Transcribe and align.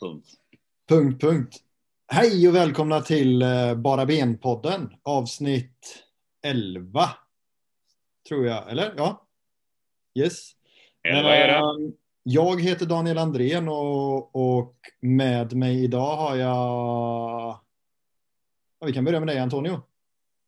Punkt, 0.00 0.28
punkt. 0.88 1.20
Punkt. 1.20 1.56
Hej 2.12 2.48
och 2.48 2.54
välkomna 2.54 3.00
till 3.00 3.42
eh, 3.42 3.74
Bara 3.74 4.04
Ben-podden. 4.06 4.90
Avsnitt 5.02 6.04
11. 6.42 7.08
Tror 8.28 8.46
jag, 8.46 8.70
eller? 8.70 8.94
Ja. 8.96 9.26
Yes. 10.14 10.52
Elva 11.02 11.36
är 11.36 11.48
det. 11.48 11.54
Ehm, 11.54 11.92
Jag 12.22 12.62
heter 12.62 12.86
Daniel 12.86 13.18
Andrén 13.18 13.68
och, 13.68 14.36
och 14.36 14.76
med 15.00 15.52
mig 15.52 15.84
idag 15.84 16.16
har 16.16 16.36
jag... 16.36 17.60
Ja, 18.78 18.86
vi 18.86 18.92
kan 18.92 19.04
börja 19.04 19.20
med 19.20 19.28
dig 19.28 19.38
Antonio. 19.38 19.82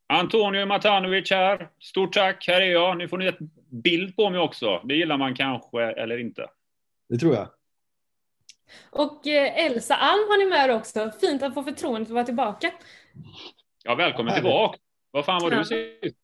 Antonio 0.07 0.67
Matanovic 0.67 1.31
här. 1.31 1.71
Stort 1.81 2.13
tack, 2.13 2.45
här 2.49 2.61
är 2.61 2.73
jag. 2.73 2.99
Nu 2.99 3.09
får 3.09 3.19
ni 3.19 3.27
ett 3.27 3.39
bild 3.71 4.17
på 4.17 4.31
mig 4.31 4.41
också. 4.41 4.81
Det 4.85 4.95
gillar 4.95 5.19
man 5.19 5.35
kanske, 5.35 5.83
eller 5.83 6.19
inte. 6.19 6.47
Det 7.09 7.19
tror 7.19 7.35
jag. 7.35 7.49
Och 8.91 9.27
eh, 9.27 9.67
Elsa 9.67 9.95
Alm 9.97 10.29
har 10.29 10.39
ni 10.39 10.45
med 10.45 10.65
er 10.71 10.75
också. 10.75 11.11
Fint 11.21 11.43
att 11.43 11.55
få 11.55 11.63
förtroendet 11.63 12.09
att 12.09 12.15
vara 12.15 12.25
tillbaka. 12.25 12.73
Ja, 13.85 13.95
välkommen 13.95 14.33
Härligt. 14.33 14.45
tillbaka. 14.45 14.79
Vad 15.11 15.25
fan 15.25 15.43
var 15.43 15.51
du 15.51 15.65
sist? 15.65 16.17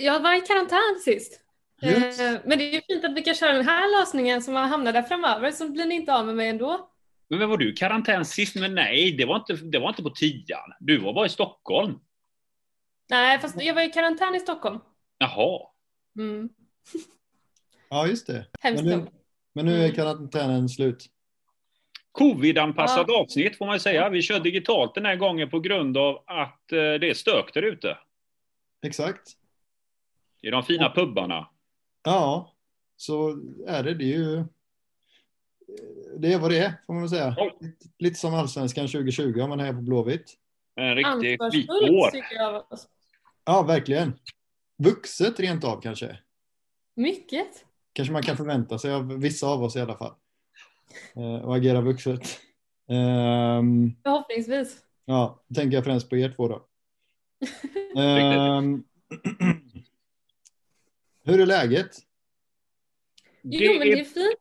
Jag 0.00 0.20
var 0.20 0.34
i 0.34 0.40
karantän 0.40 1.00
sist. 1.04 1.40
Just. 1.82 2.20
Eh, 2.20 2.32
Men 2.44 2.58
det 2.58 2.64
är 2.64 2.72
ju 2.72 2.80
fint 2.80 3.04
att 3.04 3.14
vi 3.16 3.22
kan 3.22 3.34
köra 3.34 3.52
den 3.52 3.66
här 3.68 4.00
lösningen 4.00 4.42
som 4.42 4.54
hamnar 4.54 4.92
där 4.92 5.02
framöver, 5.02 5.50
så 5.50 5.68
blir 5.68 5.86
ni 5.86 5.94
inte 5.94 6.14
av 6.14 6.26
med 6.26 6.34
mig 6.36 6.48
ändå. 6.48 6.90
Men 7.28 7.48
var 7.48 7.56
du 7.56 7.70
i 7.72 7.76
karantän 7.76 8.24
sist? 8.24 8.56
Men 8.56 8.74
nej, 8.74 9.12
det 9.18 9.24
var 9.24 9.36
inte, 9.36 9.52
det 9.52 9.78
var 9.78 9.88
inte 9.88 10.02
på 10.02 10.10
tian. 10.10 10.72
Du 10.80 10.98
var 10.98 11.12
bara 11.12 11.26
i 11.26 11.28
Stockholm. 11.28 11.98
Nej, 13.10 13.38
fast 13.38 13.62
jag 13.62 13.74
var 13.74 13.82
i 13.82 13.90
karantän 13.90 14.34
i 14.34 14.40
Stockholm. 14.40 14.78
Jaha. 15.18 15.60
Mm. 16.18 16.48
Ja, 17.90 18.06
just 18.06 18.26
det. 18.26 18.46
Hemskt 18.60 18.84
Men 18.84 18.98
nu, 18.98 19.06
men 19.54 19.66
nu 19.66 19.72
är 19.74 19.84
Mm. 19.84 19.94
karantänen 19.94 20.68
slut. 20.68 21.06
Covid-anpassat 22.18 23.10
avsnitt 23.10 23.58
får 23.58 23.66
man 23.66 23.80
säga. 23.80 24.08
Vi 24.08 24.22
kör 24.22 24.40
digitalt 24.40 24.94
den 24.94 25.06
här 25.06 25.16
gången 25.16 25.50
på 25.50 25.60
grund 25.60 25.96
av 25.96 26.22
att 26.26 26.72
eh, 26.72 26.78
det 26.78 27.10
är 27.10 27.14
stök 27.14 27.54
där 27.54 27.62
ute. 27.62 27.98
Exakt. 28.86 29.32
I 30.42 30.50
de 30.50 30.62
fina 30.62 30.90
pubbarna. 30.90 31.48
Ja, 32.04 32.54
så 32.96 33.28
är 33.66 33.82
det. 33.82 33.94
Det 33.94 34.04
är 34.04 34.18
ju... 34.18 34.44
Det 36.18 36.32
är 36.32 36.38
vad 36.38 36.50
det 36.50 36.58
är, 36.58 36.72
får 36.86 36.92
man 36.92 37.02
väl 37.02 37.10
säga. 37.10 37.34
Ja. 37.36 37.50
Lite, 37.60 37.88
lite 37.98 38.16
som 38.16 38.34
Allsvenskan 38.34 38.88
2020 38.88 39.40
om 39.40 39.48
man 39.48 39.60
är 39.60 39.72
på 39.72 39.80
Blåvitt. 39.80 40.34
En 40.74 40.94
riktig 40.94 41.40
skitår. 41.52 42.10
Ja, 43.44 43.62
verkligen. 43.62 44.12
Vuxet 44.78 45.40
rent 45.40 45.64
av 45.64 45.80
kanske. 45.80 46.18
Mycket. 46.96 47.64
Kanske 47.92 48.12
man 48.12 48.22
kan 48.22 48.36
förvänta 48.36 48.78
sig 48.78 48.92
av 48.92 49.20
vissa 49.20 49.46
av 49.46 49.62
oss 49.62 49.76
i 49.76 49.80
alla 49.80 49.96
fall. 49.96 50.14
Eh, 51.16 51.44
och 51.44 51.56
agera 51.56 51.80
vuxet. 51.80 52.40
Ehm, 52.90 53.92
Förhoppningsvis. 54.02 54.76
ja, 55.04 55.44
då 55.48 55.54
tänker 55.54 55.76
jag 55.76 55.84
främst 55.84 56.10
på 56.10 56.16
er 56.16 56.32
två 56.36 56.48
då. 56.48 56.66
Ehm, 58.00 58.84
hur 61.24 61.40
är 61.40 61.46
läget? 61.46 61.90
Jo, 63.42 63.72
men 63.78 63.80
det 63.88 64.00
är 64.00 64.04
fint. 64.04 64.38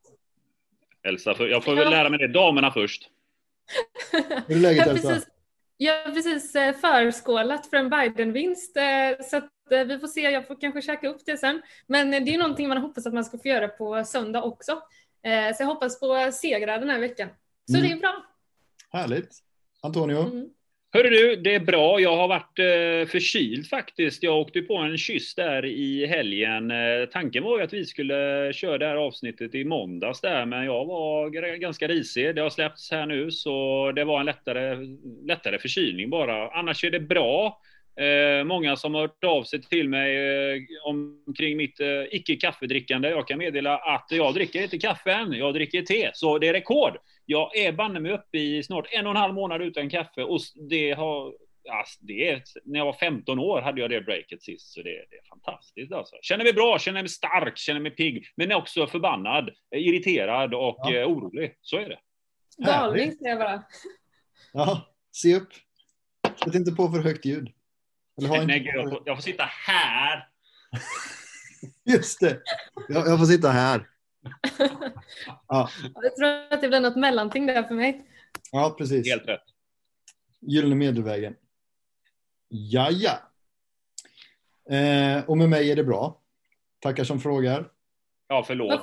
Elsa, 1.04 1.34
för- 1.34 1.48
jag 1.48 1.64
får 1.64 1.78
Ja. 1.78 1.84
väl 1.84 1.92
lära 1.92 2.10
mig 2.10 2.20
det. 2.20 2.28
Damerna 2.28 2.72
först. 2.72 3.10
Hur 4.48 4.56
är 4.58 4.60
läget 4.60 4.88
Elsa? 4.88 5.08
precis, 5.10 5.28
jag 5.78 6.06
har 6.06 6.14
precis 6.14 6.56
eh, 6.56 6.74
förskålat 6.76 7.68
för 7.68 7.78
en 7.78 7.90
Biden-vinst, 7.90 8.78
eh, 8.78 9.26
så 9.26 9.38
att 9.38 9.50
vi 9.70 10.00
får 10.00 10.08
se, 10.08 10.22
jag 10.22 10.48
får 10.48 10.62
kanske 10.62 10.82
käka 10.82 11.08
upp 11.08 11.22
det 11.26 11.38
sen. 11.38 11.62
Men 11.88 12.12
det 12.12 12.18
är 12.34 12.38
någonting 12.38 12.68
man 12.70 12.78
hoppas 12.78 13.06
att 13.08 13.14
man 13.14 13.26
ska 13.26 13.38
få 13.38 13.48
göra 13.48 13.68
på 13.68 14.04
söndag 14.06 14.44
också. 14.44 14.82
Eh, 15.24 15.56
Så 15.56 15.64
jag 15.64 15.68
hoppas 15.68 16.00
på 16.00 16.30
segrar 16.34 16.80
den 16.80 16.90
här 16.90 17.00
veckan. 17.00 17.30
Så 17.72 17.78
Mm. 17.78 17.88
det 17.90 17.96
är 17.96 18.00
bra. 18.00 18.26
Härligt. 18.92 19.30
Antonio? 19.82 20.20
Mm. 20.20 20.50
Hörru 20.96 21.10
du, 21.10 21.36
det 21.36 21.56
är 21.56 21.60
bra. 21.60 22.00
Jag 22.00 22.16
har 22.18 22.28
varit 22.28 22.60
eh, 22.60 23.12
förkyld 23.12 23.68
faktiskt. 23.68 24.24
Jag 24.24 24.38
åkte 24.40 24.62
på 24.62 24.78
en 24.78 24.98
kyss 24.98 25.36
där 25.36 25.66
i 25.66 26.06
helgen. 26.06 26.72
Eh, 26.72 27.06
tanken 27.12 27.44
var 27.44 27.58
ju 27.58 27.64
att 27.64 27.74
vi 27.74 27.86
skulle 27.86 28.52
köra 28.54 28.78
det 28.78 28.86
här 28.86 28.96
avsnittet 28.96 29.56
i 29.56 29.64
måndags 29.66 30.22
där, 30.22 30.46
men 30.46 30.66
jag 30.66 30.86
var 30.86 31.30
ganska 31.58 31.88
risig. 31.88 32.36
Det 32.36 32.42
har 32.42 32.50
släppts 32.50 32.92
här 32.92 33.06
nu, 33.06 33.32
så 33.32 33.92
det 33.92 34.04
var 34.04 34.20
en 34.20 34.26
lättare, 34.26 34.76
lättare 35.26 35.60
förkylning 35.60 36.10
bara. 36.10 36.50
Annars 36.52 36.84
är 36.84 36.92
det 36.92 37.00
bra. 37.00 37.62
Eh, 37.96 38.44
många 38.44 38.76
som 38.76 38.94
har 38.94 39.02
hört 39.02 39.24
av 39.24 39.44
sig 39.44 39.62
till 39.62 39.90
mig 39.90 40.18
eh, 40.18 40.62
omkring 40.86 41.58
mitt 41.58 41.80
eh, 41.80 41.88
icke 42.12 42.36
kaffedrickande. 42.36 43.10
Jag 43.10 43.28
kan 43.28 43.38
meddela 43.38 43.78
att 43.78 44.08
jag 44.10 44.34
dricker 44.34 44.64
inte 44.64 44.80
kaffe 44.80 45.12
än, 45.12 45.34
jag 45.34 45.54
dricker 45.54 45.82
te. 45.82 46.12
Så 46.14 46.38
det 46.38 46.48
är 46.48 46.54
rekord. 46.54 46.98
Jag 47.26 47.58
är 47.58 47.72
banne 47.72 48.00
mig 48.00 48.12
uppe 48.12 48.38
i 48.38 48.64
snart 48.64 48.88
en 48.92 49.06
och 49.06 49.12
en 49.12 49.18
halv 49.18 49.34
månad 49.34 49.62
utan 49.62 49.90
kaffe 49.90 50.24
och 50.24 50.40
det 50.70 50.92
har 50.92 51.34
Alltså 51.70 52.00
det 52.02 52.30
är, 52.30 52.44
när 52.64 52.80
jag 52.80 52.86
var 52.86 52.94
15 52.94 53.40
år 53.40 53.62
hade 53.62 53.82
jag 53.82 53.90
det 53.90 54.02
breaket 54.02 54.44
sist, 54.44 54.74
så 54.74 54.82
det, 54.82 54.90
det 54.90 55.16
är 55.16 55.28
fantastiskt 55.30 55.92
alltså. 55.94 56.16
Känner 56.22 56.44
mig 56.44 56.54
bra, 56.54 56.80
känner 56.80 57.02
mig 57.02 57.10
stark, 57.10 57.58
känner 57.58 57.80
mig 57.80 57.92
pigg, 57.92 58.26
men 58.36 58.52
också 58.52 58.88
förbannad, 58.88 59.50
irriterad 59.76 60.54
och 60.54 60.78
Ja. 60.84 60.94
eh, 60.96 61.08
orolig. 61.08 61.58
Så 61.62 61.78
är 61.78 61.90
det. 61.90 62.00
Galning 62.58 63.12
säger 63.12 63.30
jag 63.30 63.40
bara. 63.40 63.64
Ja, 64.54 64.82
se 65.12 65.36
upp. 65.36 65.50
Sätt 66.46 66.56
inte 66.56 66.72
på 66.72 66.90
för 66.90 67.00
högt 67.00 67.26
ljud. 67.26 67.50
Eller 68.18 68.30
Nej, 68.30 68.42
inte 68.42 68.60
gud, 68.60 68.76
jag, 68.76 68.90
får, 68.90 69.04
jag 69.06 69.18
får 69.18 69.22
sitta 69.22 69.44
här. 69.44 70.28
Just 71.86 72.20
det. 72.20 72.42
Jag, 72.90 73.08
jag 73.08 73.20
får 73.20 73.26
sitta 73.26 73.50
här. 73.50 73.90
Ja, 75.48 75.70
Jag 75.94 76.16
tror 76.16 76.54
att 76.54 76.62
det 76.62 76.68
blir 76.68 76.80
något 76.80 76.96
mellanting 76.96 77.46
där 77.46 77.64
för 77.64 77.76
mig. 77.76 78.06
ja 78.52 78.76
precis. 78.78 79.08
Helt 79.08 79.28
rätt. 79.28 79.42
Gyllene 80.42 80.76
medelvägen. 80.76 81.36
Ja, 82.48 82.90
ja. 82.92 83.20
Eh, 84.78 85.24
och 85.26 85.38
med 85.38 85.50
mig 85.50 85.72
är 85.72 85.76
det 85.76 85.84
bra. 85.84 86.22
Tackar 86.82 87.04
som 87.04 87.20
frågar. 87.22 87.70
Ja, 88.28 88.44
förlåt 88.48 88.82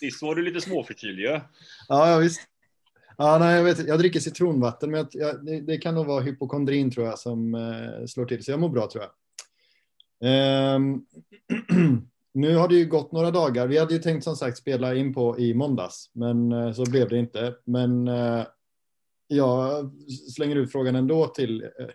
Sist 0.00 0.22
var 0.22 0.34
du 0.34 0.42
lite 0.42 0.60
småförkyld 0.60 1.18
ju. 1.18 1.26
Ja, 1.26 1.40
ja 1.88 2.18
visst. 2.18 2.40
Ja, 3.20 3.38
nej, 3.38 3.56
jag, 3.56 3.64
vet, 3.64 3.88
jag 3.88 3.98
dricker 3.98 4.20
citronvatten, 4.20 4.90
men 4.90 4.98
jag, 4.98 5.08
jag, 5.12 5.44
det, 5.44 5.60
det 5.60 5.78
kan 5.78 5.94
nog 5.94 6.06
vara 6.06 6.20
hypokondrin 6.20 6.90
tror 6.90 7.06
jag 7.06 7.18
som 7.18 7.54
eh, 7.54 8.06
slår 8.06 8.24
till. 8.24 8.44
Så 8.44 8.50
jag 8.50 8.60
mår 8.60 8.68
bra 8.68 8.88
tror 8.90 9.04
jag. 9.04 9.12
Ehm, 10.20 11.06
nu 12.34 12.56
har 12.56 12.68
det 12.68 12.74
ju 12.74 12.86
gått 12.86 13.12
några 13.12 13.30
dagar. 13.30 13.66
Vi 13.66 13.78
hade 13.78 13.94
ju 13.94 14.00
tänkt 14.00 14.24
som 14.24 14.36
sagt 14.36 14.58
spela 14.58 14.94
in 14.94 15.14
på 15.14 15.38
i 15.38 15.54
måndags, 15.54 16.10
men 16.12 16.52
eh, 16.52 16.72
så 16.72 16.90
blev 16.90 17.08
det 17.08 17.18
inte. 17.18 17.54
Men 17.64 18.08
eh, 18.08 18.44
jag 19.26 19.90
slänger 20.34 20.56
ut 20.56 20.72
frågan 20.72 20.96
ändå 20.96 21.26
till 21.26 21.62
eh, 21.62 21.86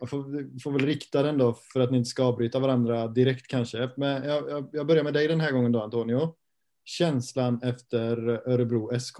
jag 0.00 0.10
får, 0.10 0.60
får 0.62 0.72
väl 0.72 0.86
rikta 0.86 1.22
den 1.22 1.38
då 1.38 1.54
för 1.72 1.80
att 1.80 1.90
ni 1.90 1.98
inte 1.98 2.10
ska 2.10 2.24
avbryta 2.24 2.58
varandra 2.58 3.06
direkt 3.08 3.46
kanske. 3.46 3.90
Men 3.96 4.22
jag, 4.24 4.50
jag, 4.50 4.68
jag 4.72 4.86
börjar 4.86 5.04
med 5.04 5.14
dig 5.14 5.28
den 5.28 5.40
här 5.40 5.52
gången 5.52 5.72
då 5.72 5.82
Antonio. 5.82 6.34
Känslan 6.84 7.60
efter 7.62 8.28
Örebro 8.28 9.00
SK 9.00 9.18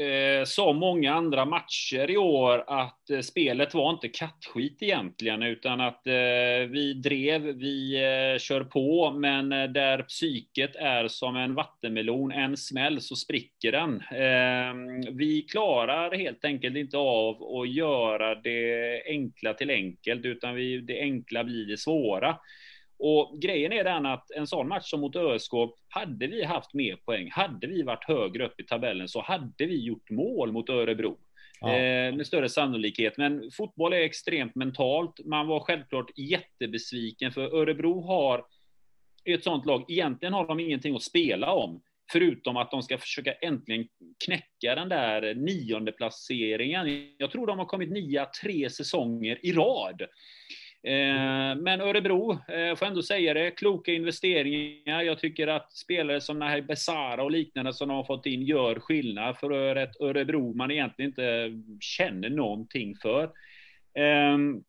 eh, 0.00 0.44
som 0.44 0.76
många 0.76 1.14
andra 1.14 1.44
matcher 1.44 2.10
i 2.10 2.16
år 2.16 2.64
att 2.66 3.10
eh, 3.10 3.20
spelet 3.20 3.74
var 3.74 3.90
inte 3.90 4.08
kattskit 4.08 4.82
egentligen, 4.82 5.42
utan 5.42 5.80
att 5.80 6.06
eh, 6.06 6.12
vi 6.68 6.94
drev, 7.04 7.42
vi 7.42 7.94
eh, 7.94 8.38
kör 8.38 8.64
på, 8.64 9.10
men 9.10 9.52
eh, 9.52 9.64
där 9.64 10.02
psyket 10.02 10.76
är 10.76 11.08
som 11.08 11.36
en 11.36 11.54
vattenmelon, 11.54 12.32
en 12.32 12.56
smäll 12.56 13.00
så 13.00 13.16
spricker 13.16 13.72
den. 13.72 14.00
Ehm, 14.00 15.16
vi 15.16 15.42
klarar 15.42 16.16
helt 16.16 16.44
enkelt 16.44 16.76
inte 16.76 16.96
av 16.96 17.42
att 17.42 17.70
göra 17.70 18.34
det 18.34 19.02
enkla 19.06 19.54
till 19.54 19.70
enkelt, 19.70 20.24
utan 20.24 20.54
vi, 20.54 20.80
det 20.80 21.00
enkla 21.00 21.44
blir 21.44 21.66
det 21.66 21.78
svåra. 21.78 22.36
Och 23.02 23.38
grejen 23.42 23.72
är 23.72 23.84
den 23.84 24.06
att 24.06 24.30
en 24.30 24.46
sån 24.46 24.68
match 24.68 24.90
som 24.90 25.00
mot 25.00 25.16
ÖSK, 25.16 25.52
hade 25.88 26.26
vi 26.26 26.44
haft 26.44 26.74
mer 26.74 26.96
poäng, 26.96 27.30
hade 27.30 27.66
vi 27.66 27.82
varit 27.82 28.04
högre 28.04 28.46
upp 28.46 28.60
i 28.60 28.64
tabellen 28.64 29.08
så 29.08 29.22
hade 29.22 29.66
vi 29.66 29.84
gjort 29.84 30.10
mål 30.10 30.52
mot 30.52 30.70
Örebro. 30.70 31.18
Ja. 31.60 31.68
Eh, 31.68 32.14
med 32.14 32.26
större 32.26 32.48
sannolikhet. 32.48 33.16
Men 33.16 33.50
fotboll 33.52 33.92
är 33.92 34.00
extremt 34.00 34.54
mentalt. 34.54 35.20
Man 35.24 35.46
var 35.46 35.60
självklart 35.60 36.18
jättebesviken 36.18 37.32
för 37.32 37.54
Örebro 37.54 38.00
har 38.06 38.44
ett 39.24 39.44
sånt 39.44 39.66
lag, 39.66 39.84
egentligen 39.88 40.34
har 40.34 40.46
de 40.46 40.60
ingenting 40.60 40.94
att 40.96 41.02
spela 41.02 41.52
om. 41.52 41.82
Förutom 42.12 42.56
att 42.56 42.70
de 42.70 42.82
ska 42.82 42.98
försöka 42.98 43.32
äntligen 43.32 43.88
knäcka 44.24 44.74
den 44.74 44.88
där 44.88 45.34
nionde 45.34 45.92
placeringen. 45.92 47.14
Jag 47.18 47.30
tror 47.30 47.46
de 47.46 47.58
har 47.58 47.66
kommit 47.66 47.90
nia 47.90 48.26
tre 48.42 48.70
säsonger 48.70 49.38
i 49.46 49.52
rad. 49.52 50.02
Mm. 50.82 51.58
Eh, 51.58 51.62
men 51.62 51.80
Örebro, 51.80 52.38
eh, 52.48 52.60
jag 52.60 52.78
får 52.78 52.86
ändå 52.86 53.02
säga 53.02 53.34
det, 53.34 53.50
kloka 53.50 53.92
investeringar. 53.92 55.02
Jag 55.02 55.18
tycker 55.18 55.46
att 55.46 55.72
spelare 55.72 56.20
som 56.20 56.38
Nahir 56.38 56.62
Besara 56.62 57.22
och 57.22 57.30
liknande 57.30 57.72
som 57.72 57.88
de 57.88 57.96
har 57.96 58.04
fått 58.04 58.26
in 58.26 58.42
gör 58.42 58.80
skillnad 58.80 59.38
för 59.38 59.76
ett 59.76 60.00
Örebro 60.00 60.54
man 60.54 60.70
egentligen 60.70 61.08
inte 61.08 61.52
känner 61.80 62.30
någonting 62.30 62.96
för. 63.02 63.30
Ehm, 63.94 64.62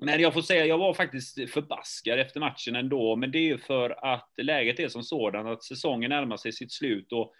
men 0.00 0.20
jag 0.20 0.34
får 0.34 0.42
säga, 0.42 0.66
jag 0.66 0.78
var 0.78 0.94
faktiskt 0.94 1.50
förbaskad 1.50 2.18
efter 2.18 2.40
matchen 2.40 2.76
ändå, 2.76 3.16
men 3.16 3.30
det 3.30 3.38
är 3.38 3.42
ju 3.42 3.58
för 3.58 4.14
att 4.14 4.30
läget 4.42 4.80
är 4.80 4.88
som 4.88 5.02
sådant 5.02 5.48
att 5.48 5.64
säsongen 5.64 6.10
närmar 6.10 6.36
sig 6.36 6.52
sitt 6.52 6.72
slut 6.72 7.12
och 7.12 7.32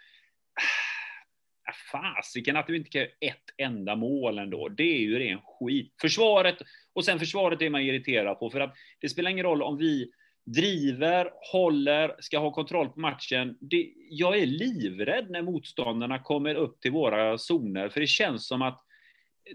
fasiken 1.91 2.57
att 2.57 2.67
du 2.67 2.75
inte 2.75 2.89
kan 2.89 3.01
göra 3.01 3.11
ett 3.19 3.43
enda 3.57 3.95
mål 3.95 4.39
ändå. 4.39 4.69
Det 4.69 4.83
är 4.83 4.99
ju 4.99 5.19
ren 5.19 5.39
skit. 5.43 5.93
Försvaret, 6.01 6.57
och 6.93 7.05
sen 7.05 7.19
försvaret 7.19 7.61
är 7.61 7.69
man 7.69 7.81
irriterad 7.81 8.39
på, 8.39 8.49
för 8.49 8.59
att 8.59 8.75
det 8.99 9.09
spelar 9.09 9.31
ingen 9.31 9.45
roll 9.45 9.61
om 9.61 9.77
vi 9.77 10.11
driver, 10.45 11.29
håller, 11.51 12.15
ska 12.19 12.39
ha 12.39 12.51
kontroll 12.51 12.89
på 12.89 12.99
matchen. 12.99 13.57
Det, 13.61 13.93
jag 14.09 14.37
är 14.37 14.45
livrädd 14.45 15.29
när 15.29 15.41
motståndarna 15.41 16.19
kommer 16.19 16.55
upp 16.55 16.81
till 16.81 16.91
våra 16.91 17.37
zoner, 17.37 17.89
för 17.89 17.99
det 17.99 18.07
känns 18.07 18.47
som 18.47 18.61
att 18.61 18.83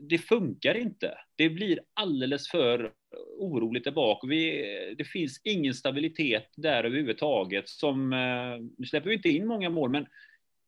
det 0.01 0.19
funkar 0.19 0.75
inte. 0.75 1.15
Det 1.37 1.49
blir 1.49 1.81
alldeles 1.95 2.51
för 2.51 2.93
oroligt 3.39 3.85
där 3.85 3.91
bak. 3.91 4.21
Vi, 4.29 4.65
det 4.99 5.05
finns 5.05 5.41
ingen 5.45 5.75
stabilitet 5.75 6.49
där 6.57 6.85
överhuvudtaget. 6.85 7.69
Som, 7.69 8.13
eh, 8.13 8.67
nu 8.79 8.87
släpper 8.87 9.09
vi 9.09 9.17
inte 9.17 9.29
in 9.29 9.47
många 9.47 9.71
mål, 9.71 9.91
men 9.91 10.07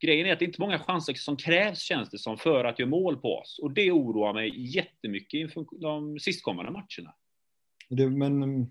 grejen 0.01 0.27
är 0.27 0.33
att 0.33 0.39
det 0.39 0.45
är 0.45 0.47
inte 0.47 0.61
många 0.61 0.79
chanser 0.79 1.15
som 1.15 1.37
krävs, 1.37 1.79
känns 1.79 2.11
det 2.11 2.19
som, 2.19 2.39
för 2.39 2.65
att 2.65 2.79
göra 2.79 2.91
mål 2.91 3.17
på 3.17 3.39
oss. 3.39 3.59
Och 3.63 3.71
det 3.71 3.93
oroar 3.93 4.35
mig 4.35 4.75
jättemycket 4.77 5.39
inför 5.39 5.81
de 5.81 6.19
sistkommande 6.19 6.71
matcherna. 6.71 7.15
Det, 7.89 8.11
men 8.11 8.43
mm, 8.43 8.67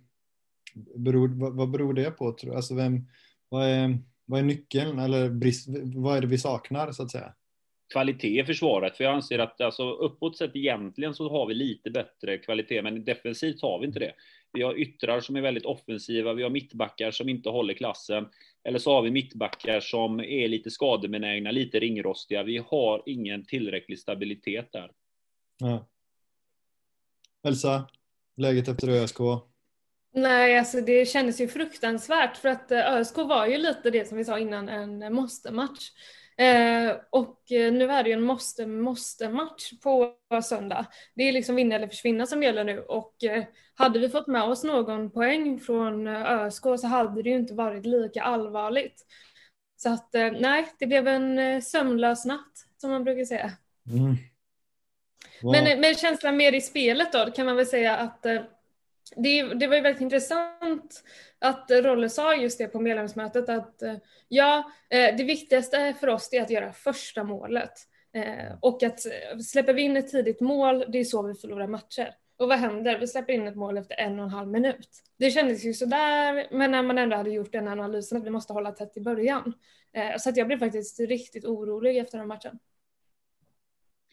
beror, 0.96 1.28
vad, 1.28 1.56
vad 1.56 1.72
beror 1.72 1.94
det 1.94 2.12
på? 2.12 2.38
Alltså 2.56 2.76
vem, 2.76 3.08
vad, 3.50 3.68
är, 3.68 3.98
vad 4.26 4.40
är 4.40 4.44
nyckeln 4.44 5.00
eller 5.00 5.30
brist, 5.30 5.68
vad 5.96 6.18
är 6.18 6.22
det 6.22 6.28
vi 6.28 6.38
saknar 6.38 6.92
så 6.92 7.04
att 7.04 7.12
säga? 7.12 7.34
Kvalitet 7.94 8.40
i 8.40 8.46
försvaret. 8.46 8.98
För 8.98 9.04
jag 9.04 9.14
anser 9.14 9.40
att 9.40 9.62
alltså, 9.62 9.92
uppåt 9.92 10.38
sett 10.38 10.56
egentligen 10.56 11.14
så 11.14 11.30
har 11.30 11.46
vi 11.46 11.54
lite 11.54 11.92
bättre 11.92 12.38
kvalitet, 12.38 12.82
men 12.82 13.04
defensivt 13.06 13.62
har 13.62 13.80
vi 13.80 13.88
inte 13.88 14.00
det. 14.00 14.14
Vi 14.52 14.62
har 14.62 14.80
yttrar 14.80 15.20
som 15.20 15.36
är 15.36 15.42
väldigt 15.42 15.66
offensiva, 15.66 16.34
vi 16.34 16.44
har 16.44 16.50
mittbackar 16.50 17.12
som 17.12 17.30
inte 17.30 17.50
håller 17.50 17.74
klassen. 17.74 18.30
Eller 18.64 18.80
så 18.80 18.94
har 18.94 19.02
vi 19.02 19.12
mittbackar 19.12 19.80
som 19.80 20.20
är 20.20 20.48
lite 20.48 20.72
skadebenägna, 20.72 21.52
lite 21.52 21.80
ringrostiga. 21.80 22.44
Vi 22.44 22.58
har 22.58 23.04
ingen 23.06 23.46
tillräcklig 23.46 24.00
stabilitet 24.00 24.72
där. 24.72 24.92
Ja. 25.60 25.88
Elsa, 27.44 27.90
läget 28.38 28.68
efter 28.68 28.90
ÖSK? 28.90 29.18
Nej, 30.14 30.60
alltså 30.60 30.82
det 30.82 31.10
kändes 31.10 31.42
ju 31.42 31.48
fruktansvärt 31.48 32.38
för 32.38 32.50
att 32.50 32.72
eh, 32.72 32.94
ÖSK 32.94 33.18
var 33.18 33.48
ju 33.48 33.58
lite 33.58 33.90
det 33.90 34.08
som 34.08 34.18
vi 34.18 34.26
sa 34.26 34.40
innan, 34.40 34.70
en 34.70 35.14
måste-match. 35.14 35.92
Eh, 36.40 36.96
och 37.10 37.52
eh, 37.52 37.74
nu 37.74 37.92
är 37.92 38.04
det 38.04 38.10
ju 38.10 38.14
en 38.14 38.24
måste, 38.24 38.68
måste 38.68 39.30
match 39.30 39.72
på 39.84 40.14
söndag. 40.44 40.86
Det 41.16 41.24
är 41.24 41.32
liksom 41.32 41.56
vinna 41.56 41.76
eller 41.76 41.88
försvinna 41.88 42.26
som 42.26 42.44
gäller 42.44 42.64
nu 42.64 42.80
och 42.80 43.24
eh, 43.24 43.44
hade 43.76 44.00
vi 44.00 44.10
fått 44.10 44.28
med 44.28 44.44
oss 44.44 44.64
någon 44.64 45.12
poäng 45.12 45.60
från 45.60 46.08
ÖSK 46.08 46.64
så 46.64 46.88
hade 46.88 47.24
det 47.24 47.30
ju 47.30 47.36
inte 47.36 47.54
varit 47.54 47.86
lika 47.86 48.24
allvarligt. 48.24 49.06
Så 49.76 49.94
att 49.94 50.16
eh, 50.16 50.32
nej, 50.40 50.68
det 50.80 50.88
blev 50.88 51.08
en 51.08 51.62
sömnlös 51.62 52.26
natt 52.26 52.54
som 52.78 52.92
man 52.92 53.04
brukar 53.04 53.26
säga. 53.26 53.52
Mm. 53.92 54.16
Wow. 55.42 55.52
Men, 55.52 55.82
men 55.82 55.96
känslan 55.96 56.38
mer 56.38 56.56
i 56.56 56.62
spelet 56.62 57.12
då, 57.12 57.32
kan 57.32 57.46
man 57.46 57.56
väl 57.56 57.66
säga 57.66 57.98
att 57.98 58.26
det, 59.16 59.54
det 59.54 59.68
var 59.68 59.76
ju 59.76 59.82
väldigt 59.82 60.02
intressant 60.02 61.04
att 61.40 61.72
Rolle 61.72 62.10
sa 62.10 62.36
just 62.36 62.58
det 62.58 62.68
på 62.68 62.80
medlemsmötet 62.80 63.50
att 63.50 63.82
eh, 63.82 63.96
ja, 64.28 64.72
eh, 64.90 65.16
det 65.18 65.24
viktigaste 65.24 65.94
för 66.00 66.08
oss 66.08 66.30
är 66.34 66.42
att 66.42 66.50
göra 66.50 66.74
första 66.74 67.24
målet. 67.24 67.72
Eh, 68.14 68.58
och 68.60 68.84
att 68.84 69.00
släpper 69.46 69.74
vi 69.74 69.82
in 69.82 69.98
ett 69.98 70.12
tidigt 70.12 70.40
mål, 70.40 70.86
det 70.88 71.00
är 71.00 71.04
så 71.04 71.22
vi 71.22 71.34
förlorar 71.34 71.68
matcher. 71.68 72.16
Och 72.38 72.48
vad 72.48 72.58
händer? 72.58 73.00
Vi 73.00 73.08
släpper 73.08 73.34
in 73.34 73.48
ett 73.48 73.56
mål 73.56 73.78
efter 73.78 74.00
en 74.00 74.20
och 74.20 74.26
en 74.26 74.32
halv 74.32 74.48
minut. 74.48 74.90
Det 75.18 75.32
kändes 75.32 75.66
ju 75.66 75.74
sådär, 75.74 76.48
men 76.52 76.72
när 76.72 76.84
man 76.84 76.98
ändå 76.98 77.16
hade 77.16 77.30
gjort 77.30 77.52
den 77.52 77.68
analysen 77.68 78.18
att 78.18 78.26
vi 78.26 78.30
måste 78.30 78.54
hålla 78.54 78.72
tätt 78.72 78.98
i 78.98 79.02
början. 79.02 79.54
Så 80.18 80.30
att 80.30 80.38
jag 80.38 80.48
blev 80.48 80.60
faktiskt 80.60 81.00
riktigt 81.00 81.46
orolig 81.46 81.98
efter 81.98 82.18
den 82.18 82.28
matchen. 82.28 82.60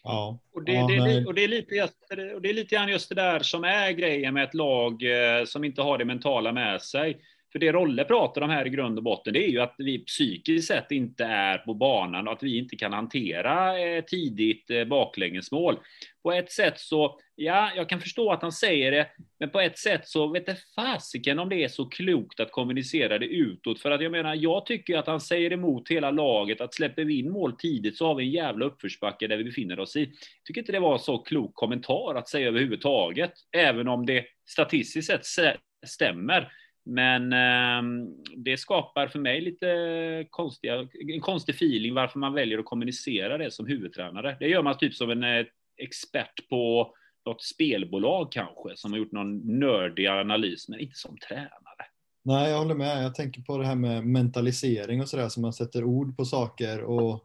Ja. 0.07 0.39
Och, 0.55 0.65
det, 0.65 0.73
ja, 0.73 0.87
det, 0.87 1.27
och, 1.27 1.35
det, 1.35 1.45
är 1.45 1.49
lite 1.49 1.89
och 2.35 2.43
det 2.43 2.49
är 2.49 2.55
lite 2.55 2.75
grann 2.75 2.89
just 2.89 3.09
det 3.09 3.15
där 3.15 3.41
som 3.41 3.65
är 3.65 3.91
grejen 3.91 4.35
med 4.35 4.45
ett 4.45 4.55
lag 4.55 5.03
eh, 5.03 5.45
som 5.45 5.65
inte 5.65 5.83
har 5.83 5.99
det 5.99 6.05
mentala 6.05 6.53
med 6.53 6.83
sig. 6.83 7.21
För 7.57 7.61
det 7.61 7.73
Rolle 7.73 8.05
pratar 8.05 8.41
om 8.41 8.51
här 8.51 8.67
i 8.67 8.71
grund 8.71 8.99
och 8.99 9.05
botten, 9.05 9.33
det 9.33 9.45
är 9.45 9.49
ju 9.49 9.61
att 9.61 9.75
vi 9.79 9.99
psykiskt 9.99 10.69
sett 10.69 10.91
inte 10.91 11.25
är 11.25 11.59
på 11.59 11.75
banan 11.75 12.27
och 12.27 12.33
att 12.33 12.43
vi 12.43 12.59
inte 12.59 12.77
kan 12.77 12.93
hantera 12.93 13.81
eh, 13.81 14.05
tidigt 14.05 14.71
eh, 14.71 14.85
baklängesmål. 14.85 15.79
På 16.23 16.33
ett 16.33 16.53
sätt 16.53 16.79
så, 16.79 17.19
ja, 17.35 17.71
jag 17.77 17.89
kan 17.89 18.01
förstå 18.01 18.33
att 18.33 18.43
han 18.43 18.53
säger 18.53 18.91
det, 18.91 19.07
men 19.39 19.51
på 19.51 19.61
ett 19.61 19.79
sätt 19.79 20.09
så 20.09 20.29
vet 20.29 20.47
det 20.47 20.57
fasiken 20.75 21.39
om 21.39 21.49
det 21.49 21.65
är 21.65 21.69
så 21.69 21.85
klokt 21.85 22.41
att 22.41 22.53
kommunicera 22.53 23.19
det 23.19 23.27
utåt. 23.27 23.81
För 23.81 23.91
att 23.91 24.03
jag 24.03 24.13
menar, 24.13 24.35
jag 24.35 24.67
tycker 24.67 24.99
att 24.99 25.07
han 25.07 25.21
säger 25.21 25.53
emot 25.53 25.89
hela 25.89 26.11
laget, 26.11 26.61
att 26.61 26.75
släpper 26.75 27.05
vi 27.05 27.19
in 27.19 27.33
mål 27.33 27.53
tidigt 27.59 27.97
så 27.97 28.07
har 28.07 28.15
vi 28.15 28.25
en 28.25 28.31
jävla 28.31 28.67
uppförsbacke 28.67 29.27
där 29.27 29.37
vi 29.37 29.45
befinner 29.45 29.81
oss 29.81 29.97
i. 29.97 30.01
Jag 30.01 30.45
tycker 30.45 30.61
inte 30.61 30.73
det 30.73 30.81
var 30.81 30.93
en 30.93 30.99
så 30.99 31.19
klok 31.19 31.55
kommentar 31.55 32.15
att 32.15 32.29
säga 32.29 32.49
överhuvudtaget, 32.49 33.33
även 33.53 33.89
om 33.89 34.07
det 34.07 34.25
statistiskt 34.47 35.25
sett 35.25 35.53
stämmer. 35.87 36.53
Men 36.89 37.33
eh, 37.33 38.09
det 38.37 38.57
skapar 38.57 39.07
för 39.09 39.19
mig 39.19 39.41
lite 39.41 40.27
konstiga, 40.31 40.89
en 41.15 41.21
konstig 41.21 41.55
feeling 41.55 41.95
varför 41.95 42.19
man 42.19 42.35
väljer 42.35 42.59
att 42.59 42.65
kommunicera 42.65 43.39
det 43.39 43.51
som 43.51 43.67
huvudtränare. 43.67 44.37
Det 44.41 44.49
gör 44.49 44.63
man 44.63 44.79
typ 44.79 44.95
som 44.95 45.11
en 45.11 45.25
eh, 45.25 45.47
expert 45.77 46.49
på 46.49 46.95
något 47.27 47.43
spelbolag 47.43 48.33
kanske, 48.33 48.77
som 48.77 48.93
har 48.93 48.99
gjort 48.99 49.13
någon 49.13 49.59
nördig 49.59 50.07
analys, 50.07 50.69
men 50.69 50.81
inte 50.81 50.97
som 50.97 51.17
tränare. 51.29 51.87
Nej, 52.23 52.51
jag 52.51 52.59
håller 52.59 52.75
med. 52.75 53.05
Jag 53.05 53.15
tänker 53.15 53.43
på 53.43 53.59
det 53.59 53.67
här 53.67 53.75
med 53.75 54.07
mentalisering 54.07 55.01
och 55.01 55.09
sådär, 55.09 55.29
så 55.29 55.41
man 55.41 55.53
sätter 55.53 55.85
ord 55.85 56.17
på 56.17 56.25
saker 56.25 56.83
och 56.83 57.25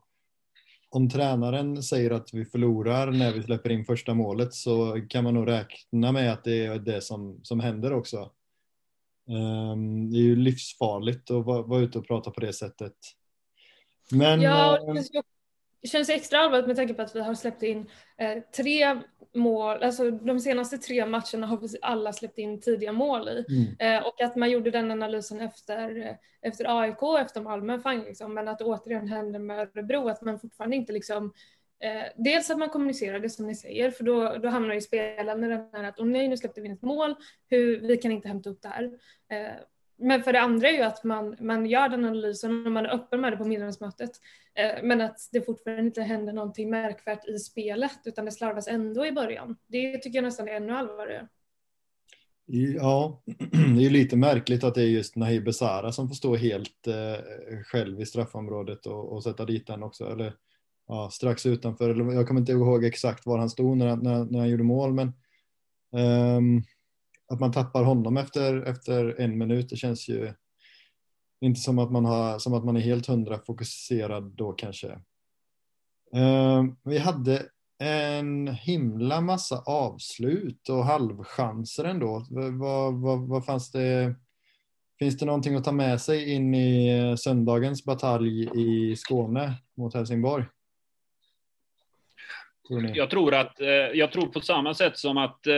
om 0.89 1.09
tränaren 1.09 1.83
säger 1.83 2.11
att 2.11 2.33
vi 2.33 2.45
förlorar 2.45 3.11
när 3.11 3.33
vi 3.33 3.43
släpper 3.43 3.69
in 3.69 3.85
första 3.85 4.13
målet 4.13 4.53
så 4.53 5.01
kan 5.09 5.24
man 5.24 5.33
nog 5.33 5.47
räkna 5.47 6.12
med 6.12 6.33
att 6.33 6.43
det 6.43 6.65
är 6.65 6.79
det 6.79 7.01
som, 7.01 7.39
som 7.43 7.59
händer 7.59 7.93
också. 7.93 8.31
Ehm, 9.31 10.11
det 10.11 10.17
är 10.17 10.21
ju 10.21 10.35
livsfarligt 10.35 11.31
att 11.31 11.45
vara, 11.45 11.79
ute 11.79 11.97
och 11.97 12.07
prata 12.07 12.31
på 12.31 12.39
det 12.39 12.53
sättet. 12.53 12.93
Men, 14.11 14.41
ja, 14.41 14.77
ehm, 14.77 14.95
det 15.81 15.88
känns 15.88 16.09
extra 16.09 16.39
allvarligt 16.39 16.67
med 16.67 16.75
tanke 16.75 16.93
på 16.93 17.01
att 17.01 17.15
vi 17.15 17.21
har 17.21 17.33
släppt 17.33 17.63
in 17.63 17.89
eh, 18.17 18.38
tre 18.55 19.01
mål, 19.33 19.83
alltså 19.83 20.11
de 20.11 20.39
senaste 20.39 20.77
tre 20.77 21.05
matcherna 21.05 21.47
har 21.47 21.57
vi 21.57 21.67
alla 21.81 22.13
släppt 22.13 22.38
in 22.38 22.61
tidiga 22.61 22.91
mål 22.91 23.29
i. 23.29 23.45
Mm. 23.50 23.75
Eh, 23.79 24.07
och 24.07 24.21
att 24.21 24.35
man 24.35 24.51
gjorde 24.51 24.71
den 24.71 24.91
analysen 24.91 25.41
efter, 25.41 25.97
eh, 25.97 26.15
efter 26.41 26.81
AIK 26.81 27.03
och 27.03 27.19
efter 27.19 27.41
Malmö, 27.41 27.79
fine, 27.79 28.03
liksom, 28.03 28.33
men 28.33 28.47
att 28.47 28.59
det 28.59 28.65
återigen 28.65 29.07
händer 29.07 29.39
med 29.39 29.59
Örebro, 29.59 30.09
att 30.09 30.21
man 30.21 30.39
fortfarande 30.39 30.75
inte 30.75 30.93
liksom 30.93 31.25
Eh, 31.25 31.61
Eh, 31.83 32.03
dels 32.15 32.50
att 32.50 32.57
man 32.57 32.69
kommunicerar 32.69 33.19
det 33.19 33.29
som 33.29 33.47
ni 33.47 33.55
säger, 33.55 33.91
för 33.91 34.03
då, 34.03 34.38
då 34.38 34.50
hamnar 34.50 34.73
ju 34.73 34.81
spelarna 34.81 35.47
i 35.47 35.50
den 35.50 35.67
här 35.73 35.83
att 35.83 36.00
åh 36.00 36.05
nej, 36.05 36.27
nu 36.27 36.38
släppte 36.38 36.61
vi 36.61 36.67
in 36.67 36.73
ett 36.73 36.81
mål, 36.81 37.15
hur, 37.50 37.79
vi 37.79 37.97
kan 37.97 38.11
inte 38.11 38.27
hämta 38.27 38.50
upp 38.50 38.61
det 38.61 38.67
här. 38.67 38.83
Eh, 39.29 39.53
men 39.97 40.23
för 40.23 40.33
det 40.33 40.41
andra 40.41 40.69
är 40.69 40.73
ju 40.73 40.81
att 40.81 41.03
man, 41.03 41.35
man 41.39 41.65
gör 41.65 41.89
den 41.89 42.05
analysen 42.05 42.65
och 42.65 42.71
man 42.71 42.85
är 42.85 42.93
öppen 42.93 43.21
med 43.21 43.33
det 43.33 43.38
på 43.38 43.45
medlemsmötet. 43.45 44.11
Eh, 44.53 44.83
men 44.83 45.01
att 45.01 45.17
det 45.31 45.41
fortfarande 45.41 45.83
inte 45.83 46.01
händer 46.01 46.33
någonting 46.33 46.69
märkvärt 46.69 47.27
i 47.27 47.39
spelet, 47.39 48.00
utan 48.05 48.25
det 48.25 48.31
slarvas 48.31 48.67
ändå 48.67 49.05
i 49.05 49.11
början. 49.11 49.57
Det 49.67 49.97
tycker 49.97 50.17
jag 50.17 50.23
nästan 50.23 50.47
är 50.47 50.53
ännu 50.53 50.73
allvarligare. 50.73 51.27
Ja, 52.45 53.21
det 53.77 53.85
är 53.85 53.89
lite 53.89 54.15
märkligt 54.15 54.63
att 54.63 54.75
det 54.75 54.81
är 54.81 54.88
just 54.88 55.15
Nahir 55.15 55.41
Besara 55.41 55.91
som 55.91 56.07
får 56.07 56.15
stå 56.15 56.35
helt 56.35 56.88
eh, 56.88 57.23
själv 57.65 58.01
i 58.01 58.05
straffområdet 58.05 58.85
och, 58.85 59.13
och 59.13 59.23
sätta 59.23 59.45
dit 59.45 59.67
den 59.67 59.83
också. 59.83 60.11
Eller 60.11 60.33
ja, 60.91 61.10
strax 61.10 61.45
utanför. 61.45 62.13
Jag 62.13 62.27
kommer 62.27 62.39
inte 62.39 62.51
ihåg 62.51 62.86
exakt 62.86 63.25
var 63.25 63.38
han 63.38 63.50
stod 63.50 63.77
när, 63.77 63.95
när, 63.95 64.25
när 64.25 64.39
han 64.39 64.50
gjorde 64.50 64.63
mål, 64.63 64.93
men 64.93 65.13
um, 66.38 66.63
att 67.27 67.39
man 67.39 67.51
tappar 67.51 67.83
honom 67.83 68.17
efter, 68.17 68.62
efter 68.62 69.19
en 69.19 69.38
minut, 69.38 69.69
det 69.69 69.75
känns 69.75 70.10
ju 70.10 70.33
inte 71.41 71.60
som 71.60 71.79
att 71.79 71.91
man, 71.91 72.05
har, 72.05 72.39
som 72.39 72.53
att 72.53 72.65
man 72.65 72.77
är 72.77 72.81
helt 72.81 73.07
hundra 73.07 73.39
fokuserad 73.39 74.24
då 74.24 74.51
kanske. 74.51 75.00
Um, 76.12 76.77
vi 76.83 76.98
hade 76.98 77.45
en 77.79 78.48
himla 78.48 79.21
massa 79.21 79.60
avslut 79.65 80.69
och 80.69 80.86
halvchanser 80.86 81.83
ändå. 81.83 82.25
Vad, 82.29 82.93
vad, 82.93 83.27
vad 83.27 83.45
fanns 83.45 83.71
det? 83.71 84.15
Finns 85.00 85.17
det 85.17 85.25
någonting 85.25 85.55
att 85.55 85.63
ta 85.63 85.71
med 85.71 86.01
sig 86.01 86.33
in 86.33 86.55
i 86.55 87.00
eh, 87.00 87.15
söndagens 87.15 87.86
batalj 87.86 88.50
i 88.55 88.95
Skåne 88.95 89.53
mot 89.77 89.93
Helsingborg? 89.93 90.45
Jag 92.95 93.09
tror 93.09 93.33
att, 93.33 93.61
eh, 93.61 93.69
jag 93.69 94.11
tror 94.11 94.27
på 94.27 94.41
samma 94.41 94.73
sätt 94.73 94.97
som 94.97 95.17
att 95.17 95.47
eh, 95.47 95.53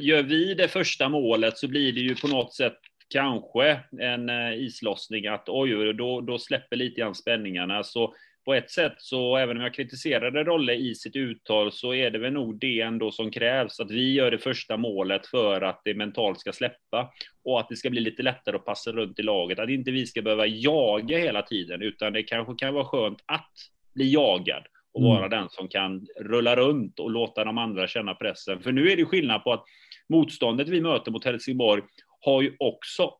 gör 0.00 0.22
vi 0.22 0.54
det 0.54 0.68
första 0.68 1.08
målet 1.08 1.58
så 1.58 1.68
blir 1.68 1.92
det 1.92 2.00
ju 2.00 2.14
på 2.14 2.28
något 2.28 2.54
sätt 2.54 2.78
kanske 3.08 3.80
en 4.00 4.28
eh, 4.28 4.54
islossning 4.54 5.26
att 5.26 5.48
oj, 5.48 5.92
då, 5.92 6.20
då 6.20 6.38
släpper 6.38 6.76
lite 6.76 7.00
grann 7.00 7.14
spänningarna. 7.14 7.82
Så 7.82 8.14
på 8.44 8.54
ett 8.54 8.70
sätt 8.70 8.94
så, 8.96 9.36
även 9.36 9.56
om 9.56 9.62
jag 9.62 9.74
kritiserade 9.74 10.44
Rolle 10.44 10.74
i 10.74 10.94
sitt 10.94 11.16
uttal, 11.16 11.72
så 11.72 11.94
är 11.94 12.10
det 12.10 12.18
väl 12.18 12.32
nog 12.32 12.58
det 12.58 12.80
ändå 12.80 13.10
som 13.10 13.30
krävs, 13.30 13.80
att 13.80 13.90
vi 13.90 14.12
gör 14.12 14.30
det 14.30 14.38
första 14.38 14.76
målet 14.76 15.26
för 15.26 15.60
att 15.60 15.80
det 15.84 15.94
mentalt 15.94 16.40
ska 16.40 16.52
släppa 16.52 17.12
och 17.44 17.60
att 17.60 17.68
det 17.68 17.76
ska 17.76 17.90
bli 17.90 18.00
lite 18.00 18.22
lättare 18.22 18.56
att 18.56 18.64
passa 18.64 18.92
runt 18.92 19.18
i 19.18 19.22
laget, 19.22 19.58
att 19.58 19.70
inte 19.70 19.90
vi 19.90 20.06
ska 20.06 20.22
behöva 20.22 20.46
jaga 20.46 21.18
hela 21.18 21.42
tiden, 21.42 21.82
utan 21.82 22.12
det 22.12 22.22
kanske 22.22 22.54
kan 22.58 22.74
vara 22.74 22.84
skönt 22.84 23.18
att 23.26 23.52
bli 23.94 24.12
jagad 24.12 24.62
och 24.94 25.00
mm. 25.00 25.12
vara 25.12 25.28
den 25.28 25.48
som 25.50 25.68
kan 25.68 26.06
rulla 26.20 26.56
runt 26.56 26.98
och 26.98 27.10
låta 27.10 27.44
de 27.44 27.58
andra 27.58 27.86
känna 27.86 28.14
pressen. 28.14 28.62
För 28.62 28.72
nu 28.72 28.90
är 28.90 28.96
det 28.96 29.04
skillnad 29.04 29.44
på 29.44 29.52
att 29.52 29.64
motståndet 30.08 30.68
vi 30.68 30.80
möter 30.80 31.10
mot 31.10 31.24
Helsingborg 31.24 31.82
har 32.20 32.42
ju 32.42 32.56
också, 32.58 33.10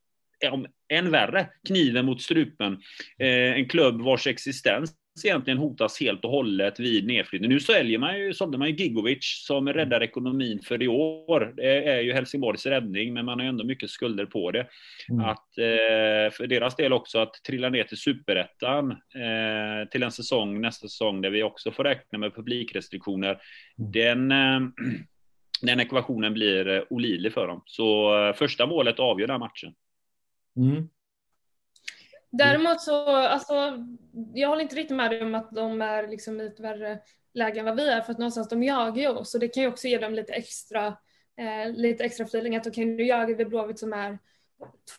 än 0.88 1.10
värre, 1.10 1.48
kniven 1.68 2.06
mot 2.06 2.22
strupen. 2.22 2.72
Eh, 3.18 3.52
en 3.52 3.68
klubb 3.68 4.02
vars 4.02 4.26
existens 4.26 4.94
egentligen 5.24 5.58
hotas 5.58 6.00
helt 6.00 6.24
och 6.24 6.30
hållet 6.30 6.80
vid 6.80 7.06
nedflyttning. 7.06 7.50
Nu 7.50 7.60
säljer 7.60 7.98
man 7.98 8.18
ju, 8.18 8.34
sålde 8.34 8.58
man 8.58 8.68
ju 8.68 8.74
Gigovic 8.74 9.44
som 9.46 9.68
räddar 9.68 10.02
ekonomin 10.02 10.60
för 10.62 10.82
i 10.82 10.88
år. 10.88 11.52
Det 11.56 11.88
är 11.88 12.00
ju 12.00 12.12
Helsingborgs 12.12 12.66
räddning, 12.66 13.14
men 13.14 13.24
man 13.24 13.38
har 13.38 13.44
ju 13.44 13.48
ändå 13.48 13.64
mycket 13.64 13.90
skulder 13.90 14.26
på 14.26 14.50
det. 14.50 14.66
Mm. 15.10 15.24
Att 15.24 15.58
eh, 15.58 16.32
för 16.32 16.46
deras 16.46 16.76
del 16.76 16.92
också 16.92 17.18
att 17.18 17.34
trilla 17.46 17.68
ner 17.68 17.84
till 17.84 17.96
superettan 17.96 18.90
eh, 18.90 19.88
till 19.90 20.02
en 20.02 20.12
säsong, 20.12 20.60
nästa 20.60 20.88
säsong, 20.88 21.20
där 21.20 21.30
vi 21.30 21.42
också 21.42 21.70
får 21.70 21.84
räkna 21.84 22.18
med 22.18 22.34
publikrestriktioner. 22.34 23.40
Mm. 23.78 23.92
Den 23.92 24.32
eh, 24.32 24.68
den 25.62 25.80
ekvationen 25.80 26.34
blir 26.34 26.92
olidlig 26.92 27.32
för 27.32 27.46
dem. 27.46 27.62
Så 27.66 28.12
första 28.36 28.66
målet 28.66 28.98
avgör 28.98 29.26
den 29.26 29.40
matchen. 29.40 29.74
Mm. 30.56 30.88
Mm. 32.32 32.48
Däremot 32.48 32.80
så, 32.80 33.06
alltså, 33.06 33.54
jag 34.34 34.48
håller 34.48 34.62
inte 34.62 34.76
riktigt 34.76 34.96
med 34.96 35.10
dig 35.10 35.22
om 35.22 35.34
att 35.34 35.50
de 35.50 35.82
är 35.82 36.08
liksom 36.08 36.40
i 36.40 36.46
ett 36.46 36.60
värre 36.60 37.00
läge 37.34 37.60
än 37.60 37.64
vad 37.64 37.76
vi 37.76 37.88
är, 37.88 38.00
för 38.00 38.12
att 38.12 38.18
någonstans 38.18 38.48
de 38.48 38.62
jagar 38.62 39.02
ju 39.02 39.08
oss, 39.08 39.34
och 39.34 39.40
det 39.40 39.48
kan 39.48 39.62
ju 39.62 39.68
också 39.68 39.88
ge 39.88 39.98
dem 39.98 40.14
lite 40.14 40.32
extra, 40.32 40.86
eh, 41.36 41.72
lite 41.72 42.04
extra 42.04 42.26
feeling, 42.26 42.56
att 42.56 42.66
okej, 42.66 42.84
okay, 42.84 42.96
nu 42.96 43.02
jagar 43.04 43.34
vi 43.34 43.44
Blåvitt 43.44 43.78
som 43.78 43.92
är 43.92 44.18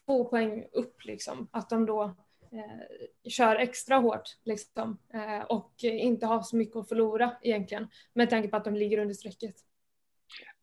två 0.05 0.25
poäng 0.25 0.65
upp, 0.71 1.05
liksom, 1.05 1.47
att 1.51 1.69
de 1.69 1.85
då 1.85 2.03
eh, 2.51 3.29
kör 3.29 3.55
extra 3.55 3.97
hårt, 3.97 4.37
liksom, 4.43 4.97
eh, 5.13 5.45
och 5.45 5.73
inte 5.81 6.25
har 6.25 6.41
så 6.41 6.55
mycket 6.55 6.75
att 6.75 6.89
förlora 6.89 7.35
egentligen, 7.41 7.87
med 8.13 8.29
tanke 8.29 8.47
på 8.47 8.57
att 8.57 8.65
de 8.65 8.75
ligger 8.75 8.97
under 8.97 9.13
strecket. 9.13 9.55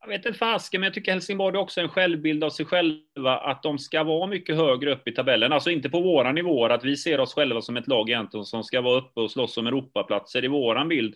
Jag 0.01 0.09
vet 0.09 0.27
inte 0.27 0.39
fasken, 0.39 0.81
men 0.81 0.87
jag 0.87 0.95
tycker 0.95 1.13
Helsingborg 1.13 1.57
är 1.57 1.61
också 1.61 1.81
en 1.81 1.89
självbild 1.89 2.45
av 2.45 2.51
sig 2.51 2.67
själva, 2.67 3.39
att 3.39 3.63
de 3.63 3.79
ska 3.79 4.05
vara 4.05 4.27
mycket 4.27 4.57
högre 4.57 4.93
upp 4.93 5.09
i 5.09 5.13
tabellen. 5.13 5.53
Alltså 5.53 5.71
inte 5.71 5.91
på 5.91 6.01
våra 6.01 6.33
nivåer, 6.33 6.71
att 6.71 6.85
vi 6.85 6.97
ser 6.97 7.21
oss 7.21 7.35
själva 7.35 7.61
som 7.61 7.77
ett 7.77 7.89
lag 7.89 8.11
egentligen 8.11 8.45
som 8.45 8.65
ska 8.65 8.81
vara 8.81 8.99
uppe 8.99 9.21
och 9.21 9.31
slåss 9.31 9.57
om 9.57 9.67
Europaplatser. 9.67 10.45
I 10.45 10.49
våran 10.49 10.89
bild, 10.89 11.15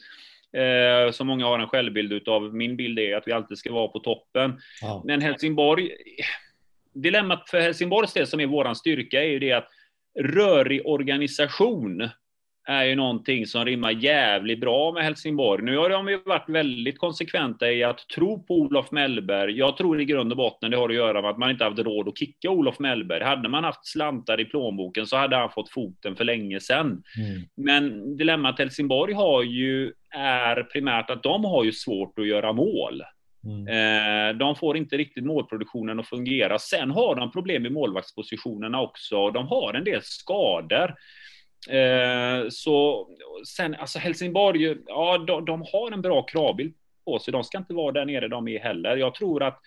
eh, 0.53 1.13
som 1.13 1.27
många 1.27 1.47
har 1.47 1.59
en 1.59 1.69
självbild 1.69 2.13
utav, 2.13 2.55
min 2.55 2.77
bild 2.77 2.99
är 2.99 3.17
att 3.17 3.27
vi 3.29 3.33
alltid 3.33 3.59
ska 3.59 3.73
vara 3.73 3.89
på 3.89 3.99
toppen. 3.99 4.61
Ja. 4.83 5.03
Men 5.05 5.21
Helsingborg, 5.21 5.91
dilemmat 6.95 7.51
för 7.51 7.61
Helsingborgs 7.61 8.13
del 8.13 8.27
som 8.27 8.41
är 8.41 8.47
våran 8.47 8.77
styrka 8.77 9.23
är 9.23 9.29
ju 9.29 9.39
det 9.39 9.53
att 9.53 9.69
rörig 10.21 10.87
organisation 10.87 12.09
är 12.67 12.85
ju 12.85 12.95
någonting 12.95 13.47
som 13.47 13.65
rimmar 13.65 13.91
jävligt 13.91 14.61
bra 14.61 14.93
med 14.93 15.05
Helsingborg. 15.05 15.65
Nu 15.65 15.77
har 15.77 15.91
de 15.91 16.09
ju 16.09 16.21
varit 16.27 16.49
väldigt 16.49 16.99
konsekventa 16.99 17.73
i 17.73 17.85
att 17.85 18.09
tro 18.09 18.43
på 18.43 18.55
Olof 18.55 18.91
Mellberg. 18.91 19.59
Jag 19.59 19.77
tror 19.77 20.01
i 20.01 20.05
grund 20.05 20.33
och 20.33 20.37
botten 20.37 20.71
det 20.71 20.77
har 20.77 20.89
att 20.89 20.95
göra 20.95 21.23
med 21.23 21.31
att 21.31 21.39
man 21.39 21.51
inte 21.51 21.65
haft 21.65 21.79
råd 21.79 22.09
att 22.09 22.19
kicka 22.19 22.51
Olof 22.51 22.79
Mellberg. 22.79 23.25
Hade 23.25 23.49
man 23.49 23.65
haft 23.65 23.87
slantar 23.87 24.41
i 24.41 24.45
plånboken 24.45 25.07
så 25.07 25.17
hade 25.17 25.37
han 25.37 25.51
fått 25.51 25.71
foten 25.71 26.17
för 26.17 26.25
länge 26.25 26.61
sedan. 26.61 26.87
Mm. 26.87 27.43
Men 27.55 28.17
dilemmat 28.17 28.59
Helsingborg 28.59 29.13
har 29.13 29.43
ju 29.43 29.93
är 30.11 30.63
primärt 30.63 31.11
att 31.11 31.23
de 31.23 31.45
har 31.45 31.65
ju 31.65 31.73
svårt 31.73 32.19
att 32.19 32.27
göra 32.27 32.53
mål. 32.53 33.03
Mm. 33.45 33.69
Eh, 33.69 34.37
de 34.37 34.57
får 34.57 34.77
inte 34.77 34.97
riktigt 34.97 35.25
målproduktionen 35.25 36.01
att 36.01 36.09
fungera. 36.09 36.59
Sen 36.59 36.91
har 36.91 37.15
de 37.15 37.33
problem 37.33 37.63
med 37.63 37.73
målvaktspositionerna 37.73 38.81
också. 38.81 39.31
De 39.31 39.49
har 39.49 39.75
en 39.75 39.85
del 39.85 40.01
skador. 40.03 40.95
Eh, 41.69 42.49
så 42.51 43.09
sen, 43.57 43.75
alltså 43.75 43.99
Helsingborg, 43.99 44.77
ja, 44.87 45.19
de, 45.19 45.45
de, 45.45 45.65
har 45.73 45.93
en 45.93 46.03
bra 46.03 46.23
kravbild 46.23 46.75
på 47.05 47.19
sig. 47.19 47.33
De 47.33 47.45
ska 47.45 47.59
inte 47.59 47.75
vara 47.75 47.93
där 47.93 48.05
nere 48.05 48.29
de 48.29 48.49
är 48.49 48.61
heller. 48.61 48.97
Jag 48.97 49.15
tror 49.15 49.43
att 49.43 49.61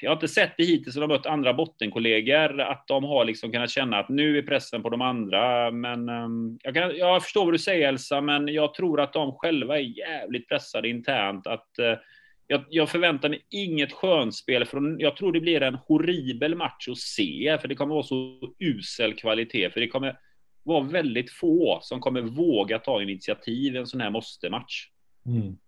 jag 0.00 0.10
har 0.10 0.16
inte 0.16 0.28
sett 0.28 0.54
det 0.56 0.64
hittills 0.64 0.96
när 0.96 1.00
de 1.00 1.08
mött 1.08 1.26
andra 1.26 1.54
bottenkollegor, 1.54 2.60
att 2.60 2.86
de 2.86 3.04
har 3.04 3.24
liksom 3.24 3.52
kunnat 3.52 3.70
känna 3.70 3.98
att 3.98 4.08
nu 4.08 4.38
är 4.38 4.42
pressen 4.42 4.82
på 4.82 4.88
de 4.88 5.00
andra. 5.00 5.70
Men 5.70 6.08
um, 6.08 6.58
jag, 6.62 6.74
kan, 6.74 6.96
jag 6.96 7.22
förstår 7.22 7.44
vad 7.44 7.54
du 7.54 7.58
säger 7.58 7.88
Elsa, 7.88 8.20
men 8.20 8.48
jag 8.48 8.74
tror 8.74 9.00
att 9.00 9.12
de 9.12 9.32
själva 9.32 9.78
är 9.78 9.98
jävligt 9.98 10.48
pressade 10.48 10.88
internt. 10.88 11.46
Att, 11.46 11.68
uh, 11.80 11.98
jag, 12.46 12.64
jag, 12.68 12.88
förväntar 12.88 13.28
mig 13.28 13.46
inget 13.50 13.92
skönspel, 13.92 14.64
för 14.64 14.96
jag 14.98 15.16
tror 15.16 15.32
det 15.32 15.40
blir 15.40 15.62
en 15.62 15.74
horribel 15.74 16.54
match 16.54 16.88
att 16.88 16.98
se, 16.98 17.58
för 17.60 17.68
det 17.68 17.74
kommer 17.74 17.94
vara 17.94 18.04
så 18.04 18.38
usel 18.58 19.14
kvalitet. 19.14 19.70
För 19.70 19.80
det 19.80 19.88
kommer 19.88 20.18
vara 20.62 20.84
väldigt 20.84 21.30
få 21.30 21.78
som 21.82 22.00
kommer 22.00 22.22
våga 22.22 22.78
ta 22.78 23.02
initiativ 23.02 23.74
i 23.74 23.78
en 23.78 23.86
sån 23.86 24.00
här 24.00 24.10
måste-match. 24.10 24.88
Mm. 25.26 25.58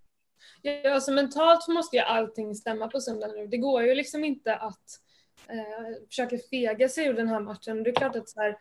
Ja, 0.63 0.95
alltså 0.95 1.13
mentalt 1.13 1.69
måste 1.69 1.97
ju 1.97 2.03
allting 2.03 2.55
stämma 2.55 2.89
på 2.89 3.01
söndag 3.01 3.27
nu. 3.27 3.47
Det 3.47 3.57
går 3.57 3.83
ju 3.83 3.95
liksom 3.95 4.25
inte 4.25 4.57
att 4.57 5.01
eh, 5.49 6.07
försöka 6.09 6.39
fega 6.51 6.89
sig 6.89 7.07
ur 7.07 7.15
den 7.15 7.29
här 7.29 7.41
matchen. 7.41 7.83
Det 7.83 7.91
är 7.91 7.95
klart 7.95 8.17
att 8.17 8.29
så 8.29 8.41
här, 8.41 8.57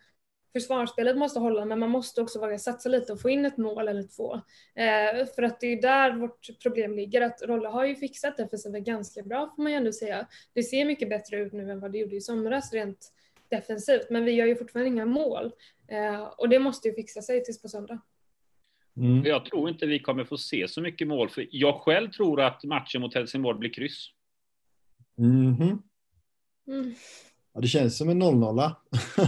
försvarsspelet 0.53 1.17
måste 1.17 1.39
hålla, 1.39 1.65
men 1.65 1.79
man 1.79 1.89
måste 1.89 2.21
också 2.21 2.39
våga 2.39 2.59
satsa 2.59 2.89
lite 2.89 3.13
och 3.13 3.21
få 3.21 3.29
in 3.29 3.45
ett 3.45 3.57
mål 3.57 3.87
eller 3.87 4.03
två. 4.03 4.33
Eh, 4.75 5.25
för 5.35 5.43
att 5.43 5.59
det 5.59 5.67
är 5.67 5.81
där 5.81 6.11
vårt 6.11 6.61
problem 6.63 6.95
ligger, 6.95 7.21
att 7.21 7.41
Rolle 7.41 7.67
har 7.67 7.85
ju 7.85 7.95
fixat 7.95 8.37
defensiven 8.37 8.83
ganska 8.83 9.23
bra 9.23 9.53
får 9.55 9.63
man 9.63 9.71
ju 9.71 9.77
ändå 9.77 9.91
säga. 9.91 10.27
Det 10.53 10.63
ser 10.63 10.85
mycket 10.85 11.09
bättre 11.09 11.37
ut 11.37 11.53
nu 11.53 11.71
än 11.71 11.79
vad 11.79 11.91
det 11.91 11.97
gjorde 11.97 12.15
i 12.15 12.21
somras 12.21 12.73
rent 12.73 13.11
defensivt, 13.55 14.09
men 14.09 14.25
vi 14.25 14.31
gör 14.31 14.45
ju 14.45 14.55
fortfarande 14.55 14.89
inga 14.89 15.05
mål. 15.05 15.51
Eh, 15.87 16.21
och 16.21 16.49
det 16.49 16.59
måste 16.59 16.87
ju 16.87 16.93
fixa 16.93 17.21
sig 17.21 17.43
tills 17.43 17.61
på 17.61 17.69
söndag. 17.69 18.01
Mm. 18.97 19.25
Jag 19.25 19.45
tror 19.45 19.69
inte 19.69 19.85
vi 19.85 19.99
kommer 19.99 20.25
få 20.25 20.37
se 20.37 20.67
så 20.67 20.81
mycket 20.81 21.07
mål, 21.07 21.29
för 21.29 21.47
jag 21.51 21.81
själv 21.81 22.11
tror 22.11 22.41
att 22.41 22.63
matchen 22.63 23.01
mot 23.01 23.13
Helsingborg 23.13 23.59
blir 23.59 23.73
kryss. 23.73 24.09
Mm. 25.17 25.55
Mm. 26.67 26.95
Ja, 27.53 27.61
det 27.61 27.67
känns 27.67 27.97
som 27.97 28.09
en 28.09 28.23
0-0. 28.23 28.71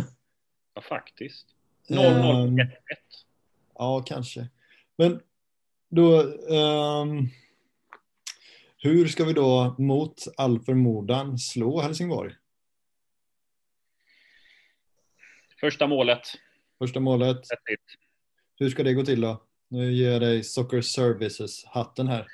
ja, 0.73 0.81
faktiskt. 0.81 1.47
0-0 1.89 1.97
1-1. 1.97 2.67
Ja, 3.75 4.03
kanske. 4.07 4.47
Men 4.97 5.19
då... 5.89 6.23
Um, 6.23 7.29
hur 8.77 9.07
ska 9.07 9.25
vi 9.25 9.33
då 9.33 9.75
mot 9.77 10.23
all 10.37 10.59
förmodan 10.59 11.37
slå 11.37 11.81
Helsingborg? 11.81 12.33
Första 15.65 15.87
målet. 15.87 16.21
Första 16.79 16.99
målet. 16.99 17.37
Hur 18.59 18.69
ska 18.69 18.83
det 18.83 18.93
gå 18.93 19.03
till 19.03 19.21
då? 19.21 19.43
Nu 19.69 19.93
ger 19.93 20.11
jag 20.11 20.21
dig 20.21 20.43
Soccer 20.43 20.81
Services-hatten 20.81 22.07
här. 22.07 22.27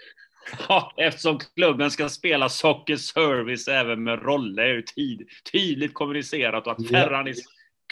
Ja, 0.69 0.93
eftersom 0.97 1.39
klubben 1.55 1.91
ska 1.91 2.09
spela 2.09 2.49
Soccer 2.49 2.95
Service 2.95 3.67
även 3.67 4.03
med 4.03 4.23
roller 4.23 4.63
är 4.63 4.75
det 4.75 5.51
tydligt 5.51 5.93
kommunicerat 5.93 6.67
och 6.67 6.71
att 6.71 6.87
Ferran 6.87 7.27
är 7.27 7.33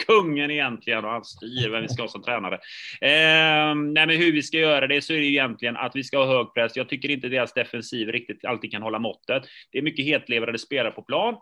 kungen 0.06 0.50
egentligen 0.50 1.04
och 1.04 1.10
han 1.10 1.24
styr 1.24 1.70
vem 1.70 1.82
vi 1.82 1.88
ska 1.88 2.02
ha 2.02 2.08
som 2.08 2.22
tränare. 2.22 2.54
Eh, 3.00 3.74
nej, 3.74 4.06
men 4.06 4.10
hur 4.10 4.32
vi 4.32 4.42
ska 4.42 4.58
göra 4.58 4.86
det 4.86 5.02
så 5.02 5.12
är 5.12 5.18
det 5.18 5.24
egentligen 5.24 5.76
att 5.76 5.96
vi 5.96 6.04
ska 6.04 6.18
ha 6.18 6.26
hög 6.26 6.54
press. 6.54 6.76
Jag 6.76 6.88
tycker 6.88 7.10
inte 7.10 7.28
deras 7.28 7.52
defensiv 7.52 8.08
riktigt 8.08 8.44
alltid 8.44 8.70
kan 8.70 8.82
hålla 8.82 8.98
måttet. 8.98 9.42
Det 9.72 9.78
är 9.78 9.82
mycket 9.82 10.04
hetlevrade 10.04 10.58
spelare 10.58 10.92
på 10.92 11.02
plan. 11.02 11.34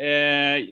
Eh, 0.00 0.68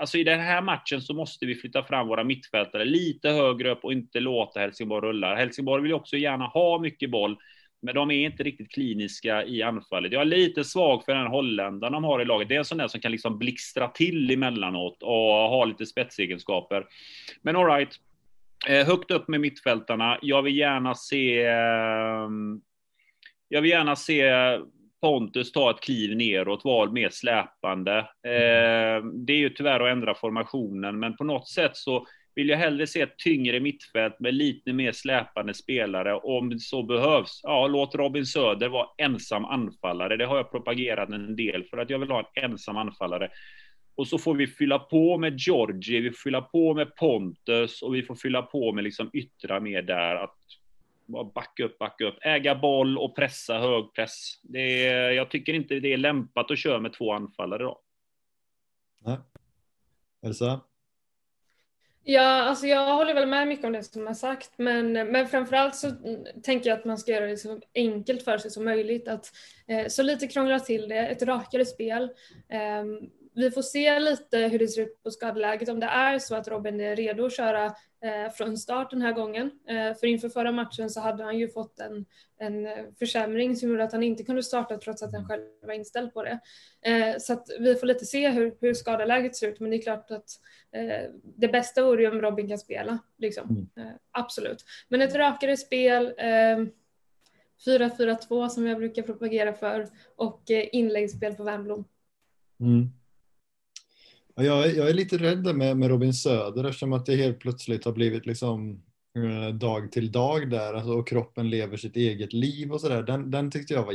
alltså 0.00 0.18
i 0.18 0.24
den 0.24 0.40
här 0.40 0.62
matchen 0.62 1.02
så 1.02 1.14
måste 1.14 1.46
vi 1.46 1.54
flytta 1.54 1.82
fram 1.82 2.08
våra 2.08 2.24
mittfältare 2.24 2.84
lite 2.84 3.28
högre 3.28 3.70
upp 3.70 3.84
och 3.84 3.92
inte 3.92 4.20
låta 4.20 4.60
Helsingborg 4.60 5.08
rulla. 5.08 5.34
Helsingborg 5.34 5.82
vill 5.82 5.92
också 5.92 6.16
gärna 6.16 6.46
ha 6.46 6.78
mycket 6.78 7.10
boll, 7.10 7.36
men 7.82 7.94
de 7.94 8.10
är 8.10 8.26
inte 8.26 8.42
riktigt 8.42 8.70
kliniska 8.70 9.44
i 9.44 9.62
anfallet. 9.62 10.12
Jag 10.12 10.20
är 10.20 10.26
lite 10.26 10.64
svag 10.64 11.04
för 11.04 11.14
den 11.14 11.26
holländaren 11.26 11.92
de 11.92 12.04
har 12.04 12.20
i 12.20 12.24
laget. 12.24 12.48
Det 12.48 12.54
är 12.54 12.58
en 12.58 12.64
sån 12.64 12.78
där 12.78 12.88
som 12.88 13.00
kan 13.00 13.12
liksom 13.12 13.38
blixtra 13.38 13.88
till 13.88 14.30
emellanåt 14.30 15.02
och 15.02 15.10
ha 15.10 15.64
lite 15.64 15.86
spetsegenskaper. 15.86 16.86
Men 17.42 17.56
all 17.56 17.66
right. 17.66 17.94
Eh, 18.68 18.86
högt 18.86 19.10
upp 19.10 19.28
med 19.28 19.40
mittfältarna. 19.40 20.18
Jag 20.22 20.42
vill 20.42 20.56
gärna 20.56 20.94
se 20.94 21.44
ehm, 21.44 22.60
jag 23.48 23.62
vill 23.62 23.70
gärna 23.70 23.96
se 23.96 24.32
Pontus 25.00 25.52
tar 25.52 25.70
ett 25.70 25.80
kliv 25.80 26.16
neråt, 26.16 26.64
var 26.64 26.88
mer 26.88 27.10
släpande. 27.10 27.98
Eh, 27.98 29.04
det 29.14 29.32
är 29.32 29.38
ju 29.38 29.50
tyvärr 29.50 29.80
att 29.80 29.92
ändra 29.92 30.14
formationen, 30.14 30.98
men 30.98 31.16
på 31.16 31.24
något 31.24 31.48
sätt 31.48 31.76
så 31.76 32.06
vill 32.40 32.48
jag 32.48 32.58
hellre 32.58 32.86
se 32.86 33.00
ett 33.00 33.18
tyngre 33.18 33.60
mittfält 33.60 34.20
med 34.20 34.34
lite 34.34 34.72
mer 34.72 34.92
släpande 34.92 35.54
spelare 35.54 36.14
om 36.14 36.58
så 36.58 36.82
behövs. 36.82 37.40
Ja, 37.42 37.66
låt 37.66 37.94
Robin 37.94 38.26
Söder 38.26 38.68
vara 38.68 38.86
ensam 38.98 39.44
anfallare. 39.44 40.16
Det 40.16 40.24
har 40.24 40.36
jag 40.36 40.50
propagerat 40.50 41.08
en 41.08 41.36
del 41.36 41.64
för 41.64 41.78
att 41.78 41.90
jag 41.90 41.98
vill 41.98 42.10
ha 42.10 42.30
en 42.34 42.44
ensam 42.50 42.76
anfallare. 42.76 43.30
Och 43.94 44.08
så 44.08 44.18
får 44.18 44.34
vi 44.34 44.46
fylla 44.46 44.78
på 44.78 45.18
med 45.18 45.38
Georgi, 45.38 46.00
vi 46.00 46.10
får 46.10 46.16
fylla 46.16 46.42
på 46.42 46.74
med 46.74 46.96
Pontus 46.96 47.82
och 47.82 47.94
vi 47.94 48.02
får 48.02 48.14
fylla 48.14 48.42
på 48.42 48.72
med 48.72 48.84
liksom 48.84 49.10
yttra 49.12 49.60
mer 49.60 49.82
där. 49.82 50.14
Att 50.16 50.36
bara 51.06 51.24
backa 51.24 51.64
upp, 51.64 51.78
backa 51.78 52.04
upp, 52.04 52.18
äga 52.20 52.54
boll 52.54 52.98
och 52.98 53.16
pressa 53.16 53.58
hög 53.58 53.92
press. 53.94 54.40
Det 54.42 54.86
är, 54.86 55.10
jag 55.10 55.30
tycker 55.30 55.52
inte 55.52 55.80
det 55.80 55.92
är 55.92 55.96
lämpat 55.96 56.50
att 56.50 56.58
köra 56.58 56.80
med 56.80 56.92
två 56.92 57.12
anfallare 57.12 57.62
då. 57.62 57.80
Nej. 59.04 59.18
Elsa? 60.22 60.60
Ja, 62.04 62.42
alltså 62.42 62.66
jag 62.66 62.94
håller 62.94 63.14
väl 63.14 63.28
med 63.28 63.48
mycket 63.48 63.64
om 63.64 63.72
det 63.72 63.84
som 63.84 64.06
har 64.06 64.14
sagt, 64.14 64.50
men, 64.56 64.92
men 64.92 65.28
framförallt 65.28 65.76
så 65.76 65.90
tänker 66.42 66.70
jag 66.70 66.78
att 66.78 66.84
man 66.84 66.98
ska 66.98 67.12
göra 67.12 67.26
det 67.26 67.36
så 67.36 67.60
enkelt 67.74 68.22
för 68.22 68.38
sig 68.38 68.50
som 68.50 68.64
möjligt. 68.64 69.08
Att 69.08 69.32
eh, 69.68 69.86
så 69.88 70.02
lite 70.02 70.26
krångla 70.26 70.60
till 70.60 70.88
det, 70.88 71.06
ett 71.06 71.22
rakare 71.22 71.64
spel. 71.64 72.02
Eh, 72.48 72.84
vi 73.34 73.50
får 73.50 73.62
se 73.62 73.98
lite 73.98 74.38
hur 74.38 74.58
det 74.58 74.68
ser 74.68 74.82
ut 74.82 75.02
på 75.02 75.10
skadeläget, 75.10 75.68
om 75.68 75.80
det 75.80 75.86
är 75.86 76.18
så 76.18 76.34
att 76.34 76.48
Robin 76.48 76.80
är 76.80 76.96
redo 76.96 77.26
att 77.26 77.36
köra 77.36 77.74
från 78.36 78.56
start 78.56 78.90
den 78.90 79.02
här 79.02 79.12
gången. 79.12 79.50
Eh, 79.68 79.94
för 79.94 80.06
inför 80.06 80.28
förra 80.28 80.52
matchen 80.52 80.90
så 80.90 81.00
hade 81.00 81.24
han 81.24 81.38
ju 81.38 81.48
fått 81.48 81.80
en, 81.80 82.06
en 82.38 82.66
försämring 82.98 83.56
som 83.56 83.68
gjorde 83.68 83.84
att 83.84 83.92
han 83.92 84.02
inte 84.02 84.22
kunde 84.22 84.42
starta 84.42 84.78
trots 84.78 85.02
att 85.02 85.12
han 85.12 85.28
själv 85.28 85.42
var 85.62 85.74
inställd 85.74 86.14
på 86.14 86.22
det. 86.22 86.40
Eh, 86.82 87.18
så 87.18 87.32
att 87.32 87.46
vi 87.58 87.74
får 87.74 87.86
lite 87.86 88.04
se 88.04 88.28
hur, 88.28 88.56
hur 88.60 88.74
skadeläget 88.74 89.36
ser 89.36 89.48
ut, 89.48 89.60
men 89.60 89.70
det 89.70 89.76
är 89.76 89.82
klart 89.82 90.10
att 90.10 90.30
eh, 90.72 91.10
det 91.22 91.48
bästa 91.48 91.84
vore 91.84 92.02
ju 92.02 92.10
om 92.10 92.20
Robin 92.20 92.48
kan 92.48 92.58
spela. 92.58 92.98
Liksom. 93.18 93.48
Mm. 93.76 93.88
Eh, 93.88 93.94
absolut. 94.10 94.64
Men 94.88 95.02
ett 95.02 95.14
rakare 95.14 95.56
spel 95.56 96.14
4-4-2 97.66 98.48
som 98.48 98.66
jag 98.66 98.78
brukar 98.78 99.02
propagera 99.02 99.52
för 99.52 99.88
och 100.16 100.42
inläggsspel 100.50 101.34
på 101.34 101.44
Wernbloom. 101.44 101.84
Mm. 102.60 102.90
Jag 104.44 104.66
är, 104.66 104.76
jag 104.76 104.88
är 104.88 104.94
lite 104.94 105.18
rädd 105.18 105.56
med, 105.56 105.76
med 105.76 105.88
Robin 105.88 106.14
Söder 106.14 106.64
eftersom 106.64 106.92
att 106.92 107.06
det 107.06 107.16
helt 107.16 107.38
plötsligt 107.38 107.84
har 107.84 107.92
blivit 107.92 108.26
liksom 108.26 108.82
eh, 109.16 109.54
dag 109.54 109.92
till 109.92 110.12
dag 110.12 110.50
där 110.50 110.74
alltså, 110.74 110.92
och 110.92 111.08
kroppen 111.08 111.50
lever 111.50 111.76
sitt 111.76 111.96
eget 111.96 112.32
liv 112.32 112.72
och 112.72 112.80
sådär. 112.80 113.02
Den, 113.02 113.30
den 113.30 113.50
tyckte 113.50 113.74
jag 113.74 113.84
var 113.84 113.94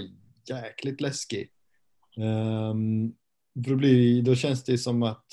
jäkligt 0.50 1.02
läskig. 1.02 1.50
Um, 2.18 3.16
för 3.66 3.76
bli, 3.76 4.22
då 4.22 4.36
känns 4.36 4.64
det 4.64 4.78
som 4.78 5.04
att 5.04 5.26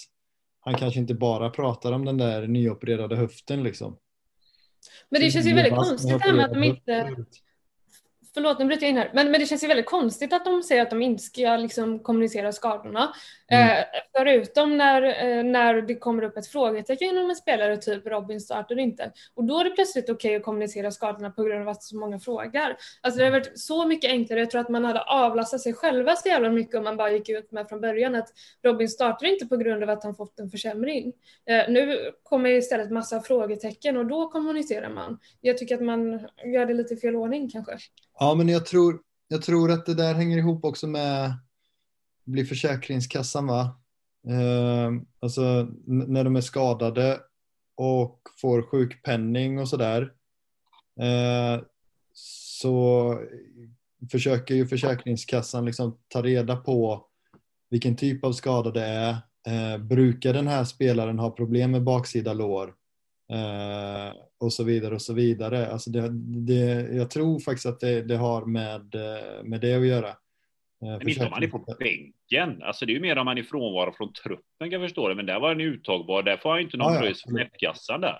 han 0.60 0.74
kanske 0.74 1.00
inte 1.00 1.14
bara 1.14 1.50
pratar 1.50 1.92
om 1.92 2.04
den 2.04 2.18
där 2.18 2.46
nyopererade 2.46 3.16
höften 3.16 3.62
liksom. 3.62 3.96
Men 5.08 5.20
det 5.20 5.30
känns 5.30 5.46
ju 5.46 5.54
väldigt 5.54 5.74
konstigt 5.74 6.18
det 6.18 6.24
här 6.24 6.32
med 6.32 6.44
att 6.44 6.52
de 6.52 6.62
inte 6.62 7.16
Förlåt, 8.34 8.58
nu 8.58 8.64
bryter 8.64 8.82
jag 8.82 8.90
in 8.90 8.96
här. 8.96 9.10
Men, 9.14 9.30
men 9.30 9.40
det 9.40 9.46
känns 9.46 9.64
ju 9.64 9.68
väldigt 9.68 9.86
konstigt 9.86 10.32
att 10.32 10.44
de 10.44 10.62
säger 10.62 10.82
att 10.82 10.90
de 10.90 11.02
inte 11.02 11.22
ska 11.22 11.56
liksom, 11.56 11.98
kommunicera 11.98 12.52
skadorna. 12.52 13.14
Mm. 13.52 13.78
Eh, 13.78 13.84
förutom 14.16 14.76
när, 14.76 15.02
eh, 15.02 15.44
när 15.44 15.82
det 15.82 15.94
kommer 15.94 16.22
upp 16.22 16.36
ett 16.36 16.46
frågetecken 16.46 17.08
inom 17.08 17.30
en 17.30 17.36
spelare, 17.36 17.76
typ 17.76 18.06
Robin 18.06 18.40
startar 18.40 18.78
inte. 18.78 19.12
Och 19.34 19.44
då 19.44 19.58
är 19.58 19.64
det 19.64 19.70
plötsligt 19.70 20.04
okej 20.04 20.14
okay 20.14 20.36
att 20.36 20.42
kommunicera 20.42 20.90
skadorna 20.90 21.30
på 21.30 21.42
grund 21.42 21.62
av 21.62 21.68
att 21.68 21.82
så 21.82 21.96
många 21.96 22.20
frågar. 22.20 22.76
Alltså 23.00 23.18
det 23.18 23.24
hade 23.24 23.38
varit 23.38 23.58
så 23.58 23.86
mycket 23.86 24.10
enklare. 24.10 24.40
Jag 24.40 24.50
tror 24.50 24.60
att 24.60 24.68
man 24.68 24.84
hade 24.84 25.00
avlastat 25.00 25.60
sig 25.60 25.74
själva 25.74 26.16
så 26.16 26.28
jävla 26.28 26.50
mycket 26.50 26.74
om 26.74 26.84
man 26.84 26.96
bara 26.96 27.10
gick 27.10 27.28
ut 27.28 27.52
med 27.52 27.68
från 27.68 27.80
början 27.80 28.14
att 28.14 28.28
Robin 28.64 28.88
startar 28.88 29.26
inte 29.26 29.46
på 29.46 29.56
grund 29.56 29.82
av 29.82 29.90
att 29.90 30.04
han 30.04 30.14
fått 30.14 30.40
en 30.40 30.50
försämring. 30.50 31.12
Eh, 31.46 31.72
nu 31.72 32.10
kommer 32.22 32.50
istället 32.50 32.90
massa 32.90 33.20
frågetecken 33.20 33.96
och 33.96 34.06
då 34.06 34.28
kommunicerar 34.28 34.90
man. 34.90 35.18
Jag 35.40 35.58
tycker 35.58 35.74
att 35.74 35.82
man 35.82 36.12
gör 36.54 36.66
det 36.66 36.74
lite 36.74 36.96
fel 36.96 37.16
ordning 37.16 37.50
kanske. 37.50 37.72
Ja, 38.18 38.34
men 38.34 38.48
jag 38.48 38.66
tror, 38.66 39.00
jag 39.28 39.42
tror 39.42 39.70
att 39.70 39.86
det 39.86 39.94
där 39.94 40.14
hänger 40.14 40.38
ihop 40.38 40.64
också 40.64 40.86
med 40.86 41.32
blir 42.24 42.44
Försäkringskassan 42.44 43.46
va? 43.46 43.80
Eh, 44.28 44.90
alltså 45.20 45.68
när 45.86 46.24
de 46.24 46.36
är 46.36 46.40
skadade 46.40 47.20
och 47.76 48.20
får 48.40 48.62
sjukpenning 48.62 49.58
och 49.58 49.68
sådär. 49.68 50.12
Eh, 51.00 51.62
så 52.14 53.18
försöker 54.10 54.54
ju 54.54 54.66
Försäkringskassan 54.66 55.64
liksom 55.64 55.98
ta 56.08 56.22
reda 56.22 56.56
på 56.56 57.06
vilken 57.70 57.96
typ 57.96 58.24
av 58.24 58.32
skada 58.32 58.70
det 58.70 58.84
är. 58.84 59.16
Eh, 59.46 59.78
brukar 59.78 60.32
den 60.32 60.46
här 60.46 60.64
spelaren 60.64 61.18
ha 61.18 61.30
problem 61.30 61.70
med 61.70 61.82
baksida 61.82 62.32
lår? 62.32 62.74
Eh, 63.32 64.14
och 64.38 64.52
så 64.52 64.64
vidare 64.64 64.94
och 64.94 65.02
så 65.02 65.12
vidare. 65.12 65.72
Alltså 65.72 65.90
det, 65.90 66.08
det, 66.46 66.88
jag 66.96 67.10
tror 67.10 67.40
faktiskt 67.40 67.66
att 67.66 67.80
det, 67.80 68.02
det 68.02 68.16
har 68.16 68.46
med, 68.46 68.94
eh, 68.94 69.44
med 69.44 69.60
det 69.60 69.74
att 69.74 69.86
göra. 69.86 70.16
Eh, 70.82 70.98
men 70.98 71.08
inte 71.08 71.24
om 71.24 71.30
man 71.30 71.42
är 71.42 71.48
på 71.48 71.76
bänken. 71.78 72.62
Alltså 72.62 72.86
det 72.86 72.92
är 72.92 72.94
ju 72.94 73.00
mer 73.00 73.18
om 73.18 73.24
man 73.24 73.38
är 73.38 73.42
frånvaro 73.42 73.92
från 73.92 74.12
truppen 74.12 74.70
kan 74.70 74.72
jag 74.72 74.82
förstå 74.82 75.08
det. 75.08 75.14
Men 75.14 75.26
där 75.26 75.40
var 75.40 75.48
han 75.48 75.60
uttagbar. 75.60 76.22
Där 76.22 76.36
får 76.36 76.50
han 76.50 76.60
inte 76.60 76.76
någon 76.76 76.94
ja, 76.94 77.00
pröjs 77.00 77.22
från 77.22 78.00
där. 78.00 78.18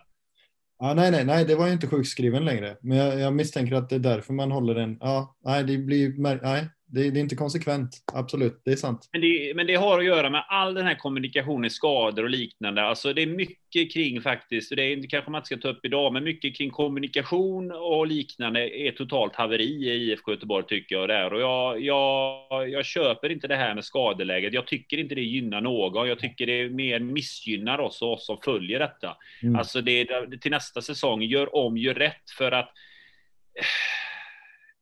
Ja, 0.79 0.95
nej, 0.95 1.11
nej, 1.11 1.25
nej, 1.25 1.45
det 1.45 1.55
var 1.55 1.67
ju 1.67 1.73
inte 1.73 1.87
sjukskriven 1.87 2.45
längre. 2.45 2.77
Men 2.81 2.99
jag, 2.99 3.21
jag 3.21 3.33
misstänker 3.33 3.77
att 3.77 3.89
det 3.89 3.95
är 3.95 4.01
därför 4.01 4.33
man 4.33 4.53
håller 4.53 4.75
den. 4.75 4.99
Ja, 5.01 5.37
nej, 5.45 5.65
det 5.65 5.79
blir, 5.79 6.15
nej, 6.43 6.69
det, 6.93 7.11
det, 7.11 7.19
är 7.19 7.23
inte 7.23 7.37
konsekvent, 7.37 7.91
absolut, 8.13 8.63
det 8.65 8.73
är 8.73 8.77
sant. 8.77 9.09
Men 9.13 9.21
det, 9.21 9.53
men 9.57 9.67
det, 9.67 9.75
har 9.75 9.99
att 9.99 10.05
göra 10.05 10.31
med 10.31 10.45
all 10.49 10.75
den 10.75 10.87
här 10.87 10.95
kommunikationen, 10.95 11.71
skador 11.71 12.23
och 12.23 12.31
liknande. 12.31 12.83
Alltså 12.83 13.13
det 13.13 13.23
är 13.23 13.27
mycket 13.27 13.93
kring 13.93 14.23
faktiskt, 14.23 14.71
och 14.71 14.77
det 14.77 14.83
är, 14.83 15.09
kanske 15.09 15.31
man 15.31 15.39
inte 15.39 15.47
ska 15.47 15.57
ta 15.57 15.69
upp 15.69 15.85
idag, 15.85 16.13
men 16.13 16.25
mycket 16.25 16.57
kring 16.57 16.71
kommunikation 16.71 17.73
och 17.73 18.07
liknande 18.07 18.79
är 18.79 18.91
totalt 18.91 19.37
haveri 19.37 19.89
i 19.89 20.11
IFK 20.11 20.33
Göteborg 20.33 20.67
tycker 20.67 20.97
jag. 20.97 21.09
Där. 21.09 21.33
Och 21.33 21.41
jag, 21.41 21.81
jag, 21.81 22.69
jag 22.71 22.85
köper 22.85 23.33
inte 23.33 23.49
det 23.49 23.57
här 23.57 23.75
med 23.75 23.85
skadeläget. 23.85 24.53
Jag 24.53 24.67
tycker 24.67 24.99
inte 24.99 25.15
det 25.15 25.21
gynnar 25.21 25.61
någon. 25.61 26.09
Jag 26.09 26.19
tycker 26.19 26.47
det 26.47 26.71
mer 26.71 26.99
missgynnar 26.99 27.79
oss 27.79 28.03
och 28.03 28.13
oss 28.13 28.27
som 28.27 28.39
följer 28.45 28.79
detta. 28.79 29.17
Mm. 29.43 29.57
Alltså 29.57 29.81
det, 29.81 30.07
till 30.41 30.51
nästa 30.51 30.83
säsong, 30.83 31.23
gör 31.23 31.57
om, 31.57 31.77
gör 31.77 31.95
rätt 31.95 32.31
för 32.39 32.53
att 32.53 32.73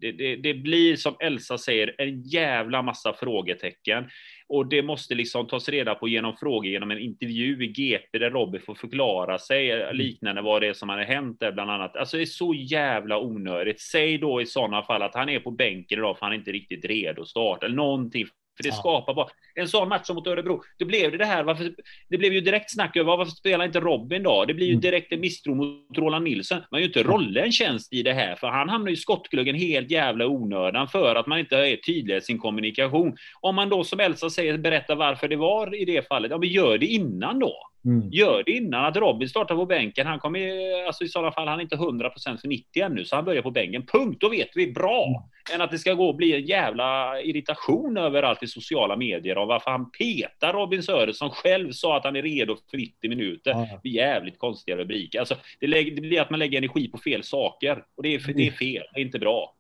det, 0.01 0.13
det, 0.13 0.37
det, 0.37 0.55
blir 0.55 0.97
som 0.97 1.17
Elsa 1.21 1.59
säger 1.59 1.95
en 1.99 2.23
jävla 2.23 2.83
massa 2.83 3.13
frågetecken 3.13 4.05
och 4.49 4.67
det 4.67 4.83
måste 4.83 5.15
liksom 5.15 5.47
tas 5.47 5.69
reda 5.69 5.95
på 5.95 6.09
genom 6.09 6.37
frågor 6.37 6.67
genom 6.67 6.91
en 6.91 6.99
intervju 6.99 7.65
i 7.65 7.67
GP 7.67 8.19
där 8.19 8.31
Robin 8.31 8.61
får 8.61 8.75
förklara 8.75 9.39
sig 9.39 9.71
mm. 9.71 9.97
liknande 9.97 10.43
vad 10.43 10.63
det 10.63 10.69
är 10.69 10.73
som 10.73 10.89
har 10.89 10.99
hänt 10.99 11.41
där 11.41 11.53
bland 11.53 11.71
annat. 11.71 11.97
Alltså 11.97 12.17
det 12.17 12.23
är 12.23 12.27
så 12.27 12.55
jävla 12.55 13.19
onödigt. 13.19 13.81
Säg 13.81 14.19
då 14.19 14.41
i 14.41 14.47
sådana 14.47 14.83
fall 14.83 15.03
att 15.03 15.15
han 15.15 15.29
är 15.29 15.41
på 15.41 15.51
bänken 15.51 15.99
idag 15.99 16.19
för 16.19 16.27
han 16.27 16.33
är 16.33 16.39
inte 16.39 16.53
riktigt 16.53 16.85
redo 16.85 17.23
att 17.23 17.29
starta 17.29 17.67
eller 17.67 17.77
någonting 17.77 18.27
för 18.63 18.71
det 18.71 18.75
ja. 18.75 18.81
skapar 18.81 19.15
bara 19.15 19.29
en 19.55 19.69
sån 19.69 19.89
match 19.89 20.07
som 20.07 20.17
mot 20.17 20.27
Örebro. 20.27 20.63
Det 20.79 20.85
blev 20.85 21.19
det 21.19 21.25
här. 21.25 21.45
Varför, 21.45 21.73
det 22.09 22.19
blev 22.19 22.33
ju 22.33 22.41
direkt 22.41 22.73
snack 22.73 22.97
över 22.97 23.17
varför 23.17 23.31
spelar 23.31 23.65
inte 23.65 23.81
Robin 23.81 24.23
då? 24.23 24.45
Det 24.45 24.55
blir 24.55 24.67
ju 24.67 24.73
mm. 24.73 24.81
direkt 24.81 25.13
en 25.13 25.21
misstro 25.21 25.55
mot 25.55 25.99
Roland 25.99 26.25
Nilsson. 26.25 26.61
Man 26.71 26.81
gör 26.81 26.89
ju 26.89 26.89
inte 26.89 27.03
Rolle 27.03 27.41
en 27.41 27.53
tjänst 27.53 27.93
i 27.93 28.03
det 28.03 28.13
här, 28.13 28.37
för 28.37 28.47
han 28.47 28.69
hamnar 28.69 28.89
ju 28.89 28.95
i 28.95 28.97
skottgluggen 28.97 29.55
helt 29.55 29.91
jävla 29.91 30.27
onödan 30.27 30.89
för 30.89 31.15
att 31.15 31.27
man 31.27 31.39
inte 31.39 31.57
är 31.57 31.77
tydlig 31.77 32.17
i 32.17 32.21
sin 32.21 32.39
kommunikation. 32.39 33.17
Om 33.41 33.55
man 33.55 33.69
då 33.69 33.85
som 33.85 34.01
Elsa 34.01 34.31
säger 34.31 34.59
berättar 34.59 34.97
varför 34.97 35.29
det 35.29 35.37
var 35.37 35.75
i 35.75 35.85
det 35.85 36.09
fallet, 36.09 36.31
ja 36.31 36.39
men 36.39 36.49
gör 36.49 36.79
det 36.79 36.87
innan 36.87 37.39
då. 37.39 37.70
Mm. 37.85 38.11
Gör 38.11 38.43
det 38.47 38.53
innan 38.53 38.85
att 38.85 38.97
Robin 38.97 39.29
startar 39.29 39.57
på 39.57 39.67
bänken. 39.67 40.07
Han 40.07 40.19
kommer 40.19 40.41
alltså 40.87 41.05
i 41.05 41.09
sådana 41.09 41.33
fall, 41.33 41.49
han 41.49 41.59
är 41.59 41.63
inte 41.63 41.77
100% 41.77 42.37
för 42.41 42.49
90 42.49 42.83
ännu, 42.83 43.05
så 43.05 43.17
han 43.17 43.25
börjar 43.25 43.43
på 43.43 43.51
bänken. 43.51 43.87
Punkt, 43.87 44.21
då 44.21 44.29
vet 44.29 44.49
vi 44.55 44.73
bra. 44.73 45.07
Mm. 45.07 45.21
Än 45.55 45.61
att 45.65 45.71
det 45.71 45.79
ska 45.79 45.95
gå 45.95 46.09
och 46.09 46.17
bli 46.17 46.35
en 46.35 46.47
jävla 46.47 47.21
irritation 47.21 47.97
överallt 47.97 48.43
i 48.43 48.47
sociala 48.47 48.97
medier 48.97 49.37
av 49.37 49.49
varför 49.49 49.71
han 49.71 49.91
petar 49.91 50.53
Robin 50.53 50.83
Söder 50.83 51.13
som 51.13 51.31
själv 51.31 51.73
sa 51.73 51.97
att 51.97 52.05
han 52.05 52.17
är 52.17 52.23
redo 52.23 52.57
för 52.71 52.77
90 52.77 53.11
minuter. 53.11 53.51
Ja. 53.51 53.69
Det 53.73 53.83
blir 53.83 53.93
jävligt 53.93 54.39
konstiga 54.39 54.77
rubriker. 54.77 55.19
Alltså, 55.19 55.37
det, 55.61 55.67
lägger, 55.67 55.95
det 55.95 56.01
blir 56.01 56.21
att 56.21 56.31
man 56.31 56.39
lägger 56.39 56.59
energi 56.59 56.89
på 56.89 56.99
fel 56.99 57.23
saker 57.23 57.85
och 57.97 58.03
det 58.03 58.15
är, 58.15 58.25
mm. 58.25 58.37
det 58.37 58.47
är 58.47 58.51
fel. 58.51 58.83
Det 58.95 59.01
är 59.01 59.05
inte 59.05 59.19
bra. 59.19 59.55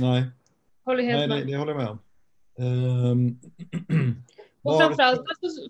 Nej. 0.00 0.22
Håller 0.84 1.02
helt 1.02 1.28
Nej, 1.28 1.40
det, 1.40 1.46
det 1.46 1.56
håller 1.56 1.72
jag 1.72 1.80
med 1.80 1.88
om. 1.88 1.98
Um... 2.58 3.38
Och 4.64 4.78
framförallt, 4.78 5.22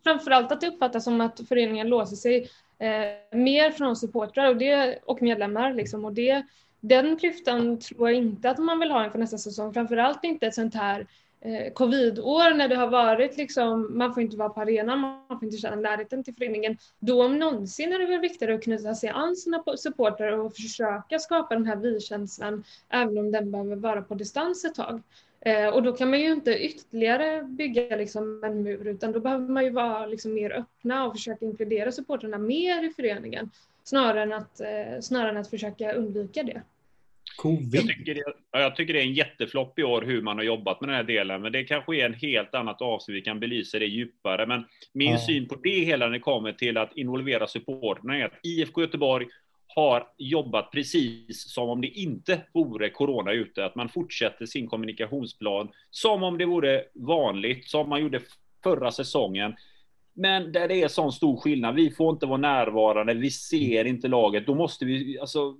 framförallt 0.05 0.53
att 0.53 0.61
det 0.61 0.69
uppfattas 0.69 1.05
som 1.05 1.21
att 1.21 1.41
föreningen 1.49 1.89
låser 1.89 2.17
sig 2.17 2.49
eh, 2.79 3.39
mer 3.39 3.71
från 3.71 3.97
supportrar 3.97 4.49
och, 4.49 4.57
det, 4.57 4.99
och 5.05 5.23
medlemmar. 5.23 5.75
Liksom, 5.75 6.05
och 6.05 6.13
det, 6.13 6.43
den 6.81 7.17
klyftan 7.17 7.79
tror 7.79 8.09
jag 8.11 8.19
inte 8.19 8.51
att 8.51 8.59
man 8.59 8.81
vill 8.81 8.91
ha 8.91 9.05
inför 9.05 9.19
nästa 9.19 9.39
säsong. 9.39 9.75
Framförallt 9.75 10.25
inte 10.25 10.47
ett 10.47 10.55
sånt 10.55 10.75
här 10.75 11.07
eh, 11.41 11.73
covidår 11.73 12.55
när 12.55 12.69
det 12.69 12.77
har 12.77 12.89
varit 12.89 13.37
liksom, 13.37 13.99
man 13.99 14.15
får 14.15 14.23
inte 14.23 14.37
vara 14.37 14.49
på 14.49 14.61
arenan, 14.61 14.99
man 14.99 15.39
får 15.39 15.45
inte 15.45 15.57
känna 15.57 15.77
närheten 15.77 16.25
till 16.25 16.35
föreningen. 16.35 16.79
Då 16.99 17.25
om 17.25 17.39
någonsin 17.39 17.93
är 17.93 17.99
det 17.99 18.07
väl 18.07 18.21
viktigare 18.21 18.55
att 18.55 18.63
knyta 18.63 18.95
sig 18.95 19.09
an 19.09 19.37
sina 19.37 19.63
supportrar 19.77 20.39
och 20.39 20.55
försöka 20.55 21.19
skapa 21.19 21.55
den 21.55 21.67
här 21.67 21.77
vi-känslan, 21.77 22.65
även 22.89 23.19
om 23.19 23.33
den 23.33 23.51
behöver 23.51 23.77
vara 23.77 24.03
på 24.03 24.15
distans 24.15 24.65
ett 24.65 24.75
tag. 24.75 25.03
Eh, 25.45 25.69
och 25.69 25.83
då 25.83 25.93
kan 25.93 26.11
man 26.11 26.21
ju 26.21 26.33
inte 26.33 26.59
ytterligare 26.59 27.43
bygga 27.43 27.97
liksom 27.97 28.45
en 28.45 28.63
mur 28.63 28.87
utan 28.87 29.13
då 29.13 29.21
behöver 29.21 29.49
man 29.49 29.65
ju 29.65 29.71
vara 29.71 30.07
liksom 30.07 30.35
mer 30.35 30.51
öppna 30.51 31.07
och 31.07 31.13
försöka 31.13 31.45
inkludera 31.45 31.93
supportrarna 31.93 32.39
mer 32.39 32.85
i 32.85 32.91
föreningen 32.97 33.51
snarare 33.85 34.23
än 34.23 34.33
att, 34.33 34.61
eh, 34.61 35.01
snarare 35.01 35.31
än 35.31 35.37
att 35.37 35.51
försöka 35.51 35.93
undvika 35.93 36.43
det. 36.43 36.63
Jag 37.73 37.87
tycker, 37.87 38.15
det, 38.15 38.23
jag 38.53 38.77
tycker 38.77 38.93
det 38.93 39.01
är 39.01 39.05
en 39.05 39.15
jätteflopp 39.15 39.79
i 39.79 39.83
år 39.83 40.03
hur 40.03 40.23
man 40.23 40.37
har 40.37 40.45
jobbat 40.45 40.81
med 40.81 40.89
den 40.89 40.97
här 40.97 41.05
delen, 41.05 41.43
men 41.43 41.53
det 41.53 41.65
kanske 41.65 41.97
är 41.97 42.07
en 42.07 42.15
helt 42.15 42.55
annat 42.55 42.83
avsnitt, 42.83 43.17
vi 43.17 43.21
kan 43.23 43.41
belysa 43.41 43.79
det 43.79 43.87
djupare. 43.87 44.47
Men 44.47 44.65
min 44.93 45.13
ja. 45.13 45.19
syn 45.19 45.49
på 45.49 45.55
det 45.55 45.85
hela 45.85 46.07
när 46.07 46.13
det 46.13 46.19
kommer 46.19 46.53
till 46.53 46.77
att 46.77 46.97
involvera 46.97 47.47
supporterna 47.47 48.19
är 48.19 48.25
att 48.25 48.39
IFK 48.43 48.81
Göteborg 48.81 49.27
har 49.75 50.09
jobbat 50.19 50.73
precis 50.73 51.53
som 51.53 51.69
om 51.69 51.81
det 51.81 51.89
inte 51.89 52.41
vore 52.53 52.91
corona 52.91 53.33
ute, 53.33 53.65
att 53.65 53.75
man 53.75 53.89
fortsätter 53.89 54.47
sin 54.47 54.69
kommunikationsplan 54.69 55.69
som 55.91 56.23
om 56.23 56.39
det 56.39 56.47
vore 56.47 56.85
vanligt, 56.95 57.69
som 57.69 57.89
man 57.89 58.01
gjorde 58.01 58.21
förra 58.63 58.91
säsongen. 58.91 59.55
Men 60.17 60.53
där 60.53 60.69
det 60.69 60.83
är 60.83 60.89
sån 60.89 61.13
stor 61.13 61.37
skillnad. 61.37 61.75
Vi 61.75 61.91
får 61.91 62.11
inte 62.11 62.27
vara 62.27 62.39
närvarande. 62.39 63.15
Vi 63.15 63.31
ser 63.31 63.85
inte 63.85 64.09
laget. 64.09 64.47
Då 64.47 64.55
måste 64.55 64.85
vi 64.85 65.19
alltså 65.19 65.57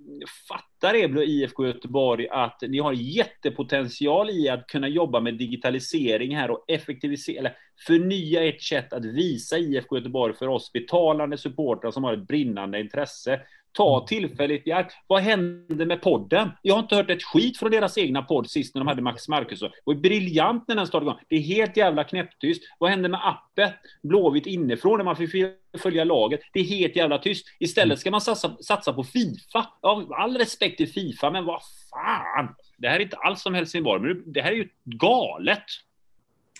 fatta 0.47 0.91
det 0.91 1.25
IFK 1.25 1.65
Göteborg 1.65 2.27
att 2.29 2.61
ni 2.61 2.79
har 2.79 2.93
jättepotential 2.93 4.29
i 4.29 4.49
att 4.49 4.67
kunna 4.67 4.87
jobba 4.87 5.19
med 5.19 5.33
digitalisering 5.33 6.35
här 6.35 6.51
och 6.51 6.65
effektivisera 6.67 7.39
eller 7.39 7.57
förnya 7.87 8.43
ert 8.43 8.61
sätt 8.61 8.93
att 8.93 9.05
visa 9.05 9.57
IFK 9.57 9.97
Göteborg 9.97 10.33
för 10.33 10.47
oss 10.47 10.71
betalande 10.71 11.37
supportrar 11.37 11.91
som 11.91 12.03
har 12.03 12.13
ett 12.13 12.27
brinnande 12.27 12.79
intresse 12.79 13.41
ta 13.75 13.97
mm. 13.97 14.07
tillfället 14.07 14.67
i 14.67 14.71
akt. 14.71 14.95
Vad 15.07 15.21
hände 15.21 15.85
med 15.85 16.01
podden? 16.01 16.49
Jag 16.61 16.75
har 16.75 16.81
inte 16.81 16.95
hört 16.95 17.09
ett 17.09 17.23
skit 17.23 17.57
från 17.57 17.71
deras 17.71 17.97
egna 17.97 18.21
podd 18.21 18.49
sist 18.49 18.75
när 18.75 18.79
de 18.79 18.87
hade 18.87 19.01
Max 19.01 19.27
Markusson. 19.27 19.69
Det 19.69 19.81
var 19.83 19.95
briljant 19.95 20.67
när 20.67 20.75
den 20.75 20.87
startade 20.87 21.11
igång. 21.11 21.21
Det 21.29 21.35
är 21.35 21.39
helt 21.39 21.77
jävla 21.77 22.03
knäpptyst. 22.03 22.61
Vad 22.79 22.89
hände 22.89 23.09
med 23.09 23.19
appen? 23.27 23.69
Blåvitt 24.03 24.45
inifrån 24.45 24.97
när 24.97 25.05
man 25.05 25.15
fick 25.15 25.29
följa 25.77 26.03
laget. 26.03 26.39
Det 26.53 26.59
är 26.59 26.63
helt 26.63 26.95
jävla 26.95 27.17
tyst. 27.17 27.45
Istället 27.59 27.99
ska 27.99 28.11
man 28.11 28.21
satsa, 28.21 28.57
satsa 28.63 28.93
på 28.93 29.03
Fifa. 29.03 29.67
Ja, 29.81 30.07
all 30.17 30.37
respekt 30.37 30.77
till 30.77 30.89
Fifa, 30.89 31.31
men 31.31 31.45
vad 31.45 31.61
fan. 31.91 32.55
Det 32.77 32.87
här 32.87 32.95
är 32.95 33.03
inte 33.03 33.17
alls 33.17 33.41
som 33.41 33.53
Helsingborg, 33.53 34.01
men 34.01 34.33
det 34.33 34.41
här 34.41 34.51
är 34.51 34.55
ju 34.55 34.69
galet. 34.83 35.63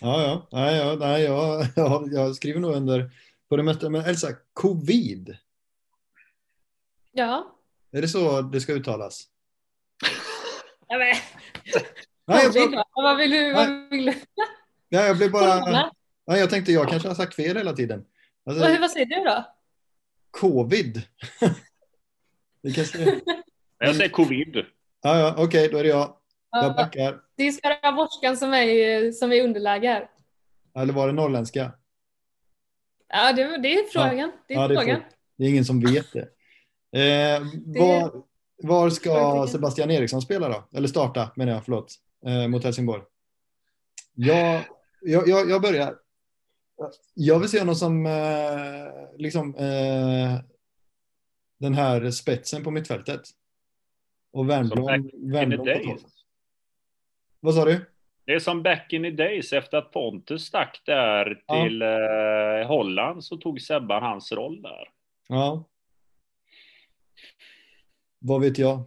Ja, 0.02 0.22
ja. 0.24 0.48
Nej, 0.52 0.78
ja, 0.78 0.96
nej 1.00 1.24
jag, 1.24 1.66
jag, 1.76 2.10
jag 2.14 2.36
skriver 2.36 2.60
nog 2.60 2.76
under 2.76 3.10
på 3.50 3.58
det 3.58 3.64
mesta. 3.64 3.90
Men 3.90 4.06
Elsa, 4.06 4.28
covid. 4.54 5.38
Ja. 7.18 7.56
Är 7.92 8.02
det 8.02 8.08
så 8.08 8.42
det 8.42 8.62
ska 8.62 8.74
uttalas? 8.74 9.28
Ja, 10.88 10.98
men. 10.98 11.16
Nej, 12.28 12.44
jag, 12.44 12.52
blev... 12.52 12.82
Vad 12.96 13.18
vill 13.18 13.32
du? 13.32 13.54
Vad 13.54 13.90
vill 13.90 14.06
du? 14.06 14.14
Ja, 14.90 15.02
jag 15.02 15.18
blev 15.18 15.32
bara... 15.32 15.60
Nej, 16.28 16.40
jag 16.40 16.50
tänkte 16.50 16.72
jag 16.72 16.90
kanske 16.90 17.08
har 17.08 17.16
sagt 17.16 17.36
fel 17.36 17.58
hela 17.58 17.74
tiden. 17.74 18.06
Alltså... 18.46 18.80
vad 18.80 18.92
säger 18.92 19.06
du 19.06 19.24
då? 19.24 19.46
Covid. 20.32 21.02
det 22.64 22.72
kanske... 22.72 23.22
Jag 23.78 23.96
säger 23.96 24.10
covid. 24.10 24.56
Ja, 25.02 25.20
ja, 25.20 25.32
okej, 25.32 25.46
okay, 25.46 25.68
då 25.68 25.78
är 25.78 25.84
det 25.84 25.90
jag. 25.90 26.18
Jag 26.52 26.76
backar. 26.76 27.22
Det 27.36 27.44
är 27.44 27.52
skaraborgskan 27.52 28.38
som 28.38 28.54
är, 28.54 29.12
som 29.12 29.32
är 29.32 29.44
underläge. 29.44 30.08
Eller 30.76 30.94
var 30.94 31.08
det 31.08 31.14
norrländska? 31.14 31.72
Ja, 33.08 33.34
det, 33.34 33.58
det 33.58 33.80
är 33.80 33.84
frågan. 33.92 34.18
Ja. 34.18 34.32
Det 34.48 34.54
är, 34.54 34.62
ja, 34.62 34.68
frågan. 34.68 34.86
Det, 34.86 34.92
är, 34.92 35.06
det 35.38 35.46
är 35.46 35.50
ingen 35.50 35.66
som 35.66 35.80
vet 35.80 36.14
det. 36.14 36.30
Eh, 36.96 37.44
var, 37.66 38.24
var, 38.64 38.90
ska 38.90 39.48
Sebastian 39.48 39.92
Eriksson 39.92 40.22
spela 40.22 40.50
då? 40.50 40.78
Eller 40.78 40.88
starta 40.88 41.32
menar 41.36 41.54
jag, 41.54 41.66
förlåt, 41.66 41.96
eh, 42.26 42.48
mot 42.48 42.64
Helsingborg. 42.64 43.04
Jag, 44.14 44.64
jag, 45.02 45.28
jag, 45.28 45.50
jag, 45.50 45.62
börjar. 45.62 45.96
Jag 47.14 47.40
vill 47.40 47.50
se 47.50 47.60
honom 47.60 47.76
som 47.76 48.06
eh, 48.06 49.18
liksom, 49.18 49.56
eh, 49.56 50.40
den 51.60 51.74
här 51.74 52.12
spetsen 52.12 52.64
på 52.64 52.72
mittfältet. 52.72 53.22
Och 54.32 54.50
Wernbloom, 54.50 55.10
Wernbloom 55.14 55.66
på 55.66 55.84
topp. 55.84 56.12
Vad 57.40 57.56
sa 57.56 57.66
du? 57.66 57.86
Det 58.26 58.34
är 58.34 58.40
som 58.40 58.64
back 58.64 58.94
in 58.94 59.04
the 59.04 59.12
days 59.12 59.54
efter 59.54 59.78
att 59.78 59.92
Pontus 59.92 60.46
stack 60.46 60.82
där 60.86 61.26
till 61.26 61.82
ja. 61.82 62.60
eh, 62.60 62.68
Holland 62.68 63.24
så 63.24 63.38
tog 63.38 63.62
Sebban 63.62 64.04
hans 64.04 64.32
roll 64.32 64.62
där. 64.62 64.90
Ja, 65.28 65.64
vad 68.20 68.42
vet 68.42 68.58
jag? 68.58 68.84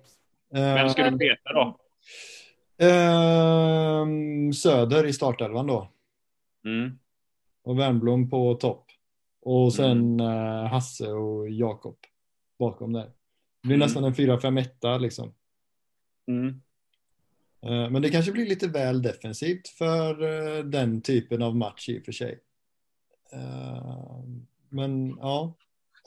Vem 0.50 0.88
ska 0.88 1.10
du 1.10 1.16
veta 1.16 1.52
då? 1.52 1.80
Eh, 2.86 4.06
Söder 4.54 5.06
i 5.06 5.12
startelvan 5.12 5.66
då. 5.66 5.92
Mm. 6.64 6.98
Och 7.62 7.78
Wernbloom 7.78 8.30
på 8.30 8.54
topp. 8.54 8.86
Och 9.40 9.74
sen 9.74 10.20
mm. 10.20 10.26
eh, 10.26 10.70
Hasse 10.70 11.08
och 11.08 11.50
Jakob 11.50 11.96
bakom 12.58 12.92
där. 12.92 13.04
Det 13.62 13.68
blir 13.68 13.76
mm. 13.76 13.86
nästan 13.86 14.04
en 14.04 14.14
4-5-1 14.14 14.98
liksom. 14.98 15.34
Mm. 16.26 16.60
Eh, 17.62 17.90
men 17.90 18.02
det 18.02 18.10
kanske 18.10 18.32
blir 18.32 18.46
lite 18.46 18.68
väl 18.68 19.02
defensivt 19.02 19.68
för 19.68 20.22
eh, 20.22 20.64
den 20.64 21.00
typen 21.00 21.42
av 21.42 21.56
match 21.56 21.88
i 21.88 22.00
och 22.00 22.04
för 22.04 22.12
sig. 22.12 22.40
Eh, 23.32 24.24
men 24.68 25.08
ja, 25.08 25.54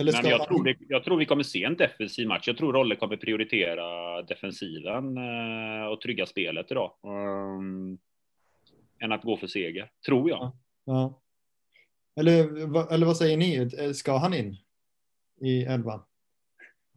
eller 0.02 0.12
ska... 0.12 0.22
Men 0.22 0.32
jag, 0.32 0.48
tror 0.48 0.64
det, 0.64 0.76
jag 0.80 1.04
tror 1.04 1.18
vi 1.18 1.26
kommer 1.26 1.44
se 1.44 1.64
en 1.64 1.76
defensiv 1.76 2.28
match. 2.28 2.48
Jag 2.48 2.58
tror 2.58 2.74
Rolle 2.74 2.96
kommer 2.96 3.18
prioritera 3.18 4.22
defensiven 4.22 5.18
eh, 5.18 5.86
och 5.86 6.02
trygga 6.02 6.26
spelet 6.26 6.72
idag. 6.72 6.92
Um, 7.04 8.00
än 9.00 9.12
att 9.12 9.24
gå 9.24 9.38
för 9.38 9.48
seger, 9.48 9.92
tror 10.06 10.30
jag. 10.30 10.40
Ja, 10.40 10.54
ja. 10.86 11.22
Eller, 12.16 12.44
eller 12.94 13.06
vad 13.06 13.18
säger 13.18 13.38
ni? 13.38 13.70
Ska 13.94 14.18
han 14.18 14.34
in 14.34 14.58
i 15.42 15.64
elvan? 15.64 16.04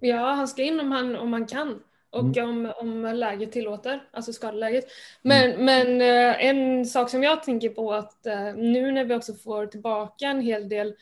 Ja, 0.00 0.32
han 0.32 0.48
ska 0.48 0.62
in 0.62 0.80
om 0.80 0.92
han, 0.92 1.16
om 1.16 1.32
han 1.32 1.46
kan 1.46 1.80
och 2.14 2.36
mm. 2.36 2.48
om, 2.48 2.72
om 2.76 3.14
läget 3.14 3.52
tillåter, 3.52 4.08
alltså 4.12 4.32
skadeläget. 4.32 4.84
Men, 5.22 5.50
mm. 5.50 5.64
men 5.64 6.00
eh, 6.00 6.46
en 6.46 6.86
sak 6.86 7.10
som 7.10 7.22
jag 7.22 7.42
tänker 7.42 7.68
på 7.68 7.92
att 7.92 8.26
eh, 8.26 8.54
nu 8.54 8.92
när 8.92 9.04
vi 9.04 9.14
också 9.14 9.34
får 9.34 9.66
tillbaka 9.66 10.26
en 10.26 10.40
hel 10.40 10.68
del 10.68 10.88
eh, 10.88 10.94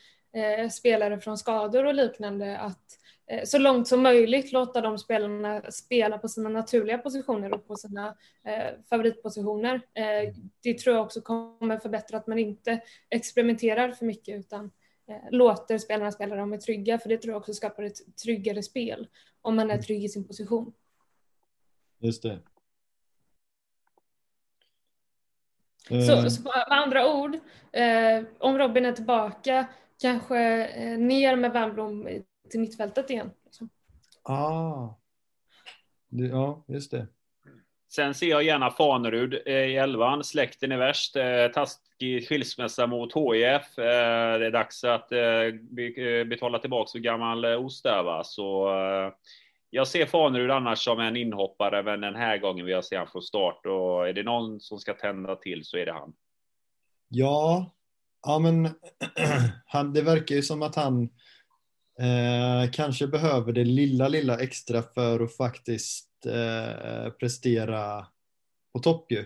spelare 0.71 1.19
från 1.19 1.37
skador 1.37 1.85
och 1.85 1.93
liknande 1.93 2.57
att 2.57 2.99
eh, 3.27 3.43
så 3.43 3.57
långt 3.57 3.87
som 3.87 4.03
möjligt 4.03 4.51
låta 4.51 4.81
de 4.81 4.97
spelarna 4.97 5.71
spela 5.71 6.17
på 6.17 6.27
sina 6.27 6.49
naturliga 6.49 6.97
positioner 6.97 7.53
och 7.53 7.67
på 7.67 7.75
sina 7.75 8.07
eh, 8.45 8.79
favoritpositioner. 8.89 9.75
Eh, 9.75 10.33
det 10.63 10.77
tror 10.77 10.95
jag 10.95 11.05
också 11.05 11.21
kommer 11.21 11.77
förbättra 11.77 12.17
att 12.17 12.27
man 12.27 12.39
inte 12.39 12.81
experimenterar 13.09 13.91
för 13.91 14.05
mycket 14.05 14.39
utan 14.39 14.71
eh, 15.07 15.31
låter 15.31 15.77
spelarna 15.77 16.11
spela 16.11 16.35
dem 16.35 16.53
är 16.53 16.57
trygga 16.57 16.99
för 16.99 17.09
det 17.09 17.17
tror 17.17 17.33
jag 17.33 17.39
också 17.39 17.53
skapar 17.53 17.83
ett 17.83 18.15
tryggare 18.23 18.63
spel 18.63 19.07
om 19.41 19.55
man 19.55 19.71
är 19.71 19.77
trygg 19.77 20.03
i 20.03 20.09
sin 20.09 20.27
position. 20.27 20.73
Just 21.99 22.23
det. 22.23 22.39
Så, 25.87 25.95
eh. 25.95 26.27
så 26.27 26.41
med 26.41 26.63
andra 26.67 27.13
ord, 27.13 27.35
eh, 27.71 28.23
om 28.39 28.57
Robin 28.57 28.85
är 28.85 28.91
tillbaka 28.91 29.67
kanske 30.03 30.65
eh, 30.65 30.97
ner 30.97 31.35
med 31.35 31.51
Wernbloom 31.51 32.07
till 32.49 32.59
mittfältet 32.59 33.09
igen. 33.09 33.31
Liksom. 33.45 33.69
Ah. 34.23 34.89
Det, 36.09 36.23
ja, 36.23 36.65
just 36.67 36.91
det. 36.91 37.07
Sen 37.91 38.13
ser 38.13 38.27
jag 38.27 38.43
gärna 38.43 38.71
Fanerud 38.71 39.41
eh, 39.45 39.53
i 39.53 39.75
elvan. 39.75 40.23
Släkten 40.23 40.71
är 40.71 40.77
värst. 40.77 41.15
Eh, 41.15 41.47
taskig 41.53 42.27
skilsmässa 42.27 42.87
mot 42.87 43.13
HIF. 43.15 43.75
Det 43.75 44.45
är 44.45 44.51
dags 44.51 44.83
att 44.83 45.09
betala 46.29 46.59
tillbaka 46.59 46.91
för 46.91 46.99
gammal 46.99 47.45
ost 47.45 47.83
där 47.83 48.03
va. 48.03 48.23
Så 48.23 48.69
jag 49.69 49.87
ser 49.87 50.05
Fanerud 50.05 50.51
annars 50.51 50.79
som 50.79 50.99
en 50.99 51.15
inhoppare, 51.15 51.83
men 51.83 52.01
den 52.01 52.15
här 52.15 52.37
gången 52.37 52.65
vill 52.65 52.73
jag 52.73 52.85
se 52.85 52.97
han 52.97 53.07
från 53.07 53.21
start. 53.21 53.65
Och 53.65 54.09
är 54.09 54.13
det 54.13 54.23
någon 54.23 54.59
som 54.59 54.79
ska 54.79 54.93
tända 54.93 55.35
till 55.35 55.65
så 55.65 55.77
är 55.77 55.85
det 55.85 55.93
han. 55.93 56.13
Ja, 57.07 57.71
Ja, 58.23 58.39
men 58.39 58.65
han, 59.65 59.93
det 59.93 60.01
verkar 60.01 60.35
ju 60.35 60.41
som 60.41 60.61
att 60.61 60.75
han 60.75 61.03
eh, 61.99 62.71
kanske 62.71 63.07
behöver 63.07 63.53
det 63.53 63.63
lilla, 63.63 64.07
lilla 64.07 64.39
extra 64.39 64.81
för 64.81 65.19
att 65.19 65.35
faktiskt 65.37 66.09
eh, 66.25 67.09
prestera 67.09 68.07
på 68.73 68.79
topp 68.79 69.11
ju. 69.11 69.25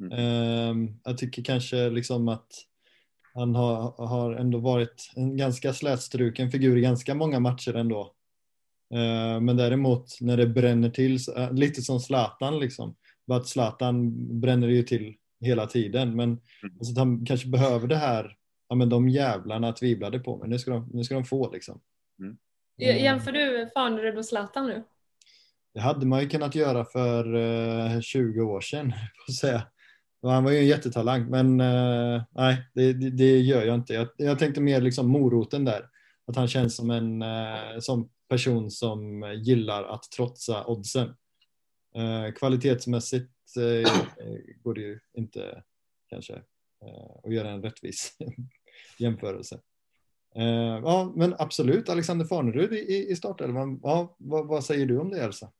Mm. 0.00 0.12
Eh, 0.12 0.92
jag 1.04 1.18
tycker 1.18 1.44
kanske 1.44 1.90
liksom 1.90 2.28
att 2.28 2.48
han 3.34 3.54
har, 3.54 4.06
har 4.06 4.32
ändå 4.32 4.58
varit 4.58 5.12
en 5.16 5.36
ganska 5.36 5.72
slätstruken 5.72 6.50
figur 6.50 6.78
i 6.78 6.80
ganska 6.80 7.14
många 7.14 7.40
matcher 7.40 7.74
ändå. 7.74 8.14
Eh, 8.94 9.40
men 9.40 9.56
däremot 9.56 10.20
när 10.20 10.36
det 10.36 10.46
bränner 10.46 10.90
till, 10.90 11.18
eh, 11.36 11.52
lite 11.52 11.82
som 11.82 12.00
Zlatan 12.00 12.60
liksom. 12.60 12.96
Bara 13.26 13.38
att 13.38 13.48
Zlatan 13.48 14.10
bränner 14.40 14.68
ju 14.68 14.82
till 14.82 15.14
hela 15.42 15.66
tiden. 15.66 16.16
Men 16.16 16.28
mm. 16.28 16.76
alltså, 16.78 16.98
han 17.00 17.26
kanske 17.26 17.48
behöver 17.48 17.88
det 17.88 17.96
här, 17.96 18.36
ja 18.68 18.74
men 18.74 18.88
de 18.88 19.08
jävlarna 19.08 19.72
tvivlade 19.72 20.18
på 20.18 20.36
mig, 20.36 20.48
nu 20.48 20.58
ska 20.58 20.70
de, 20.70 20.90
nu 20.92 21.04
ska 21.04 21.14
de 21.14 21.24
få 21.24 21.52
liksom. 21.52 21.80
Mm. 22.20 22.36
Jämför 22.76 23.32
du 23.32 23.70
Fanerud 23.74 24.18
och 24.18 24.26
Zlatan 24.26 24.66
nu? 24.66 24.82
Det 25.74 25.80
hade 25.80 26.06
man 26.06 26.20
ju 26.20 26.28
kunnat 26.28 26.54
göra 26.54 26.84
för 26.84 27.34
eh, 27.34 28.00
20 28.00 28.40
år 28.40 28.60
sedan, 28.60 28.92
på 29.26 29.32
säga. 29.32 29.62
Han 30.22 30.44
var 30.44 30.50
ju 30.50 30.58
en 30.58 30.66
jättetalang, 30.66 31.30
men 31.30 31.60
uh, 31.60 32.22
nej, 32.30 32.62
det, 32.74 32.92
det, 32.92 33.10
det, 33.10 33.38
gör 33.38 33.64
jag 33.64 33.74
inte. 33.74 33.94
Jag, 33.94 34.08
jag 34.16 34.38
tänkte 34.38 34.60
mer 34.60 34.80
liksom 34.80 35.10
moroten 35.10 35.64
där. 35.64 35.88
Att 36.26 36.36
han 36.36 36.48
känns 36.48 36.76
som 36.76 36.90
en 36.90 37.22
uh, 37.22 37.78
som 37.80 38.08
person 38.28 38.70
som 38.70 39.22
gillar 39.42 39.84
att 39.84 40.02
trotsa 40.16 40.64
oddsen. 40.64 41.08
Uh, 41.98 42.32
kvalitetsmässigt 42.38 43.24
eh, 43.24 43.31
Eh, 43.56 43.92
går 44.62 44.74
det 44.74 44.80
ju 44.80 45.00
inte 45.12 45.62
kanske 46.08 46.34
eh, 46.82 47.16
att 47.24 47.34
göra 47.34 47.50
en 47.50 47.62
rättvis 47.62 48.16
jämförelse. 48.98 49.60
Eh, 50.34 50.80
ja, 50.84 51.12
men 51.16 51.34
absolut, 51.38 51.88
Alexander 51.88 52.24
Farnerud 52.24 52.72
i, 52.72 53.06
i 53.10 53.16
startelvan. 53.16 53.80
Ja, 53.82 54.16
vad, 54.18 54.46
vad, 54.46 54.64
säger 54.64 54.86
du 54.86 54.98
om 54.98 55.10
det, 55.10 55.22
Elsa? 55.22 55.52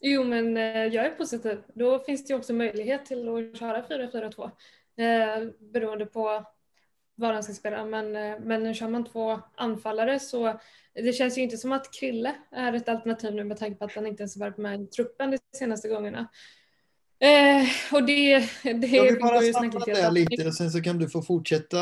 Jo, 0.00 0.24
men 0.24 0.56
eh, 0.56 0.86
jag 0.86 1.06
är 1.06 1.10
positiv. 1.10 1.58
Då 1.74 1.98
finns 1.98 2.24
det 2.24 2.32
ju 2.32 2.38
också 2.38 2.52
möjlighet 2.52 3.06
till 3.06 3.28
att 3.28 3.58
köra 3.58 3.82
4-4-2 3.82 4.50
eh, 4.96 5.50
beroende 5.72 6.06
på 6.06 6.44
var 7.14 7.32
han 7.32 7.42
ska 7.42 7.52
spela. 7.52 7.84
Men, 7.84 8.16
eh, 8.16 8.40
men 8.40 8.62
nu 8.62 8.74
kör 8.74 8.88
man 8.88 9.04
två 9.04 9.40
anfallare 9.54 10.20
så 10.20 10.60
det 10.94 11.12
känns 11.12 11.38
ju 11.38 11.42
inte 11.42 11.56
som 11.56 11.72
att 11.72 11.92
Krille 11.94 12.34
är 12.50 12.72
ett 12.72 12.88
alternativ 12.88 13.34
nu 13.34 13.44
med 13.44 13.56
tanke 13.56 13.78
på 13.78 13.84
att 13.84 13.94
han 13.94 14.06
inte 14.06 14.22
ens 14.22 14.36
varit 14.36 14.58
med 14.58 14.80
i 14.80 14.86
truppen 14.86 15.30
de 15.30 15.38
senaste 15.58 15.88
gångerna. 15.88 16.28
Eh, 17.24 17.66
och 17.92 18.06
det, 18.06 18.38
det 18.62 18.86
Jag 18.86 19.04
vill 19.04 19.20
bara 19.20 19.40
stanna 19.40 19.84
där 19.84 20.10
lite 20.10 20.46
och 20.46 20.54
sen 20.54 20.70
så 20.70 20.82
kan 20.82 20.98
du 20.98 21.08
få 21.08 21.22
fortsätta 21.22 21.78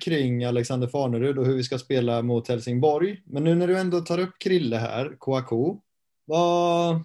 kring 0.00 0.44
Alexander 0.44 0.88
Farnerud 0.88 1.38
och 1.38 1.46
hur 1.46 1.56
vi 1.56 1.62
ska 1.62 1.78
spela 1.78 2.22
mot 2.22 2.48
Helsingborg. 2.48 3.22
Men 3.26 3.44
nu 3.44 3.54
när 3.54 3.66
du 3.66 3.78
ändå 3.78 4.00
tar 4.00 4.18
upp 4.18 4.38
Krille 4.38 4.76
här, 4.76 5.16
Kouakou, 5.18 5.80
vad, 6.24 7.02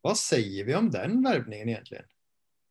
vad 0.00 0.16
säger 0.16 0.64
vi 0.64 0.74
om 0.74 0.90
den 0.90 1.22
värvningen 1.22 1.68
egentligen? 1.68 2.04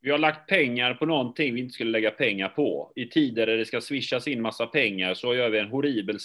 Vi 0.02 0.12
har 0.12 0.18
lagt 0.18 0.50
pengar 0.50 0.94
på 0.94 1.06
någonting 1.06 1.54
vi 1.54 1.60
inte 1.60 1.74
skulle 1.74 1.92
lägga 1.92 2.12
pengar 2.12 2.50
på. 2.50 2.92
I 2.96 3.06
tider 3.06 3.48
där 3.48 3.58
det 3.58 3.66
ska 3.66 3.82
swishas 3.82 4.28
in 4.28 4.42
massa 4.42 4.68
pengar 4.68 5.14
så 5.14 5.36
gör 5.36 5.50
vi 5.50 5.60
en 5.60 5.70
horribel 5.70 6.20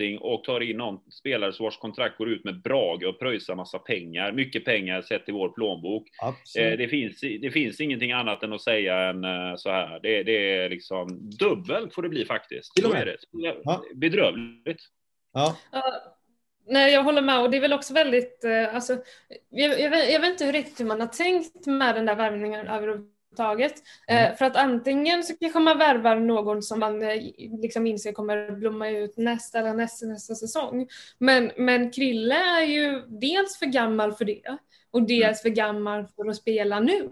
scouting 0.00 0.18
och 0.18 0.44
tar 0.44 0.60
in 0.60 0.76
någon 0.76 1.00
spelare 1.10 1.52
vars 1.60 1.78
kontrakt 1.78 2.18
går 2.18 2.28
ut 2.28 2.44
med 2.44 2.62
Brage 2.62 3.04
och 3.04 3.18
pröjsar 3.18 3.54
massa 3.54 3.78
pengar. 3.78 4.32
Mycket 4.32 4.64
pengar 4.64 5.02
sett 5.02 5.28
i 5.28 5.32
vår 5.32 5.48
plånbok. 5.48 6.08
Eh, 6.58 6.78
det, 6.78 6.88
finns, 6.88 7.20
det 7.20 7.50
finns 7.50 7.80
ingenting 7.80 8.12
annat 8.12 8.42
än 8.42 8.52
att 8.52 8.62
säga 8.62 9.10
än 9.10 9.24
eh, 9.24 9.56
så 9.56 9.70
här. 9.70 10.00
Det, 10.02 10.22
det 10.22 10.54
är 10.56 10.70
liksom 10.70 11.30
dubbelt 11.38 11.94
får 11.94 12.02
det 12.02 12.08
bli 12.08 12.24
faktiskt. 12.24 12.74
Till 12.74 12.86
och 12.86 12.90
med. 12.90 13.16
Ja. 13.64 13.82
Bedrövligt. 13.94 14.80
Ja. 15.32 15.56
Nej, 16.66 16.92
jag 16.92 17.02
håller 17.02 17.22
med 17.22 17.40
och 17.40 17.50
det 17.50 17.56
är 17.56 17.60
väl 17.60 17.72
också 17.72 17.94
väldigt, 17.94 18.44
eh, 18.44 18.74
alltså, 18.74 18.96
jag, 19.50 19.80
jag, 19.80 19.90
vet, 19.90 20.12
jag 20.12 20.20
vet 20.20 20.30
inte 20.30 20.44
hur 20.44 20.52
riktigt 20.52 20.86
man 20.86 21.00
har 21.00 21.08
tänkt 21.08 21.66
med 21.66 21.94
den 21.94 22.06
där 22.06 22.16
värvningen 22.16 22.66
överhuvudtaget. 22.66 23.19
Eh, 24.08 24.24
mm. 24.24 24.36
för 24.36 24.44
att 24.44 24.56
antingen 24.56 25.24
så 25.24 25.36
kanske 25.36 25.58
man 25.58 25.78
värvar 25.78 26.16
någon 26.16 26.62
som 26.62 26.80
man 26.80 27.02
eh, 27.02 27.22
liksom 27.62 27.86
inser 27.86 28.12
kommer 28.12 28.52
blomma 28.52 28.88
ut 28.88 29.16
nästa 29.16 29.58
eller 29.58 29.74
nästa, 29.74 30.06
nästa 30.06 30.34
säsong. 30.34 30.88
Men, 31.18 31.52
men 31.56 31.90
Krille 31.90 32.34
är 32.34 32.64
ju 32.64 33.02
dels 33.06 33.58
för 33.58 33.66
gammal 33.66 34.12
för 34.12 34.24
det 34.24 34.56
och 34.90 35.02
dels 35.02 35.42
för 35.42 35.48
gammal 35.48 36.06
för 36.06 36.28
att 36.28 36.36
spela 36.36 36.80
nu. 36.80 37.08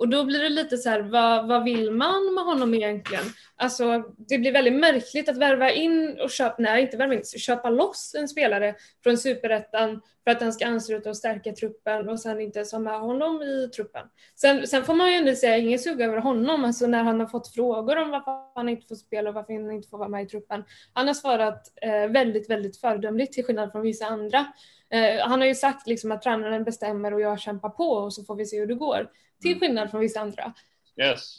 Och 0.00 0.08
då 0.08 0.24
blir 0.24 0.38
det 0.38 0.48
lite 0.48 0.76
så 0.76 0.90
här, 0.90 1.00
vad, 1.00 1.48
vad 1.48 1.64
vill 1.64 1.90
man 1.90 2.34
med 2.34 2.44
honom 2.44 2.74
egentligen? 2.74 3.24
Alltså 3.56 4.04
det 4.16 4.38
blir 4.38 4.52
väldigt 4.52 4.80
märkligt 4.80 5.28
att 5.28 5.36
värva 5.36 5.70
in 5.70 6.18
och 6.22 6.30
köpa, 6.30 6.54
nej 6.58 6.82
inte 6.82 6.96
värva 6.96 7.14
in, 7.14 7.24
köpa 7.24 7.70
loss 7.70 8.14
en 8.18 8.28
spelare 8.28 8.74
från 9.02 9.18
superettan 9.18 10.00
för 10.24 10.30
att 10.30 10.40
han 10.40 10.52
ska 10.52 10.66
ansluta 10.66 11.10
och 11.10 11.16
stärka 11.16 11.52
truppen 11.52 12.08
och 12.08 12.20
sen 12.20 12.40
inte 12.40 12.58
ens 12.58 12.72
ha 12.72 12.78
med 12.78 13.00
honom 13.00 13.42
i 13.42 13.70
truppen. 13.76 14.06
Sen, 14.34 14.66
sen 14.66 14.84
får 14.84 14.94
man 14.94 15.10
ju 15.10 15.16
ändå 15.16 15.34
säga 15.34 15.56
ingen 15.56 15.78
sugga 15.78 16.04
över 16.04 16.18
honom, 16.18 16.64
alltså 16.64 16.86
när 16.86 17.02
han 17.02 17.20
har 17.20 17.26
fått 17.26 17.54
frågor 17.54 17.96
om 17.96 18.10
varför 18.10 18.54
han 18.54 18.68
inte 18.68 18.86
får 18.86 18.94
spela 18.94 19.28
och 19.28 19.34
varför 19.34 19.52
han 19.52 19.70
inte 19.70 19.88
får 19.88 19.98
vara 19.98 20.08
med 20.08 20.22
i 20.22 20.26
truppen. 20.26 20.64
Han 20.92 21.06
har 21.06 21.14
svarat 21.14 21.72
eh, 21.82 22.10
väldigt, 22.10 22.50
väldigt 22.50 22.80
föredömligt 22.80 23.32
till 23.32 23.44
skillnad 23.44 23.72
från 23.72 23.82
vissa 23.82 24.06
andra. 24.06 24.46
Eh, 24.90 25.28
han 25.28 25.40
har 25.40 25.46
ju 25.46 25.54
sagt 25.54 25.86
liksom 25.86 26.12
att 26.12 26.22
tränaren 26.22 26.64
bestämmer 26.64 27.14
och 27.14 27.20
jag 27.20 27.40
kämpar 27.40 27.68
på 27.68 27.88
och 27.88 28.14
så 28.14 28.24
får 28.24 28.36
vi 28.36 28.46
se 28.46 28.58
hur 28.58 28.66
det 28.66 28.74
går. 28.74 29.08
Till 29.40 29.50
mm. 29.50 29.60
skillnad 29.60 29.90
från 29.90 30.00
vissa 30.00 30.20
andra. 30.20 30.54
Yes. 31.02 31.36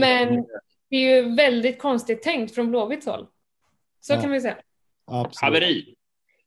Men 0.00 0.46
det 0.90 0.96
är 0.96 1.16
ju 1.16 1.34
väldigt 1.34 1.78
konstigt 1.78 2.22
tänkt 2.22 2.54
från 2.54 2.70
Blåvitts 2.70 3.06
håll. 3.06 3.26
Så 4.00 4.12
ja. 4.12 4.20
kan 4.20 4.30
vi 4.30 4.40
säga. 4.40 4.56
Absolut. 5.04 5.40
Haveri. 5.40 5.94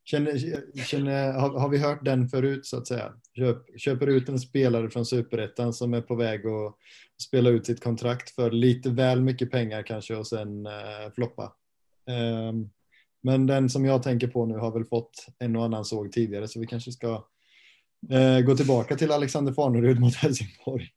Känner, 0.03 0.37
känner, 0.85 1.33
har, 1.33 1.59
har, 1.59 1.69
vi 1.69 1.77
hört 1.77 2.05
den 2.05 2.27
förut 2.27 2.65
så 2.65 2.77
att 2.77 2.87
säga? 2.87 3.13
Köp, 3.33 3.57
köper 3.79 4.07
ut 4.07 4.29
en 4.29 4.39
spelare 4.39 4.89
från 4.89 5.05
superettan 5.05 5.73
som 5.73 5.93
är 5.93 6.01
på 6.01 6.15
väg 6.15 6.47
att 6.47 6.75
spela 7.21 7.49
ut 7.49 7.65
sitt 7.65 7.83
kontrakt 7.83 8.29
för 8.29 8.51
lite 8.51 8.89
väl 8.89 9.21
mycket 9.21 9.51
pengar 9.51 9.83
kanske 9.83 10.15
och 10.15 10.27
sen 10.27 10.67
uh, 10.67 11.11
floppa. 11.15 11.53
Um, 12.49 12.69
men 13.21 13.47
den 13.47 13.69
som 13.69 13.85
jag 13.85 14.03
tänker 14.03 14.27
på 14.27 14.45
nu 14.45 14.57
har 14.57 14.71
väl 14.71 14.85
fått 14.85 15.25
en 15.39 15.55
och 15.55 15.63
annan 15.63 15.85
såg 15.85 16.11
tidigare 16.11 16.47
så 16.47 16.59
vi 16.59 16.67
kanske 16.67 16.91
ska 16.91 17.27
uh, 18.11 18.39
gå 18.39 18.55
tillbaka 18.57 18.95
till 18.95 19.11
Alexander 19.11 19.53
Farnerud 19.53 19.99
mot 19.99 20.15
Helsingborg. 20.15 20.91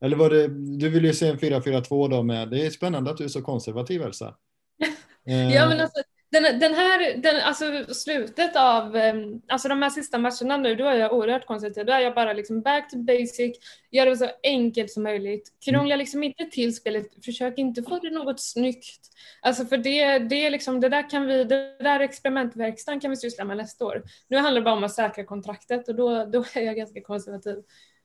Eller 0.00 0.16
var 0.16 0.30
det, 0.30 0.48
du 0.78 0.88
vill 0.88 1.04
ju 1.04 1.14
se 1.14 1.28
en 1.28 1.38
4-4-2 1.38 2.10
då 2.10 2.22
med, 2.22 2.50
det 2.50 2.66
är 2.66 2.70
spännande 2.70 3.10
att 3.10 3.16
du 3.16 3.24
är 3.24 3.28
så 3.28 3.42
konservativ 3.42 4.02
Elsa. 4.02 4.34
ja 5.24 5.68
men 5.68 5.80
alltså 5.80 6.02
den, 6.32 6.58
den 6.58 6.74
här, 6.74 7.16
den, 7.16 7.40
alltså 7.40 7.94
slutet 7.94 8.56
av, 8.56 8.96
ehm, 8.96 9.42
alltså 9.48 9.68
de 9.68 9.82
här 9.82 9.90
sista 9.90 10.18
matcherna 10.18 10.56
nu, 10.56 10.74
då 10.74 10.84
är 10.84 10.94
jag 10.94 11.12
oerhört 11.12 11.46
koncentrerad. 11.46 11.86
Då 11.86 11.92
är 11.92 12.00
jag 12.00 12.14
bara 12.14 12.32
liksom 12.32 12.62
back 12.62 12.90
to 12.90 12.96
basic, 12.98 13.58
gör 13.90 14.06
det 14.06 14.16
så 14.16 14.30
enkelt 14.42 14.90
som 14.90 15.02
möjligt. 15.02 15.52
Krångla 15.64 15.96
liksom 15.96 16.22
inte 16.22 16.44
till 16.44 16.76
spelet, 16.76 17.24
försök 17.24 17.58
inte 17.58 17.82
få 17.82 17.98
det 17.98 18.10
något 18.10 18.40
snyggt. 18.40 19.00
Alltså 19.42 19.64
för 19.64 19.76
det, 19.76 20.18
det 20.18 20.46
är 20.46 20.50
liksom, 20.50 20.80
det 20.80 20.88
där 20.88 21.10
kan 21.10 21.26
vi, 21.26 21.44
det 21.44 21.76
där 21.78 22.00
experimentverkstan 22.00 23.00
kan 23.00 23.10
vi 23.10 23.16
syssla 23.16 23.44
med 23.44 23.56
nästa 23.56 23.84
år. 23.84 24.02
Nu 24.28 24.36
handlar 24.36 24.60
det 24.60 24.64
bara 24.64 24.74
om 24.74 24.84
att 24.84 24.94
säkra 24.94 25.24
kontraktet 25.24 25.88
och 25.88 25.94
då, 25.94 26.24
då 26.24 26.44
är 26.54 26.62
jag 26.62 26.76
ganska 26.76 27.00
konservativ. 27.00 27.56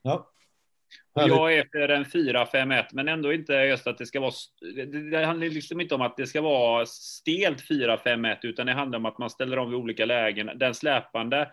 Ja, 0.02 0.30
jag 1.14 1.54
är 1.54 1.68
för 1.72 1.88
en 1.88 2.04
4-5-1, 2.04 2.84
men 2.92 3.08
ändå 3.08 3.32
inte 3.32 3.52
just 3.52 3.86
att 3.86 3.98
det 3.98 4.06
ska 4.06 4.20
vara... 4.20 4.32
Det, 5.10 5.24
handlar 5.24 5.46
liksom 5.46 5.80
inte 5.80 5.94
om 5.94 6.02
att 6.02 6.16
det 6.16 6.26
ska 6.26 6.40
vara 6.40 6.86
stelt 6.86 7.68
4-5-1, 7.70 8.36
utan 8.42 8.66
det 8.66 8.72
handlar 8.72 8.98
om 8.98 9.06
att 9.06 9.18
man 9.18 9.30
ställer 9.30 9.58
om 9.58 9.70
vid 9.70 9.78
olika 9.78 10.04
lägen. 10.04 10.50
Den 10.54 10.74
släpande 10.74 11.50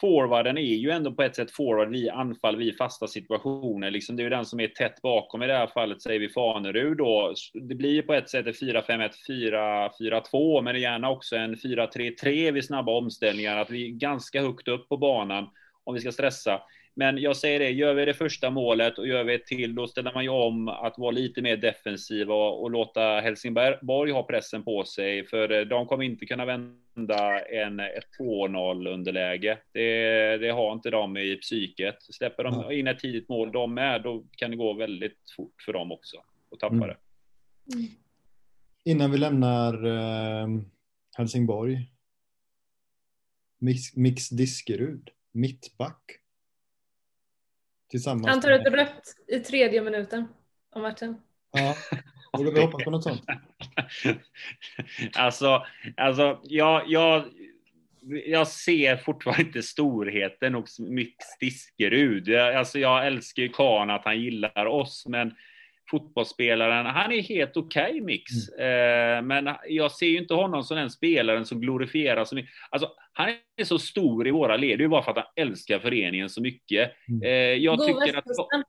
forwarden 0.00 0.58
är 0.58 0.74
ju 0.74 0.90
ändå 0.90 1.12
på 1.12 1.22
ett 1.22 1.36
sätt 1.36 1.50
forward 1.50 1.90
vid 1.90 2.10
anfall, 2.10 2.56
vid 2.56 2.76
fasta 2.76 3.06
situationer. 3.06 3.90
Liksom 3.90 4.16
det 4.16 4.22
är 4.22 4.24
ju 4.24 4.30
den 4.30 4.44
som 4.44 4.60
är 4.60 4.68
tätt 4.68 5.02
bakom. 5.02 5.42
I 5.42 5.46
det 5.46 5.56
här 5.56 5.66
fallet 5.66 6.02
säger 6.02 6.20
vi 6.20 6.28
Fanerud 6.28 6.96
då. 6.96 7.34
Det 7.54 7.74
blir 7.74 8.02
på 8.02 8.14
ett 8.14 8.30
sätt 8.30 8.46
ett 8.46 8.60
4-5-1, 8.60 9.10
4-4-2, 9.28 10.62
men 10.62 10.80
gärna 10.80 11.10
också 11.10 11.36
en 11.36 11.54
4-3-3 11.54 12.52
vid 12.52 12.64
snabba 12.64 12.92
omställningar. 12.92 13.56
Att 13.56 13.70
vi 13.70 13.86
är 13.86 13.90
ganska 13.90 14.42
högt 14.42 14.68
upp 14.68 14.88
på 14.88 14.96
banan 14.96 15.48
om 15.84 15.94
vi 15.94 16.00
ska 16.00 16.12
stressa. 16.12 16.60
Men 16.98 17.18
jag 17.18 17.36
säger 17.36 17.58
det, 17.58 17.70
gör 17.70 17.94
vi 17.94 18.04
det 18.04 18.14
första 18.14 18.50
målet 18.50 18.98
och 18.98 19.06
gör 19.06 19.24
vi 19.24 19.34
ett 19.34 19.46
till, 19.46 19.74
då 19.74 19.86
ställer 19.86 20.12
man 20.14 20.24
ju 20.24 20.30
om 20.30 20.68
att 20.68 20.98
vara 20.98 21.10
lite 21.10 21.42
mer 21.42 21.56
defensiva 21.56 22.34
och, 22.34 22.70
låta 22.70 23.20
Helsingborg 23.20 24.12
ha 24.12 24.22
pressen 24.22 24.64
på 24.64 24.84
sig. 24.84 25.26
För 25.26 25.52
eh, 25.52 25.60
de 25.60 25.86
kommer 25.86 26.04
inte 26.04 26.26
kunna 26.26 26.44
vända 26.44 27.40
en, 27.40 27.80
ett 27.80 28.08
2-0 28.20 28.88
underläge. 28.88 29.58
Det, 29.72 30.36
det, 30.36 30.50
har 30.50 30.72
inte 30.72 30.90
de 30.90 31.16
i 31.16 31.36
psyket. 31.36 31.96
Släpper 32.00 32.44
de 32.44 32.72
in 32.72 32.86
ett 32.86 32.98
tidigt 32.98 33.28
mål 33.28 33.52
de 33.52 33.74
med, 33.74 34.02
då 34.02 34.24
kan 34.36 34.50
det 34.50 34.56
gå 34.56 34.72
väldigt 34.72 35.18
fort 35.36 35.62
för 35.64 35.72
dem 35.72 35.92
också 35.92 36.16
och 36.50 36.58
tappa 36.58 36.74
mm. 36.74 36.88
det. 36.88 36.96
Mm. 37.74 37.90
Innan 38.84 39.10
vi 39.10 39.18
lämnar 39.18 39.86
eh, 39.86 40.48
Helsingborg. 41.16 41.78
Mix, 43.58 43.96
Mix 43.96 44.28
Diskerud, 44.28 45.10
mittback. 45.32 46.20
Tillsammans 47.90 48.26
Han 48.26 48.40
tar 48.40 48.50
ett 48.50 48.72
rött 48.72 49.02
i 49.26 49.38
tredje 49.38 49.82
minuten 49.82 50.28
av 50.74 50.82
matchen. 50.82 51.16
Ja, 51.52 51.74
borde 52.32 52.50
vi 52.50 52.60
hoppas 52.60 52.84
på 52.84 52.90
något 52.90 53.02
sånt? 53.02 53.22
alltså, 55.16 55.66
alltså 55.96 56.40
jag, 56.42 56.82
jag, 56.86 57.24
jag 58.26 58.48
ser 58.48 58.96
fortfarande 58.96 59.42
inte 59.42 59.62
storheten 59.62 60.54
hos 60.54 60.78
Mix 60.78 61.14
Diskerud. 61.40 62.34
Alltså, 62.34 62.78
jag 62.78 63.06
älskar 63.06 63.42
ju 63.42 63.48
Kahn 63.48 63.90
att 63.90 64.04
han 64.04 64.20
gillar 64.20 64.66
oss, 64.66 65.06
men 65.08 65.34
fotbollsspelaren. 65.90 66.86
Han 66.86 67.12
är 67.12 67.22
helt 67.22 67.56
okej 67.56 67.90
okay, 67.90 68.00
Mix, 68.00 68.30
mm. 68.58 69.18
eh, 69.18 69.22
men 69.22 69.54
jag 69.68 69.92
ser 69.92 70.06
ju 70.06 70.18
inte 70.18 70.34
honom 70.34 70.64
som 70.64 70.76
den 70.76 70.90
spelaren 70.90 71.46
som 71.46 71.60
glorifieras. 71.60 72.28
Som, 72.28 72.42
alltså, 72.70 72.92
han 73.12 73.28
är 73.56 73.64
så 73.64 73.78
stor 73.78 74.28
i 74.28 74.30
våra 74.30 74.56
led, 74.56 74.78
det 74.78 74.84
är 74.84 74.88
bara 74.88 75.02
för 75.02 75.10
att 75.10 75.16
han 75.16 75.46
älskar 75.46 75.78
föreningen 75.78 76.28
så 76.28 76.42
mycket. 76.42 76.92
Mm. 77.08 77.22
Eh, 77.22 77.64
jag 77.64 77.78
go 77.78 77.84
tycker 77.84 78.12
västkusten. 78.12 78.60
att... 78.60 78.66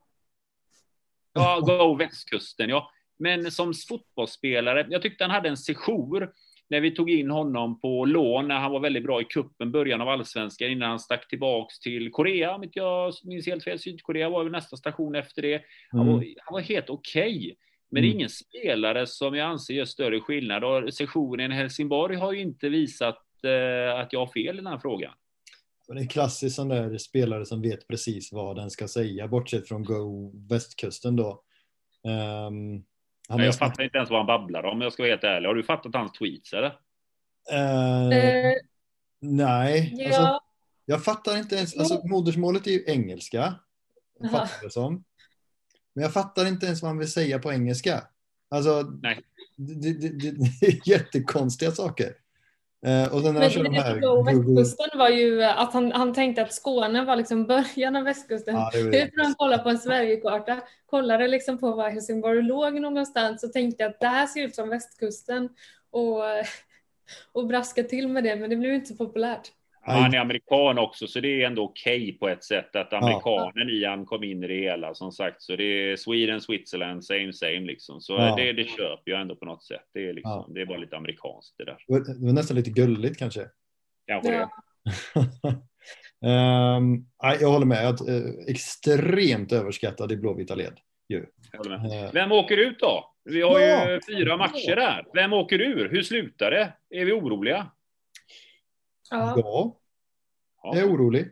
Ja, 1.34 1.60
go 1.60 1.95
västkusten, 1.95 2.69
ja. 2.69 2.91
Men 3.19 3.51
som 3.51 3.73
fotbollsspelare, 3.89 4.88
jag 4.89 5.01
tyckte 5.01 5.23
han 5.23 5.32
hade 5.32 5.49
en 5.49 5.58
sejour 5.58 6.32
när 6.69 6.82
vi 6.82 6.91
tog 6.91 7.10
in 7.10 7.32
honom 7.32 7.79
på 7.79 8.05
lån 8.05 8.47
när 8.47 8.60
han 8.60 8.71
var 8.71 8.79
väldigt 8.79 9.03
bra 9.03 9.21
i 9.21 9.25
kuppen 9.25 9.71
början 9.71 10.01
av 10.01 10.10
allsvenskan 10.10 10.69
innan 10.69 10.89
han 10.89 10.99
stack 10.99 11.27
tillbaks 11.27 11.79
till 11.79 12.12
Korea, 12.12 12.55
om 12.55 12.63
inte 12.63 12.79
jag 12.79 13.13
minns 13.23 13.47
helt 13.47 13.63
fel. 13.63 13.79
Sydkorea 13.79 14.29
var 14.29 14.43
väl 14.43 14.51
nästa 14.51 14.77
station 14.77 15.15
efter 15.15 15.41
det. 15.41 15.62
Han, 15.91 16.08
var, 16.08 16.13
mm. 16.13 16.36
han 16.38 16.53
var 16.53 16.62
helt 16.62 16.89
okej. 16.89 17.38
Okay. 17.38 17.55
Men 17.91 18.01
det 18.01 18.08
är 18.08 18.10
mm. 18.10 18.17
ingen 18.17 18.29
spelare 18.29 19.08
som 19.08 19.36
jag 19.36 19.49
anser 19.49 19.73
gör 19.73 19.86
större 19.86 20.19
skillnad 20.19 20.63
och 20.63 20.93
sessionen 20.93 21.51
i 21.51 21.55
Helsingborg 21.55 22.15
har 22.15 22.34
ju 22.34 22.41
inte 22.41 22.69
visat 22.69 23.17
eh, 23.43 23.99
att 23.99 24.13
jag 24.13 24.19
har 24.19 24.27
fel 24.34 24.55
i 24.55 24.62
den 24.62 24.67
här 24.67 24.79
frågan. 24.79 25.13
Det 25.88 26.01
är 26.01 26.08
klassiskt 26.08 26.55
sån 26.55 26.69
där 26.69 26.97
spelare 26.97 27.45
som 27.45 27.62
vet 27.62 27.88
precis 27.88 28.34
vad 28.34 28.55
den 28.55 28.69
ska 28.69 28.88
säga, 28.88 29.27
bortsett 29.27 29.67
från 29.67 29.84
Go 29.84 30.32
västkusten 30.49 31.15
då. 31.15 31.43
Um, 32.47 32.84
han 33.30 33.39
jag 33.39 33.56
fattar 33.56 33.84
inte 33.84 33.98
ens 33.98 34.10
vad 34.10 34.20
han 34.20 34.28
babblar 34.28 34.63
om, 34.63 34.82
jag 34.82 34.94
ska 34.94 35.04
vara 35.04 35.12
helt 35.12 35.24
ärlig. 35.24 35.48
Har 35.48 35.56
du 35.56 35.63
fattat 35.63 35.96
hans 35.96 36.12
tweets 36.12 36.54
eller? 36.54 36.70
Uh, 37.52 38.06
uh, 38.06 38.54
nej, 39.20 39.94
ja. 39.98 40.08
alltså, 40.08 40.39
jag 40.86 41.04
fattar 41.04 41.38
inte 41.38 41.56
ens. 41.56 41.78
Alltså, 41.78 42.08
modersmålet 42.08 42.68
är 42.68 42.72
ju 42.72 42.84
engelska. 42.88 43.56
Fattar 44.32 44.63
det 44.63 44.70
som. 44.70 45.04
Men 45.94 46.04
jag 46.04 46.13
fattar 46.13 46.46
inte 46.46 46.65
ens 46.65 46.82
vad 46.82 46.89
han 46.89 46.98
vill 46.98 47.12
säga 47.12 47.39
på 47.39 47.54
engelska. 47.54 48.04
Alltså, 48.50 48.82
Nej. 49.02 49.22
Det, 49.56 49.92
det, 49.92 50.10
det, 50.10 50.32
det 50.62 50.68
är 50.68 50.89
jättekonstiga 50.89 51.72
saker. 51.72 52.15
Eh, 52.86 53.13
och 53.13 53.22
sen 53.22 53.34
Men 53.34 53.50
de 53.50 53.63
det 53.63 53.82
här... 53.82 54.02
på 54.02 54.24
västkusten 54.24 55.00
var 55.00 55.10
ju 55.10 55.44
att 55.44 55.74
han, 55.74 55.92
han 55.92 56.13
tänkte 56.13 56.42
att 56.42 56.54
Skåne 56.54 57.06
var 57.06 57.15
liksom 57.15 57.46
början 57.46 57.96
av 57.96 58.04
västkusten. 58.04 58.56
Ja, 58.56 58.72
det 58.74 59.12
Hur 59.13 59.24
han 59.24 59.36
kollade 59.36 59.63
på 59.63 59.70
en 59.70 59.78
Sverigekarta, 59.78 60.62
kollade 60.86 61.28
liksom 61.28 61.58
på 61.58 61.72
var 61.72 61.89
Helsingborg 61.89 62.42
låg 62.42 62.74
någonstans 62.74 63.44
och 63.44 63.54
tänkte 63.54 63.86
att 63.86 64.00
det 64.00 64.08
här 64.08 64.28
ser 64.28 64.44
ut 64.44 64.56
som 64.56 64.70
västkusten 64.70 65.50
och, 65.92 66.22
och 67.32 67.48
braska 67.48 67.84
till 67.84 68.08
med 68.08 68.24
det, 68.24 68.36
men 68.36 68.50
det 68.50 68.56
blev 68.56 68.74
inte 68.74 68.88
så 68.88 68.96
populärt. 68.96 69.52
Han 69.82 70.13
är 70.13 70.20
amerikan 70.20 70.78
också, 70.80 71.08
så 71.08 71.20
det 71.20 71.42
är 71.42 71.48
ändå 71.48 71.63
okej 71.63 72.18
på 72.18 72.30
ett 72.30 72.44
sätt 72.44 72.76
att 72.76 72.94
amerikanen 72.94 73.70
i 73.70 73.86
han 73.86 74.06
kom 74.06 74.24
in 74.24 74.44
i 74.44 74.48
det 74.48 74.54
hela 74.62 74.94
som 74.94 75.12
sagt. 75.12 75.42
Så 75.42 75.56
det 75.56 75.63
är 75.63 75.96
Sweden, 75.96 76.42
Switzerland, 76.42 77.06
same 77.06 77.34
same 77.34 77.60
liksom. 77.60 78.02
Så 78.02 78.13
Ja. 78.13 78.36
det, 78.36 78.54
det 78.54 78.63
köper 78.63 79.12
jag 79.12 79.22
ändå 79.22 79.36
på 79.36 79.46
något 79.46 79.63
sätt. 79.63 79.86
Det 79.94 80.10
är, 80.10 80.13
liksom, 80.13 80.32
Ja. 80.32 80.48
det 80.54 80.62
är 80.62 80.65
bara 80.65 80.78
lite 80.78 80.98
amerikanskt 80.98 81.56
det 81.58 81.65
där. 81.65 81.78
Det 81.88 81.94
var- 82.26 82.34
nästan 82.34 82.58
lite 82.58 82.70
gulligt 82.72 83.20
kanske. 83.20 83.46
Kanske 84.08 84.34
Ja. 84.34 84.50
det. 85.44 85.58
Nej, 87.24 87.38
jag 87.42 87.50
håller 87.50 87.65
med. 87.65 87.88
Att, 87.88 88.08
eh, 88.08 88.22
extremt 88.48 89.52
överskattad 89.52 90.12
i 90.12 90.18
blåvita 90.18 90.56
led. 90.56 90.74
Ju. 91.10 91.26
Eh, 91.54 92.12
Vem 92.13 92.32
åker 92.32 92.58
ut 92.58 92.80
då? 92.80 93.13
Vi 93.26 93.42
har 93.42 93.60
Ja. 93.60 93.92
ju 93.92 94.00
fyra 94.15 94.38
matcher 94.38 94.76
där. 94.76 95.06
Vem 95.13 95.34
åker 95.34 95.62
ur? 95.62 95.89
Hur 95.89 96.04
slutar 96.04 96.52
det? 96.52 96.74
Är 97.00 97.06
vi 97.06 97.12
oroliga? 97.12 97.68
Ja. 99.10 99.34
ja, 99.38 99.76
Ja. 100.63 100.76
jag 100.76 100.84
är 100.89 100.93
orolig. 100.93 101.32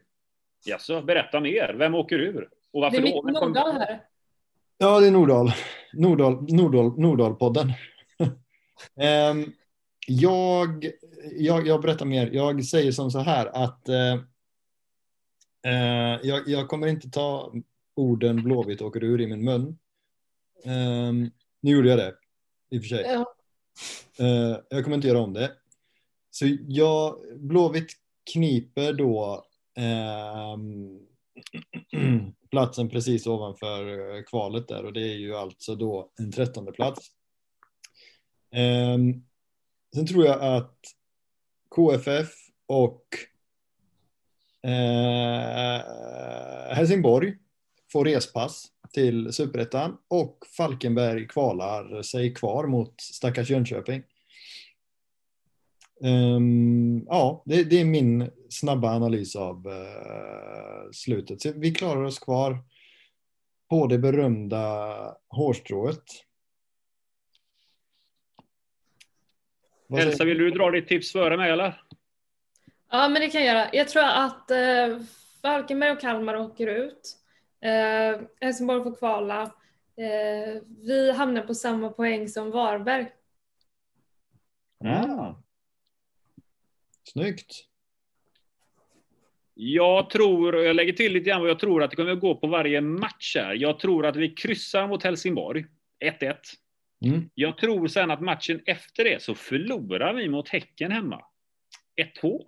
Jaså, 0.65 1.01
berätta 1.01 1.39
mer. 1.39 1.73
Vem 1.79 1.95
åker 1.95 2.19
ur? 2.19 2.41
Och 2.43 2.81
Det 2.81 2.85
varför 2.85 2.97
är 2.97 3.01
mycket 3.01 3.25
Vem 3.25 3.33
kommer- 3.33 3.47
Nordahl 3.47 3.71
här. 3.77 4.01
Ja, 4.77 4.99
det 4.99 5.07
är 5.07 5.11
Nordahl. 5.11 5.51
Nordahl, 5.93 6.53
Nordahl, 6.53 6.99
Nordahl-podden. 6.99 7.73
Ehm, 8.99 9.53
jag, 10.07 10.85
jag, 11.37 11.67
jag 11.67 11.81
berättar 11.81 12.05
mer. 12.05 12.29
Jag 12.33 12.65
säger 12.65 12.91
som 12.91 13.11
så 13.11 13.19
här 13.19 13.45
att 13.65 13.89
eh, 13.89 14.13
eh, 15.65 16.19
jag, 16.23 16.47
jag 16.47 16.67
kommer 16.67 16.87
inte 16.87 17.09
ta 17.09 17.53
orden 17.95 18.43
Blåvitt 18.43 18.81
åker 18.81 19.03
ur 19.03 19.21
i 19.21 19.27
min 19.27 19.43
mun. 19.45 19.77
Ehm, 20.65 21.31
nu 21.61 21.71
gjorde 21.71 21.89
jag 21.89 21.97
det, 21.99 22.15
i 22.69 22.77
och 22.79 22.81
för 22.81 22.87
sig. 22.89 23.05
Ja. 23.07 23.33
Eh, 24.25 24.57
jag 24.69 24.83
kommer 24.83 24.95
inte 24.95 25.07
göra 25.07 25.19
om 25.19 25.33
det. 25.33 25.51
Så 26.39 26.57
jag, 26.67 27.17
Blåvitt 27.35 27.91
kniper 28.33 28.93
då 28.93 29.45
eh, 29.77 30.57
platsen 32.51 32.89
precis 32.89 33.27
ovanför 33.27 34.15
eh, 34.15 34.23
kvalet 34.23 34.67
där 34.67 34.85
och 34.85 34.93
det 34.93 35.01
är 35.01 35.15
ju 35.15 35.35
alltså 35.35 35.75
då 35.75 36.11
en 36.19 36.31
trettonde 36.31 36.71
plats. 36.71 37.11
Eh, 38.51 38.97
sen 39.95 40.07
tror 40.07 40.25
jag 40.25 40.41
att 40.41 40.79
KFF 41.75 42.29
och 42.65 43.05
eh, 44.69 45.81
Helsingborg 46.75 47.33
får 47.91 48.05
respass 48.05 48.65
till 48.93 49.33
Superettan 49.33 49.97
och 50.07 50.37
Falkenberg 50.57 51.27
kvalar 51.27 52.01
sig 52.01 52.33
kvar 52.33 52.67
mot 52.67 53.01
stackars 53.01 53.49
Jönköping. 53.49 54.03
Ehm, 56.03 57.05
ja, 57.05 57.43
det, 57.45 57.63
det 57.63 57.81
är 57.81 57.85
min 57.85 58.31
snabba 58.49 58.95
analys 58.95 59.35
av 59.35 59.67
eh, 59.67 60.91
slutet. 60.91 61.41
Så 61.41 61.51
vi 61.55 61.73
klarar 61.73 62.03
oss 62.03 62.19
kvar 62.19 62.57
på 63.69 63.87
det 63.87 63.97
berömda 63.97 65.17
hårstrået. 65.29 66.03
Elsa, 69.97 70.23
vill 70.23 70.37
du 70.37 70.51
dra 70.51 70.71
ditt 70.71 70.87
tips 70.87 71.11
före 71.11 71.37
mig 71.37 71.51
eller? 71.51 71.81
ja, 72.91 73.09
men 73.09 73.21
det 73.21 73.29
kan 73.29 73.45
jag 73.45 73.55
göra. 73.55 73.69
Jag 73.73 73.87
tror 73.87 74.03
att 74.03 74.51
eh, 74.51 74.99
Falkenberg 75.41 75.91
och 75.91 76.01
Kalmar 76.01 76.35
åker 76.35 76.67
ut. 76.67 77.17
Eh, 77.61 78.21
Helsingborg 78.41 78.83
får 78.83 78.95
kvala. 78.95 79.41
Eh, 79.97 80.61
vi 80.87 81.11
hamnar 81.11 81.41
på 81.41 81.55
samma 81.55 81.89
poäng 81.89 82.27
som 82.27 82.51
Varberg. 82.51 83.11
Ah. 84.85 85.33
Snyggt. 87.11 87.63
Jag 89.53 90.09
tror, 90.09 90.55
och 90.55 90.63
jag 90.63 90.75
lägger 90.75 90.93
till 90.93 91.13
lite 91.13 91.29
grann 91.29 91.41
vad 91.41 91.49
jag 91.49 91.59
tror 91.59 91.83
att 91.83 91.89
det 91.89 91.95
kommer 91.95 92.11
att 92.11 92.19
gå 92.19 92.35
på 92.35 92.47
varje 92.47 92.81
match 92.81 93.35
här. 93.35 93.53
Jag 93.53 93.79
tror 93.79 94.05
att 94.05 94.15
vi 94.15 94.29
kryssar 94.29 94.87
mot 94.87 95.03
Helsingborg. 95.03 95.65
1-1. 96.05 96.35
Mm. 97.05 97.29
Jag 97.33 97.57
tror 97.57 97.87
sen 97.87 98.11
att 98.11 98.21
matchen 98.21 98.61
efter 98.65 99.03
det 99.03 99.21
så 99.21 99.35
förlorar 99.35 100.13
vi 100.13 100.29
mot 100.29 100.49
Häcken 100.49 100.91
hemma. 100.91 101.21
1-2. 102.21 102.43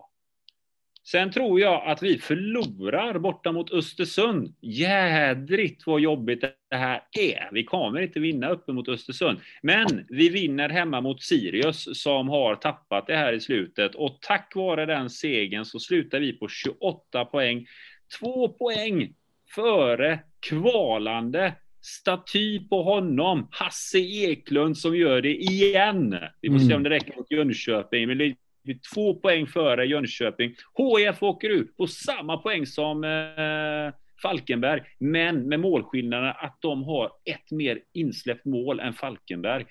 Sen 1.12 1.32
tror 1.32 1.60
jag 1.60 1.84
att 1.86 2.04
vi 2.04 2.18
förlorar 2.18 3.20
borta 3.20 3.52
mot 3.52 3.72
Östersund. 3.72 4.54
Jädrigt 4.62 5.88
vad 5.88 6.02
jobbigt 6.02 6.42
det 6.70 6.76
här 6.76 7.02
är. 7.20 7.50
Vi 7.52 7.64
kommer 7.64 8.02
inte 8.02 8.20
vinna 8.20 8.50
uppe 8.50 8.72
mot 8.72 8.88
Östersund. 8.90 9.40
Men 9.62 10.06
vi 10.10 10.30
vinner 10.30 10.70
hemma 10.70 11.02
mot 11.02 11.24
Sirius 11.24 12.02
som 12.02 12.30
har 12.30 12.56
tappat 12.56 13.08
det 13.08 13.16
här 13.16 13.34
i 13.34 13.40
slutet. 13.40 13.96
Och 13.96 14.18
tack 14.22 14.52
vare 14.56 14.86
den 14.86 15.10
segern 15.10 15.66
så 15.66 15.80
slutar 15.80 16.20
vi 16.20 16.34
på 16.34 16.48
28 16.48 17.26
poäng. 17.26 17.66
Två 18.20 18.50
poäng 18.50 19.14
före 19.56 20.20
kvalande 20.50 21.54
staty 21.82 22.60
på 22.70 22.84
honom. 22.84 23.48
Hasse 23.52 24.00
Eklund 24.00 24.78
som 24.78 24.96
gör 24.98 25.22
det 25.22 25.36
igen. 25.36 26.16
Vi 26.42 26.50
får 26.50 26.60
se 26.60 26.66
Mm. 26.66 26.78
om 26.78 26.84
det 26.84 26.90
räcker 26.90 27.16
mot 27.18 27.32
Jönköping. 27.32 28.08
Men 28.08 28.18
det 28.18 28.36
är 28.72 28.94
två 28.96 29.16
poäng 29.16 29.48
före 29.48 29.86
Jönköping. 29.86 30.56
HIF 30.78 31.24
åker 31.24 31.50
ut 31.50 31.78
på 31.78 31.88
samma 31.88 32.38
poäng 32.38 32.66
som 32.66 33.04
eh, 33.04 33.94
Falkenberg, 34.22 34.82
men 35.00 35.50
med 35.50 35.60
målskillnaden 35.60 36.34
att 36.38 36.58
de 36.62 36.84
har 36.84 37.12
ett 37.26 37.52
mer 37.52 37.80
insläppt 37.94 38.46
mål 38.46 38.80
än 38.80 38.94
Falkenberg. 38.94 39.66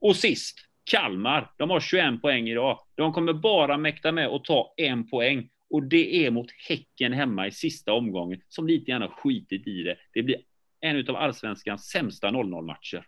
Och 0.00 0.16
sist, 0.16 0.58
Kalmar. 0.90 1.52
De 1.58 1.70
har 1.70 1.80
21 1.80 2.22
poäng 2.22 2.48
idag. 2.48 2.78
De 2.94 3.12
kommer 3.12 3.32
bara 3.32 3.76
mäkta 3.76 4.12
med 4.12 4.26
att 4.26 4.44
ta 4.44 4.74
en 4.76 5.08
poäng. 5.08 5.48
Och 5.70 5.82
det 5.82 6.26
är 6.26 6.30
mot 6.30 6.46
Häcken 6.68 7.12
hemma 7.12 7.46
i 7.46 7.50
sista 7.50 7.92
omgången, 7.92 8.40
som 8.48 8.66
lite 8.66 8.90
grann 8.90 9.02
har 9.02 9.08
skitit 9.08 9.66
i 9.66 9.82
det. 9.82 9.96
Det 10.12 10.22
blir 10.22 10.36
en 10.80 11.08
av 11.08 11.16
allsvenskans 11.16 11.88
sämsta 11.88 12.28
0-0-matcher. 12.28 13.06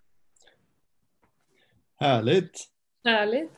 Härligt. 2.01 2.69
Härligt. 3.05 3.51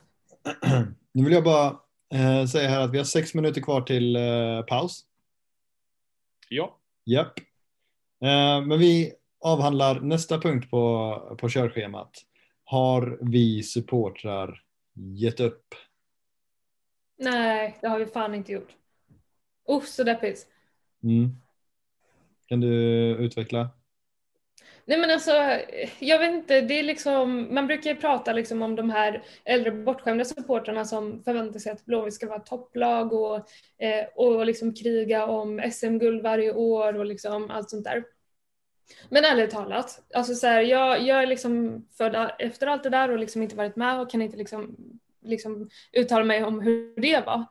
Nu 1.19 1.25
vill 1.25 1.33
jag 1.33 1.43
bara 1.43 1.79
eh, 2.13 2.45
säga 2.45 2.69
här 2.69 2.81
att 2.81 2.91
vi 2.91 2.97
har 2.97 3.05
sex 3.05 3.33
minuter 3.33 3.61
kvar 3.61 3.81
till 3.81 4.15
eh, 4.15 4.61
paus. 4.67 5.05
Ja. 6.49 6.77
Japp. 7.05 7.39
Eh, 8.21 8.61
men 8.65 8.79
vi 8.79 9.13
avhandlar 9.39 9.99
nästa 9.99 10.39
punkt 10.39 10.69
på, 10.71 11.37
på 11.39 11.49
körschemat. 11.49 12.11
Har 12.63 13.17
vi 13.21 13.63
supportrar 13.63 14.63
gett 14.93 15.39
upp? 15.39 15.75
Nej, 17.17 17.77
det 17.81 17.87
har 17.87 17.99
vi 17.99 18.05
fan 18.05 18.35
inte 18.35 18.51
gjort. 18.51 18.75
Usch, 19.69 19.87
så 19.87 20.03
deppigt. 20.03 20.47
Mm. 21.03 21.35
Kan 22.47 22.59
du 22.59 22.69
utveckla? 23.15 23.69
Nej 24.89 24.97
men 24.97 25.11
alltså, 25.11 25.31
jag 25.99 26.19
vet 26.19 26.31
inte, 26.31 26.61
det 26.61 26.79
är 26.79 26.83
liksom, 26.83 27.47
man 27.53 27.67
brukar 27.67 27.89
ju 27.89 27.95
prata 27.95 28.33
liksom 28.33 28.61
om 28.61 28.75
de 28.75 28.89
här 28.89 29.23
äldre 29.45 29.71
bortskämda 29.71 30.25
supportrarna 30.25 30.85
som 30.85 31.23
förväntar 31.23 31.59
sig 31.59 31.71
att 31.71 31.85
Blåvitt 31.85 32.13
ska 32.13 32.27
vara 32.27 32.39
topplag 32.39 33.13
och, 33.13 33.35
eh, 33.83 34.05
och 34.15 34.45
liksom 34.45 34.73
kriga 34.73 35.25
om 35.25 35.71
SM-guld 35.71 36.23
varje 36.23 36.53
år 36.53 36.97
och 36.97 37.05
liksom 37.05 37.51
allt 37.51 37.69
sånt 37.69 37.83
där. 37.83 38.03
Men 39.09 39.25
ärligt 39.25 39.51
talat, 39.51 40.01
alltså 40.13 40.35
så 40.35 40.47
här, 40.47 40.61
jag, 40.61 41.01
jag 41.01 41.23
är 41.23 41.27
liksom 41.27 41.85
född 41.97 42.31
efter 42.39 42.67
allt 42.67 42.83
det 42.83 42.89
där 42.89 43.11
och 43.11 43.19
liksom 43.19 43.41
inte 43.41 43.55
varit 43.55 43.75
med 43.75 43.99
och 43.99 44.09
kan 44.09 44.21
inte 44.21 44.37
liksom, 44.37 44.75
liksom 45.21 45.69
uttala 45.91 46.23
mig 46.23 46.43
om 46.43 46.61
hur 46.61 47.01
det 47.01 47.25
var. 47.25 47.45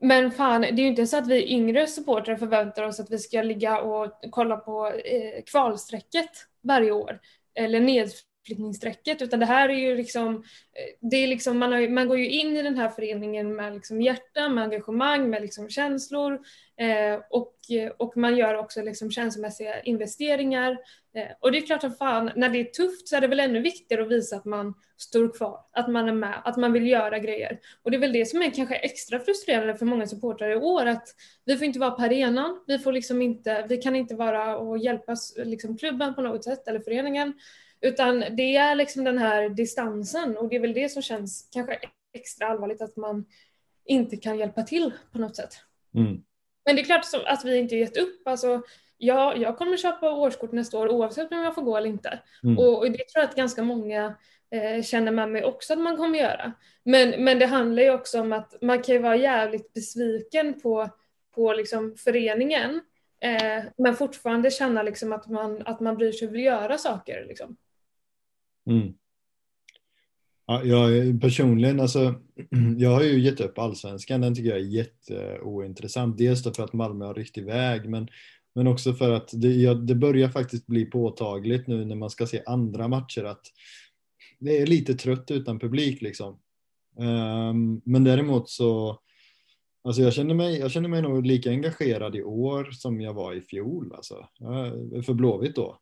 Men 0.00 0.30
fan, 0.30 0.60
det 0.60 0.68
är 0.68 0.78
ju 0.78 0.86
inte 0.86 1.06
så 1.06 1.16
att 1.16 1.28
vi 1.28 1.52
yngre 1.52 1.86
supportrar 1.86 2.36
förväntar 2.36 2.82
oss 2.82 3.00
att 3.00 3.10
vi 3.10 3.18
ska 3.18 3.42
ligga 3.42 3.80
och 3.80 4.12
kolla 4.30 4.56
på 4.56 4.86
eh, 4.86 5.42
kvalstrecket 5.46 6.30
varje 6.68 6.92
år 6.92 7.20
eller 7.54 7.80
ned 7.80 8.08
utflyttningsstrecket, 8.48 9.22
Utan 9.22 9.40
det 9.40 9.46
här 9.46 9.68
är 9.68 9.74
ju 9.74 9.96
liksom, 9.96 10.34
eh, 10.36 11.08
det 11.08 11.16
är 11.16 11.26
liksom 11.26 11.58
man, 11.58 11.72
har, 11.72 11.88
man 11.88 12.08
går 12.08 12.18
ju 12.18 12.28
in 12.28 12.56
i 12.56 12.62
den 12.62 12.76
här 12.76 12.88
föreningen 12.88 13.56
med 13.56 13.74
liksom 13.74 14.02
hjärta, 14.02 14.48
med 14.48 14.64
engagemang, 14.64 15.30
med 15.30 15.42
liksom 15.42 15.68
känslor. 15.68 16.40
Eh, 16.80 17.20
och, 17.30 17.54
eh, 17.70 17.92
och 17.96 18.16
man 18.16 18.36
gör 18.36 18.54
också 18.54 18.82
liksom 18.82 19.10
känslomässiga 19.10 19.80
investeringar. 19.80 20.70
Eh, 21.14 21.28
och 21.40 21.52
det 21.52 21.58
är 21.58 21.66
klart 21.66 21.84
att 21.84 21.98
fan, 21.98 22.30
när 22.36 22.48
det 22.48 22.60
är 22.60 22.64
tufft 22.64 23.08
så 23.08 23.16
är 23.16 23.20
det 23.20 23.26
väl 23.26 23.40
ännu 23.40 23.60
viktigare 23.60 24.02
att 24.02 24.10
visa 24.10 24.36
att 24.36 24.44
man 24.44 24.74
står 24.96 25.36
kvar, 25.36 25.60
att 25.72 25.90
man 25.90 26.08
är 26.08 26.12
med, 26.12 26.42
att 26.44 26.56
man 26.56 26.72
vill 26.72 26.86
göra 26.86 27.18
grejer. 27.18 27.58
Och 27.82 27.90
det 27.90 27.96
är 27.96 28.00
väl 28.00 28.12
det 28.12 28.26
som 28.26 28.42
är 28.42 28.50
kanske 28.50 28.74
extra 28.74 29.20
frustrerande 29.20 29.76
för 29.76 29.86
många 29.86 30.06
supportrar 30.06 30.50
i 30.50 30.56
år, 30.56 30.86
att 30.86 31.08
vi 31.44 31.56
får 31.56 31.64
inte 31.64 31.78
vara 31.78 31.90
på 31.90 32.02
arenan, 32.02 32.64
vi 32.66 32.78
får 32.78 32.92
liksom 32.92 33.22
inte, 33.22 33.66
vi 33.68 33.76
kan 33.76 33.96
inte 33.96 34.14
vara 34.14 34.56
och 34.56 34.78
hjälpa 34.78 35.16
liksom 35.36 35.78
klubben 35.78 36.14
på 36.14 36.22
något 36.22 36.44
sätt 36.44 36.68
eller 36.68 36.80
föreningen. 36.80 37.34
Utan 37.80 38.24
det 38.30 38.56
är 38.56 38.74
liksom 38.74 39.04
den 39.04 39.18
här 39.18 39.48
distansen 39.48 40.36
och 40.36 40.48
det 40.48 40.56
är 40.56 40.60
väl 40.60 40.72
det 40.72 40.88
som 40.88 41.02
känns 41.02 41.48
kanske 41.52 41.78
extra 42.14 42.46
allvarligt 42.46 42.82
att 42.82 42.96
man 42.96 43.24
inte 43.84 44.16
kan 44.16 44.38
hjälpa 44.38 44.62
till 44.62 44.92
på 45.12 45.18
något 45.18 45.36
sätt. 45.36 45.54
Mm. 45.94 46.22
Men 46.64 46.76
det 46.76 46.82
är 46.82 46.84
klart 46.84 47.04
att 47.26 47.44
vi 47.44 47.58
inte 47.58 47.76
gett 47.76 47.96
upp. 47.96 48.28
Alltså, 48.28 48.62
ja, 48.98 49.36
jag 49.36 49.58
kommer 49.58 49.76
köpa 49.76 50.12
årskort 50.12 50.52
nästa 50.52 50.78
år 50.78 50.88
oavsett 50.88 51.32
om 51.32 51.38
jag 51.38 51.54
får 51.54 51.62
gå 51.62 51.76
eller 51.76 51.88
inte. 51.88 52.20
Mm. 52.42 52.58
Och, 52.58 52.78
och 52.78 52.90
det 52.90 52.98
tror 52.98 53.22
jag 53.22 53.24
att 53.24 53.36
ganska 53.36 53.62
många 53.62 54.14
eh, 54.50 54.82
känner 54.82 55.12
med 55.12 55.28
mig 55.28 55.44
också 55.44 55.72
att 55.72 55.78
man 55.78 55.96
kommer 55.96 56.18
göra. 56.18 56.52
Men, 56.84 57.24
men 57.24 57.38
det 57.38 57.46
handlar 57.46 57.82
ju 57.82 57.90
också 57.90 58.20
om 58.20 58.32
att 58.32 58.54
man 58.60 58.82
kan 58.82 58.94
ju 58.94 59.00
vara 59.00 59.16
jävligt 59.16 59.72
besviken 59.72 60.60
på, 60.60 60.88
på 61.34 61.52
liksom 61.52 61.94
föreningen 61.96 62.80
eh, 63.20 63.64
men 63.78 63.96
fortfarande 63.96 64.50
känna 64.50 64.82
liksom 64.82 65.12
att, 65.12 65.28
man, 65.28 65.62
att 65.66 65.80
man 65.80 65.96
bryr 65.96 66.12
sig 66.12 66.28
och 66.28 66.34
vill 66.34 66.44
göra 66.44 66.78
saker. 66.78 67.24
Liksom. 67.28 67.56
Mm. 68.68 68.94
Ja, 70.46 70.64
jag 70.64 71.20
personligen, 71.20 71.80
alltså, 71.80 72.14
jag 72.78 72.90
har 72.90 73.02
ju 73.02 73.20
gett 73.20 73.40
upp 73.40 73.58
allsvenskan. 73.58 74.20
Den 74.20 74.34
tycker 74.34 74.50
jag 74.50 74.58
är 74.58 74.62
jätteointressant. 74.62 76.18
Dels 76.18 76.42
för 76.42 76.62
att 76.62 76.72
Malmö 76.72 77.04
har 77.04 77.14
ryckt 77.14 77.38
iväg, 77.38 77.88
men, 77.90 78.08
men 78.54 78.66
också 78.66 78.94
för 78.94 79.12
att 79.12 79.30
det, 79.32 79.48
ja, 79.48 79.74
det 79.74 79.94
börjar 79.94 80.28
faktiskt 80.28 80.66
bli 80.66 80.84
påtagligt 80.84 81.66
nu 81.66 81.84
när 81.84 81.96
man 81.96 82.10
ska 82.10 82.26
se 82.26 82.42
andra 82.46 82.88
matcher 82.88 83.24
att 83.24 83.42
det 84.38 84.58
är 84.58 84.66
lite 84.66 84.94
trött 84.94 85.30
utan 85.30 85.58
publik 85.58 86.02
liksom. 86.02 86.38
Um, 86.96 87.82
men 87.84 88.04
däremot 88.04 88.48
så, 88.48 89.00
alltså 89.84 90.02
jag 90.02 90.12
känner, 90.12 90.34
mig, 90.34 90.58
jag 90.58 90.70
känner 90.70 90.88
mig 90.88 91.02
nog 91.02 91.26
lika 91.26 91.50
engagerad 91.50 92.16
i 92.16 92.22
år 92.22 92.70
som 92.72 93.00
jag 93.00 93.14
var 93.14 93.34
i 93.34 93.40
fjol 93.40 93.92
alltså. 93.94 94.28
För 95.06 95.14
Blåvitt 95.14 95.54
då. 95.56 95.78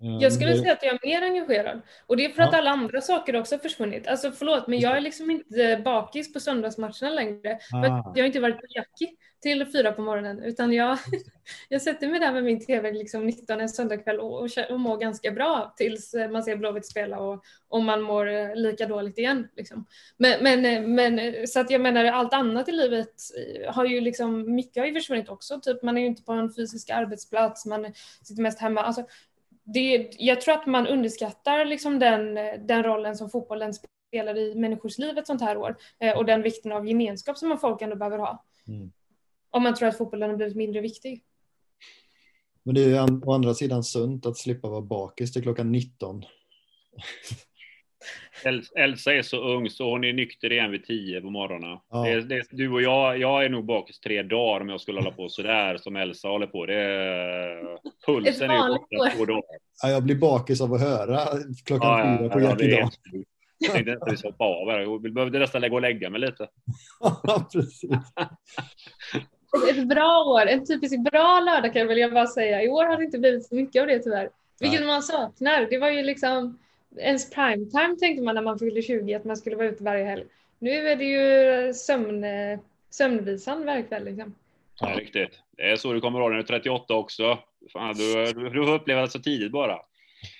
Jag 0.00 0.32
skulle 0.32 0.58
säga 0.58 0.72
att 0.72 0.82
jag 0.82 0.94
är 0.94 1.06
mer 1.06 1.22
engagerad. 1.22 1.80
Och 2.06 2.16
det 2.16 2.24
är 2.24 2.28
för 2.28 2.42
att 2.42 2.52
ja. 2.52 2.58
alla 2.58 2.70
andra 2.70 3.00
saker 3.00 3.36
också 3.36 3.54
har 3.54 3.60
försvunnit. 3.60 4.06
Alltså 4.06 4.32
förlåt, 4.32 4.66
men 4.66 4.80
jag 4.80 4.96
är 4.96 5.00
liksom 5.00 5.30
inte 5.30 5.82
bakis 5.84 6.32
på 6.32 6.40
söndagsmatcherna 6.40 7.10
längre. 7.10 7.58
Ah. 7.72 8.12
Jag 8.14 8.22
har 8.22 8.26
inte 8.26 8.40
varit 8.40 8.60
på 8.60 8.66
Jackie 8.68 9.08
till 9.42 9.66
fyra 9.66 9.92
på 9.92 10.02
morgonen. 10.02 10.42
Utan 10.42 10.72
jag, 10.72 10.98
jag 11.68 11.82
sätter 11.82 12.08
mig 12.08 12.20
där 12.20 12.32
med 12.32 12.44
min 12.44 12.66
tv 12.66 12.92
liksom 12.92 13.26
19 13.26 13.60
en 13.60 13.68
söndagkväll 13.68 14.20
och, 14.20 14.42
och, 14.42 14.48
och 14.70 14.80
mår 14.80 14.96
ganska 14.96 15.30
bra 15.30 15.74
tills 15.76 16.14
man 16.30 16.42
ser 16.42 16.56
Blåvitt 16.56 16.86
spela 16.86 17.18
och, 17.18 17.44
och 17.68 17.82
man 17.82 18.02
mår 18.02 18.54
lika 18.54 18.86
dåligt 18.86 19.18
igen. 19.18 19.48
Liksom. 19.56 19.86
Men, 20.16 20.42
men, 20.42 20.94
men, 20.94 21.46
så 21.46 21.60
att 21.60 21.70
jag 21.70 21.80
menar 21.80 22.04
allt 22.04 22.32
annat 22.32 22.68
i 22.68 22.72
livet 22.72 23.14
har 23.68 23.84
ju 23.84 24.00
liksom, 24.00 24.54
mycket 24.54 24.80
har 24.80 24.86
ju 24.86 24.94
försvunnit 24.94 25.28
också. 25.28 25.60
Typ 25.60 25.82
man 25.82 25.96
är 25.96 26.00
ju 26.00 26.06
inte 26.06 26.22
på 26.22 26.32
en 26.32 26.54
fysisk 26.54 26.90
arbetsplats, 26.90 27.66
man 27.66 27.92
sitter 28.22 28.42
mest 28.42 28.60
hemma. 28.60 28.82
Alltså, 28.82 29.04
det, 29.74 30.10
jag 30.18 30.40
tror 30.40 30.54
att 30.54 30.66
man 30.66 30.86
underskattar 30.86 31.64
liksom 31.64 31.98
den, 31.98 32.34
den 32.66 32.82
rollen 32.82 33.16
som 33.16 33.30
fotbollen 33.30 33.72
spelar 34.10 34.38
i 34.38 34.54
människors 34.54 34.98
liv 34.98 35.18
ett 35.18 35.26
sånt 35.26 35.40
här 35.40 35.56
år 35.56 35.76
eh, 35.98 36.16
och 36.16 36.24
den 36.24 36.42
vikten 36.42 36.72
av 36.72 36.88
gemenskap 36.88 37.38
som 37.38 37.48
man 37.48 37.58
folk 37.58 37.82
ändå 37.82 37.96
behöver 37.96 38.18
ha. 38.18 38.44
Mm. 38.66 38.92
Om 39.50 39.62
man 39.62 39.74
tror 39.74 39.88
att 39.88 39.98
fotbollen 39.98 40.30
har 40.30 40.36
blivit 40.36 40.56
mindre 40.56 40.80
viktig. 40.80 41.24
Men 42.62 42.74
det 42.74 42.84
är 42.84 42.88
ju 42.88 43.20
å 43.24 43.32
andra 43.32 43.54
sidan 43.54 43.84
sunt 43.84 44.26
att 44.26 44.38
slippa 44.38 44.68
vara 44.68 44.80
bakis 44.80 45.32
till 45.32 45.42
klockan 45.42 45.72
19. 45.72 46.24
Elsa 48.76 49.14
är 49.14 49.22
så 49.22 49.54
ung 49.54 49.70
så 49.70 49.90
hon 49.90 50.04
är 50.04 50.12
nykter 50.12 50.52
igen 50.52 50.70
vid 50.70 50.86
tio 50.86 51.20
på 51.20 51.30
morgonen. 51.30 51.78
Ja. 51.90 52.02
Det, 52.04 52.20
det, 52.20 52.46
du 52.50 52.72
och 52.72 52.82
jag, 52.82 53.18
jag 53.18 53.44
är 53.44 53.48
nog 53.48 53.64
bakis 53.64 54.00
tre 54.00 54.22
dagar 54.22 54.60
om 54.60 54.68
jag 54.68 54.80
skulle 54.80 55.00
hålla 55.00 55.10
på 55.10 55.28
sådär 55.28 55.76
som 55.76 55.96
Elsa 55.96 56.28
håller 56.28 56.46
på. 56.46 56.66
Det, 56.66 56.76
pulsen 58.06 58.50
är 58.50 58.68
borta 58.68 59.16
två 59.16 59.24
dagar. 59.24 59.44
Ja, 59.82 59.90
jag 59.90 60.02
blir 60.02 60.16
bakis 60.16 60.60
av 60.60 60.74
att 60.74 60.80
höra 60.80 61.18
klockan 61.64 62.12
ja, 62.12 62.18
fyra 62.18 62.28
på 62.28 62.40
ja, 62.40 62.50
Jack 62.50 62.62
idag. 62.62 62.90
Jag 63.58 63.72
tänkte 63.72 63.92
inte 63.92 64.06
vi 64.10 64.28
hoppa 64.28 64.44
av 64.44 64.70
här. 64.70 64.78
Jag 64.78 65.12
behövde 65.12 65.38
nästan 65.38 65.70
gå 65.70 65.74
och 65.74 65.82
lägga 65.82 66.10
mig 66.10 66.20
lite. 66.20 66.48
Ja, 67.00 67.48
precis. 67.52 67.90
Ett 69.70 69.88
bra 69.88 70.24
år, 70.24 70.46
en 70.46 70.66
typisk 70.66 71.10
bra 71.10 71.40
lördag 71.40 71.72
kan 71.72 71.80
jag 71.80 71.88
väl 71.88 72.12
bara 72.12 72.26
säga. 72.26 72.62
I 72.62 72.68
år 72.68 72.84
har 72.84 72.96
det 72.96 73.04
inte 73.04 73.18
blivit 73.18 73.46
så 73.46 73.54
mycket 73.54 73.80
av 73.80 73.86
det 73.86 73.98
tyvärr. 73.98 74.30
Vilket 74.60 74.86
man 74.86 75.02
saknar. 75.02 75.66
Det 75.70 75.78
var 75.78 75.90
ju 75.90 76.02
liksom 76.02 76.58
ens 76.96 77.30
primetime 77.30 77.96
tänkte 78.00 78.22
man 78.22 78.34
när 78.34 78.42
man 78.42 78.58
fyllde 78.58 78.82
20 78.82 79.14
att 79.14 79.24
man 79.24 79.36
skulle 79.36 79.56
vara 79.56 79.68
ute 79.68 79.84
varje 79.84 80.04
helg. 80.04 80.24
Nu 80.58 80.88
är 80.88 80.96
det 80.96 81.04
ju 81.04 81.74
sömn, 81.74 82.24
sömnvisan 82.90 83.66
varje 83.66 83.82
kväll. 83.82 84.04
Liksom. 84.04 84.34
Ja, 84.80 84.86
riktigt. 84.96 85.40
Det 85.56 85.70
är 85.70 85.76
så 85.76 85.92
du 85.92 86.00
kommer 86.00 86.20
ihåg 86.20 86.30
när 86.30 86.36
du 86.36 86.42
är 86.42 86.46
38 86.46 86.94
också. 86.94 87.38
Fan, 87.72 87.94
du, 87.94 88.32
du, 88.32 88.48
du 88.50 88.64
får 88.64 88.74
uppleva 88.74 89.00
det 89.00 89.08
så 89.08 89.18
tidigt 89.18 89.52
bara. 89.52 89.78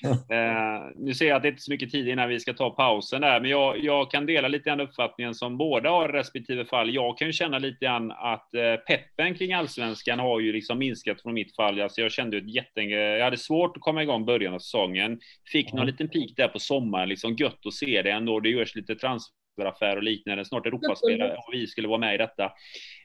Eh, 0.31 0.91
nu 0.97 1.15
ser 1.15 1.29
jag 1.29 1.37
att 1.37 1.43
det 1.43 1.49
inte 1.49 1.59
är 1.59 1.61
så 1.61 1.73
mycket 1.73 1.91
tid 1.91 2.09
innan 2.09 2.29
vi 2.29 2.41
ska 2.41 2.53
ta 2.53 2.71
pausen 2.71 3.21
där, 3.21 3.41
men 3.41 3.51
jag, 3.51 3.85
jag 3.85 4.11
kan 4.11 4.27
dela 4.27 4.49
lite 4.49 4.71
grann 4.71 4.81
uppfattningen 4.81 5.35
som 5.35 5.59
båda 5.59 5.91
har 5.91 6.09
respektive 6.09 6.65
fall. 6.65 6.95
Jag 6.95 7.19
kan 7.19 7.27
ju 7.27 7.33
känna 7.33 7.59
lite 7.59 7.85
grann 7.85 8.11
att 8.11 8.55
eh, 8.55 8.75
peppen 8.87 9.35
kring 9.35 9.53
allsvenskan 9.53 10.19
har 10.19 10.41
ju 10.41 10.53
liksom 10.53 10.79
minskat 10.79 11.23
från 11.23 11.35
mitt 11.35 11.57
fall. 11.57 11.81
Alltså 11.81 12.01
jag 12.01 12.13
kände 12.13 12.37
ett 12.37 12.55
jätte... 12.55 12.81
Jag 12.81 13.25
hade 13.25 13.37
svårt 13.37 13.77
att 13.77 13.83
komma 13.83 14.03
igång 14.03 14.25
början 14.25 14.55
av 14.55 14.59
säsongen. 14.59 15.21
Fick 15.53 15.73
någon 15.73 15.87
liten 15.87 16.09
peak 16.09 16.31
där 16.37 16.49
på 16.49 16.59
sommaren, 16.59 17.09
liksom 17.09 17.35
gött 17.35 17.67
att 17.67 17.75
se 17.75 18.03
det 18.03 18.11
ändå. 18.11 18.41
Det 18.41 18.49
görs 18.49 18.75
lite 18.75 18.95
transferaffärer 19.59 19.97
och 19.97 20.03
liknande. 20.03 20.45
Snart 20.45 20.67
Europaspelare 20.67 21.37
och 21.37 21.53
vi 21.53 21.67
skulle 21.67 21.89
vara 21.89 21.99
med 21.99 22.15
i 22.15 22.19
detta. 22.19 22.53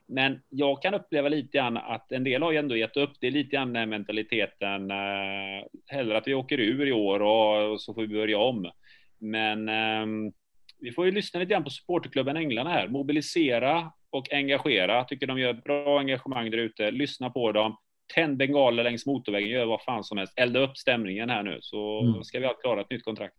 Men 0.08 0.42
jag 0.50 0.82
kan 0.82 0.94
uppleva 0.94 1.30
lite 1.30 1.58
grann 1.58 1.78
att 1.78 2.12
en 2.12 2.24
del 2.24 2.44
har 2.44 2.52
ju 2.52 2.58
ändå 2.58 2.76
gett 2.76 2.98
upp. 2.98 3.12
Det 3.20 3.28
är 3.28 3.32
lite 3.32 3.56
grann 3.56 3.74
den 3.74 3.90
mentaliteten. 3.90 4.92
Eh, 4.92 5.66
hellre 5.88 6.18
att 6.18 6.28
vi 6.28 6.34
åker 6.34 6.60
ur 6.60 6.88
i 6.88 6.92
år 6.92 7.20
och, 7.20 7.72
och 7.72 7.82
så 7.82 7.94
får 7.94 8.02
vi 8.02 8.08
börja 8.08 8.38
om. 8.38 8.72
Men 9.20 9.70
eh, 9.70 10.32
vi 10.80 10.92
får 10.92 11.06
ju 11.06 11.12
lyssna 11.12 11.40
lite 11.40 11.52
grann 11.52 11.64
på 11.64 11.70
supporterklubben 11.70 12.38
Änglarna 12.38 12.70
här. 12.70 12.88
Mobilisera 12.88 13.92
och 14.10 14.34
engagera. 14.34 14.96
Jag 14.96 15.08
tycker 15.08 15.28
de 15.28 15.40
gör 15.40 15.54
bra 15.54 16.00
engagemang 16.00 16.52
där 16.52 16.58
ute. 16.58 16.92
Lyssna 16.92 17.30
på 17.30 17.52
dem. 17.52 17.78
Tänd 18.16 18.38
bengaler 18.38 18.84
längs 18.84 19.06
motorvägen. 19.06 19.50
Gör 19.50 19.66
vad 19.66 19.82
fan 19.82 20.04
som 20.04 20.18
helst. 20.18 20.34
Elda 20.36 20.60
upp 20.60 20.78
stämningen 20.78 21.30
här 21.30 21.44
nu 21.44 21.58
så 21.62 22.02
mm. 22.02 22.24
ska 22.24 22.40
vi 22.40 22.46
ha 22.46 22.54
klara 22.54 22.82
ett 22.82 22.90
nytt 22.90 23.04
kontrakt. 23.04 23.38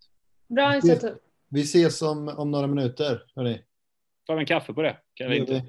Bra 0.48 0.72
initiativ. 0.72 1.14
Vi 1.48 1.62
ses 1.62 2.02
om, 2.02 2.28
om 2.28 2.50
några 2.50 2.66
minuter. 2.66 3.22
Hörni. 3.34 3.62
Tar 4.26 4.34
vi 4.34 4.40
en 4.40 4.46
kaffe 4.46 4.72
på 4.72 4.82
det? 4.82 4.96
Kan 5.14 5.30
vi 5.30 5.36
inte? 5.36 5.64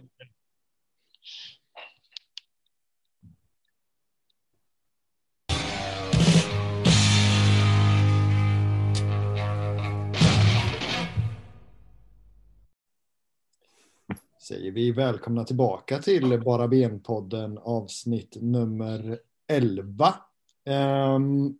säger 14.47 14.71
vi 14.71 14.91
välkomna 14.91 15.43
tillbaka 15.43 15.99
till 15.99 16.41
Bara 16.41 16.67
Ben-podden 16.67 17.57
avsnitt 17.57 18.37
nummer 18.41 19.19
11. 19.47 20.13
Um, 20.65 20.73
ehm, 20.73 21.57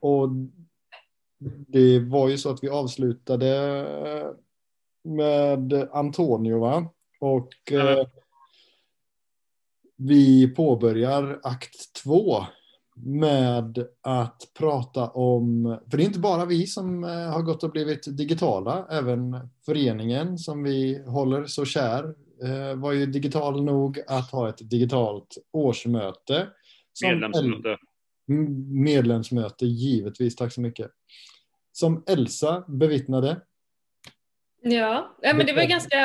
och 0.00 0.28
det 1.68 1.98
var 1.98 2.28
ju 2.28 2.38
så 2.38 2.50
att 2.50 2.64
vi 2.64 2.68
avslutade 2.68 3.86
med 5.04 5.88
Antonio 5.92 6.58
va? 6.60 6.90
Och 7.20 7.52
uh, 7.72 8.06
vi 9.96 10.54
påbörjar 10.54 11.40
akt 11.42 11.94
två 12.02 12.44
med 12.96 13.86
att 14.00 14.42
prata 14.58 15.08
om, 15.08 15.78
för 15.90 15.96
det 15.96 16.02
är 16.02 16.06
inte 16.06 16.18
bara 16.18 16.44
vi 16.44 16.66
som 16.66 17.04
eh, 17.04 17.10
har 17.10 17.42
gått 17.42 17.64
och 17.64 17.70
blivit 17.70 18.16
digitala, 18.16 18.86
även 18.90 19.48
föreningen 19.66 20.38
som 20.38 20.62
vi 20.62 21.02
håller 21.06 21.46
så 21.46 21.64
kär 21.64 22.14
eh, 22.44 22.76
var 22.76 22.92
ju 22.92 23.06
digital 23.06 23.64
nog 23.64 24.00
att 24.06 24.30
ha 24.30 24.48
ett 24.48 24.70
digitalt 24.70 25.38
årsmöte. 25.52 26.48
Medlemsmöte. 27.04 27.78
Medlemsmöte, 28.68 29.66
givetvis. 29.66 30.36
Tack 30.36 30.52
så 30.52 30.60
mycket. 30.60 30.90
Som 31.74 32.04
Elsa 32.06 32.64
bevittnade 32.68 33.40
Ja, 34.62 35.16
men 35.20 35.46
det 35.46 35.52
var 35.52 35.64
ganska 35.64 35.96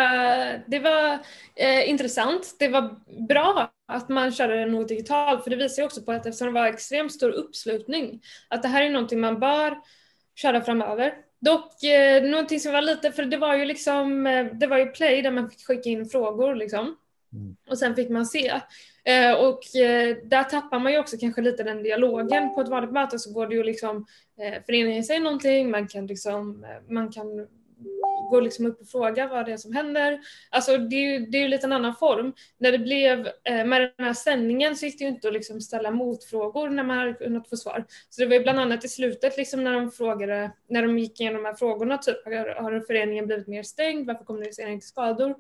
det 0.68 0.80
var, 0.80 1.20
eh, 1.56 1.90
intressant. 1.90 2.56
Det 2.60 2.68
var 2.68 2.96
bra 3.28 3.72
att 3.88 4.10
man 4.10 4.32
körde 4.32 4.66
något 4.66 4.88
digitalt 4.88 5.44
för 5.44 5.50
det 5.50 5.56
visar 5.56 5.82
ju 5.82 5.86
också 5.86 6.02
på 6.02 6.12
att 6.12 6.26
eftersom 6.26 6.48
det 6.48 6.54
var 6.54 6.68
extremt 6.68 7.14
stor 7.14 7.32
uppslutning 7.32 8.22
att 8.48 8.62
det 8.62 8.68
här 8.68 8.84
är 8.84 8.90
någonting 8.90 9.20
man 9.20 9.40
bör 9.40 9.78
köra 10.36 10.62
framöver. 10.62 11.14
Dock 11.42 11.84
eh, 11.84 12.24
någonting 12.24 12.60
som 12.60 12.74
var 12.74 12.82
lite, 12.82 13.12
för 13.12 13.26
det 13.26 13.38
var 13.38 13.56
ju 13.56 13.66
liksom, 13.66 14.28
eh, 14.28 14.46
det 14.46 14.68
var 14.68 14.78
ju 14.78 14.86
play 14.86 15.22
där 15.22 15.32
man 15.32 15.50
fick 15.50 15.66
skicka 15.68 15.90
in 15.90 16.06
frågor 16.06 16.56
liksom. 16.56 16.96
Mm. 17.34 17.56
Och 17.70 17.78
sen 17.78 17.96
fick 17.96 18.10
man 18.10 18.26
se. 18.26 18.62
Eh, 19.04 19.34
och 19.34 19.76
eh, 19.76 20.18
där 20.24 20.44
tappar 20.44 20.80
man 20.80 20.92
ju 20.92 21.00
också 21.00 21.18
kanske 21.18 21.42
lite 21.42 21.64
den 21.64 21.84
dialogen. 21.84 22.54
På 22.54 22.62
ett 22.62 22.70
vanligt 22.70 22.92
möte 22.92 23.20
så 23.20 23.34
går 23.34 23.48
det 23.48 23.56
ju 23.56 23.64
liksom, 23.64 24.06
eh, 24.42 24.64
föreningen 24.66 25.04
säger 25.04 25.20
någonting, 25.20 25.72
man 25.72 25.88
kan 25.88 26.08
liksom, 26.08 26.64
eh, 26.64 26.94
man 26.94 27.12
kan 27.12 27.48
gå 28.30 28.40
liksom 28.40 28.66
upp 28.66 28.82
och 28.82 28.88
fråga 28.88 29.28
vad 29.28 29.46
det 29.46 29.52
är 29.52 29.58
som 29.58 29.74
händer. 29.74 30.20
Alltså 30.50 30.78
det 30.78 30.96
är 30.96 31.20
ju, 31.20 31.26
det 31.26 31.38
är 31.38 31.42
ju 31.42 31.48
lite 31.48 31.66
en 31.66 31.72
annan 31.72 31.96
form. 31.96 32.34
När 32.58 32.72
det 32.72 32.80
blev 32.80 33.28
eh, 33.44 33.66
med 33.66 33.82
den 33.82 34.06
här 34.06 34.14
sändningen 34.14 34.76
så 34.76 34.86
gick 34.86 35.00
det 35.00 35.04
ju 35.04 35.10
inte 35.10 35.28
att 35.28 35.34
liksom 35.34 35.62
ställa 35.62 35.92
motfrågor 35.92 36.70
när 36.70 36.84
man 36.84 36.98
hade 36.98 37.14
kunnat 37.14 37.50
få 37.50 37.58
svar. 37.58 37.86
Så 38.10 38.22
det 38.22 38.28
var 38.28 38.34
ju 38.34 38.44
bland 38.44 38.60
annat 38.60 38.86
i 38.86 38.88
slutet 38.88 39.38
liksom 39.38 39.64
när 39.64 39.74
de 39.74 39.92
frågade, 39.92 40.52
när 40.70 40.82
de 40.82 41.00
gick 41.00 41.22
igenom 41.22 41.44
de 41.44 41.50
här 41.50 41.56
frågorna, 41.56 41.98
typ 41.98 42.26
har, 42.26 42.62
har 42.62 42.80
föreningen 42.88 43.28
blivit 43.28 43.48
mer 43.48 43.64
stängd, 43.64 44.08
varför 44.08 44.26
kommunicerar 44.26 44.68
ni 44.68 44.74
inte 44.74 44.88
skador? 44.88 45.36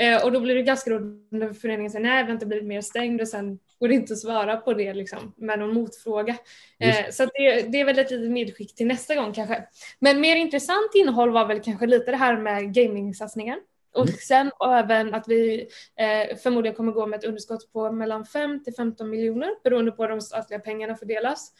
Eh, 0.00 0.24
och 0.24 0.32
då 0.32 0.40
blir 0.40 0.54
det 0.54 0.62
ganska 0.62 0.90
roligt 0.90 1.26
när 1.30 1.52
föreningen 1.52 1.90
säger 1.90 2.06
nej, 2.06 2.22
vi 2.22 2.26
har 2.26 2.34
inte 2.34 2.46
blivit 2.46 2.66
mer 2.66 2.80
stängd 2.80 3.20
och 3.20 3.28
sen 3.28 3.58
går 3.78 3.88
det 3.88 3.94
inte 3.94 4.12
att 4.12 4.18
svara 4.18 4.56
på 4.56 4.74
det 4.74 4.94
liksom, 4.94 5.34
med 5.36 5.58
någon 5.58 5.74
motfråga. 5.74 6.36
Eh, 6.78 7.10
så 7.10 7.24
det, 7.24 7.62
det, 7.62 7.80
är 7.80 7.84
väl 7.84 7.98
ett 7.98 8.10
litet 8.10 8.30
medskick 8.30 8.74
till 8.74 8.86
nästa 8.86 9.14
gång 9.14 9.32
kanske. 9.32 9.64
Men 9.98 10.20
mer 10.20 10.36
intressant 10.36 10.94
innehåll 10.94 11.30
var 11.30 11.46
väl 11.46 11.60
kanske 11.60 11.86
lite 11.86 12.10
det 12.10 12.16
här 12.16 12.36
med 12.36 12.74
gamingsatsningen. 12.74 13.60
Och 13.94 14.08
mm. 14.08 14.16
sen 14.20 14.50
och 14.58 14.76
även 14.76 15.14
att 15.14 15.28
vi 15.28 15.68
eh, 15.96 16.36
förmodligen 16.36 16.76
kommer 16.76 16.92
gå 16.92 17.06
med 17.06 17.18
ett 17.18 17.24
underskott 17.24 17.72
på 17.72 17.92
mellan 17.92 18.24
5 18.24 18.64
till 18.64 18.74
15 18.74 19.10
miljoner 19.10 19.50
beroende 19.64 19.92
på 19.92 20.02
hur 20.02 20.10
de 20.10 20.20
statliga 20.20 20.60
pengarna 20.60 20.96
fördelas. 20.96 21.52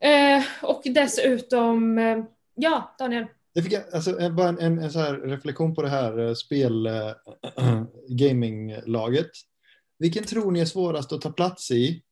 Eh, 0.00 0.44
och 0.62 0.82
dessutom, 0.84 1.98
eh, 1.98 2.24
ja 2.54 2.94
Daniel. 2.98 3.26
Jag 3.56 3.64
fick 3.64 3.72
alltså, 3.72 4.30
bara 4.30 4.48
en, 4.48 4.58
en, 4.58 4.78
en 4.78 4.92
så 4.92 4.98
här 4.98 5.14
reflektion 5.14 5.74
på 5.74 5.82
det 5.82 5.88
här 5.88 6.18
eh, 6.18 6.34
spel 6.34 6.86
äh, 6.86 7.12
gaminglaget. 8.08 9.30
Vilken 9.98 10.24
tror 10.24 10.50
ni 10.52 10.60
är 10.60 10.64
svårast 10.64 11.12
att 11.12 11.20
ta 11.20 11.32
plats 11.32 11.70
i? 11.70 12.02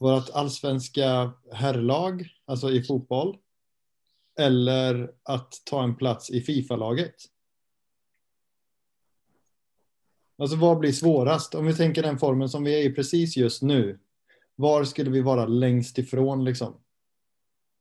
Vårt 0.00 0.30
allsvenska 0.30 1.32
herrlag, 1.52 2.28
alltså 2.44 2.70
i 2.70 2.82
fotboll, 2.82 3.36
eller 4.38 5.12
att 5.22 5.52
ta 5.64 5.84
en 5.84 5.96
plats 5.96 6.30
i 6.30 6.40
Fifa-laget? 6.40 7.14
Alltså 10.38 10.56
vad 10.56 10.78
blir 10.78 10.92
svårast? 10.92 11.54
Om 11.54 11.66
vi 11.66 11.74
tänker 11.74 12.02
den 12.02 12.18
formen 12.18 12.48
som 12.48 12.64
vi 12.64 12.74
är 12.74 12.90
i 12.90 12.94
precis 12.94 13.36
just 13.36 13.62
nu. 13.62 13.98
Var 14.56 14.84
skulle 14.84 15.10
vi 15.10 15.20
vara 15.20 15.46
längst 15.46 15.98
ifrån 15.98 16.44
liksom? 16.44 16.80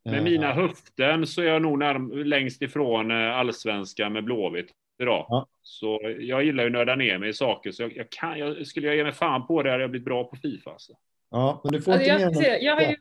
Med 0.05 0.23
mina 0.23 0.49
eh. 0.49 0.55
höften 0.55 1.27
så 1.27 1.41
är 1.41 1.45
jag 1.45 1.61
nog 1.61 1.79
närm- 1.79 2.23
längst 2.23 2.61
ifrån 2.61 3.11
eh, 3.11 3.37
allsvenskan 3.37 4.13
med 4.13 4.23
Blåvitt 4.23 4.71
idag. 5.01 5.25
Ja. 5.29 5.47
Så 5.61 5.99
jag 6.19 6.43
gillar 6.43 6.63
ju 6.63 6.67
att 6.67 6.73
nörda 6.73 6.95
ner 6.95 7.17
mig 7.17 7.29
i 7.29 7.33
saker, 7.33 7.71
så 7.71 7.83
jag, 7.83 7.97
jag 7.97 8.09
kan, 8.09 8.39
jag, 8.39 8.67
skulle 8.67 8.87
jag 8.87 8.95
ge 8.95 9.03
mig 9.03 9.13
fan 9.13 9.47
på 9.47 9.63
det 9.63 9.71
hade 9.71 9.83
jag 9.83 9.89
blivit 9.89 10.05
bra 10.05 10.23
på 10.23 10.35
Fifa. 10.35 10.71
Alltså. 10.71 10.93
Ja, 11.31 11.61
men 11.63 11.73
du 11.73 11.81
får 11.81 11.91
alltså, 11.91 12.11
inte 12.11 12.19
jag, 12.19 12.35
med 12.35 12.63
jag, 12.63 12.75
har 12.75 12.81
ju, 12.81 12.95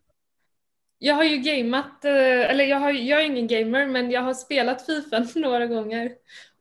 jag 0.98 1.14
har 1.14 1.24
ju 1.24 1.36
gameat, 1.36 2.04
eh, 2.04 2.50
eller 2.50 2.64
jag, 2.64 2.76
har, 2.76 2.90
jag 2.90 3.20
är 3.20 3.26
ingen 3.26 3.46
gamer, 3.46 3.86
men 3.86 4.10
jag 4.10 4.20
har 4.20 4.34
spelat 4.34 4.86
Fifa 4.86 5.26
några 5.40 5.66
gånger. 5.66 6.12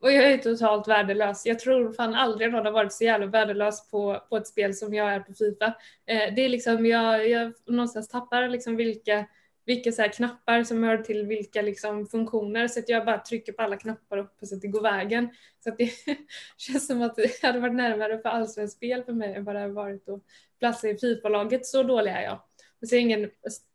Och 0.01 0.11
jag 0.11 0.31
är 0.31 0.37
totalt 0.37 0.87
värdelös. 0.87 1.45
Jag 1.45 1.59
tror 1.59 1.93
fan 1.93 2.15
aldrig 2.15 2.51
någon 2.51 2.65
har 2.65 2.71
varit 2.71 2.93
så 2.93 3.03
jävla 3.03 3.25
värdelös 3.25 3.89
på, 3.89 4.21
på 4.29 4.37
ett 4.37 4.47
spel 4.47 4.73
som 4.73 4.93
jag 4.93 5.13
är 5.13 5.19
på 5.19 5.33
Fifa. 5.33 5.73
Det 6.05 6.45
är 6.45 6.49
liksom, 6.49 6.85
jag, 6.85 7.29
jag 7.29 7.53
någonstans 7.67 8.09
tappar 8.09 8.47
liksom 8.47 8.75
vilka 8.75 9.25
vilka 9.65 9.91
så 9.91 10.03
knappar 10.03 10.63
som 10.63 10.83
hör 10.83 10.97
till 10.97 11.25
vilka 11.25 11.61
liksom 11.61 12.07
funktioner 12.07 12.67
så 12.67 12.79
att 12.79 12.89
jag 12.89 13.05
bara 13.05 13.17
trycker 13.17 13.53
på 13.53 13.61
alla 13.61 13.77
knappar 13.77 14.17
och 14.17 14.23
hoppas 14.23 14.53
att 14.53 14.61
det 14.61 14.67
går 14.67 14.81
vägen. 14.81 15.29
Så 15.63 15.69
att 15.69 15.77
det 15.77 15.89
känns 16.57 16.87
som 16.87 17.01
att 17.01 17.15
det 17.15 17.41
hade 17.41 17.59
varit 17.59 17.75
närmare 17.75 18.17
för 18.17 18.29
allsvenskt 18.29 18.77
spel 18.77 19.03
för 19.03 19.13
mig 19.13 19.33
än 19.33 19.43
vad 19.43 19.55
det 19.55 19.61
har 19.61 19.69
varit 19.69 20.09
att 20.09 20.21
platsa 20.59 20.89
i 20.89 20.97
Fifa-laget. 20.97 21.65
Så 21.65 21.83
dålig 21.83 22.11
är 22.11 22.21
jag. 22.21 22.41
Jag 22.79 22.89
ser 22.89 22.97
ingen 22.97 23.29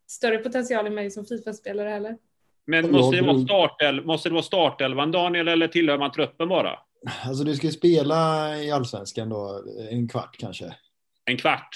större 0.06 0.38
potential 0.38 0.86
i 0.86 0.90
mig 0.90 1.10
som 1.10 1.26
Fifa-spelare 1.26 1.88
heller. 1.88 2.16
Men 2.66 2.90
måste 2.92 3.16
det 3.16 3.22
vara, 3.22 3.44
startel 3.44 4.04
måste 4.04 4.28
det 4.28 4.32
vara 4.32 4.42
startelvan 4.42 5.12
Daniel 5.12 5.48
eller 5.48 5.68
tillhör 5.68 5.98
man 5.98 6.12
truppen 6.12 6.48
bara? 6.48 6.78
Alltså 7.24 7.44
du 7.44 7.56
ska 7.56 7.70
spela 7.70 8.56
i 8.56 8.70
allsvenskan 8.70 9.28
då 9.28 9.64
en 9.90 10.08
kvart 10.08 10.36
kanske. 10.38 10.74
En 11.24 11.36
kvart? 11.36 11.68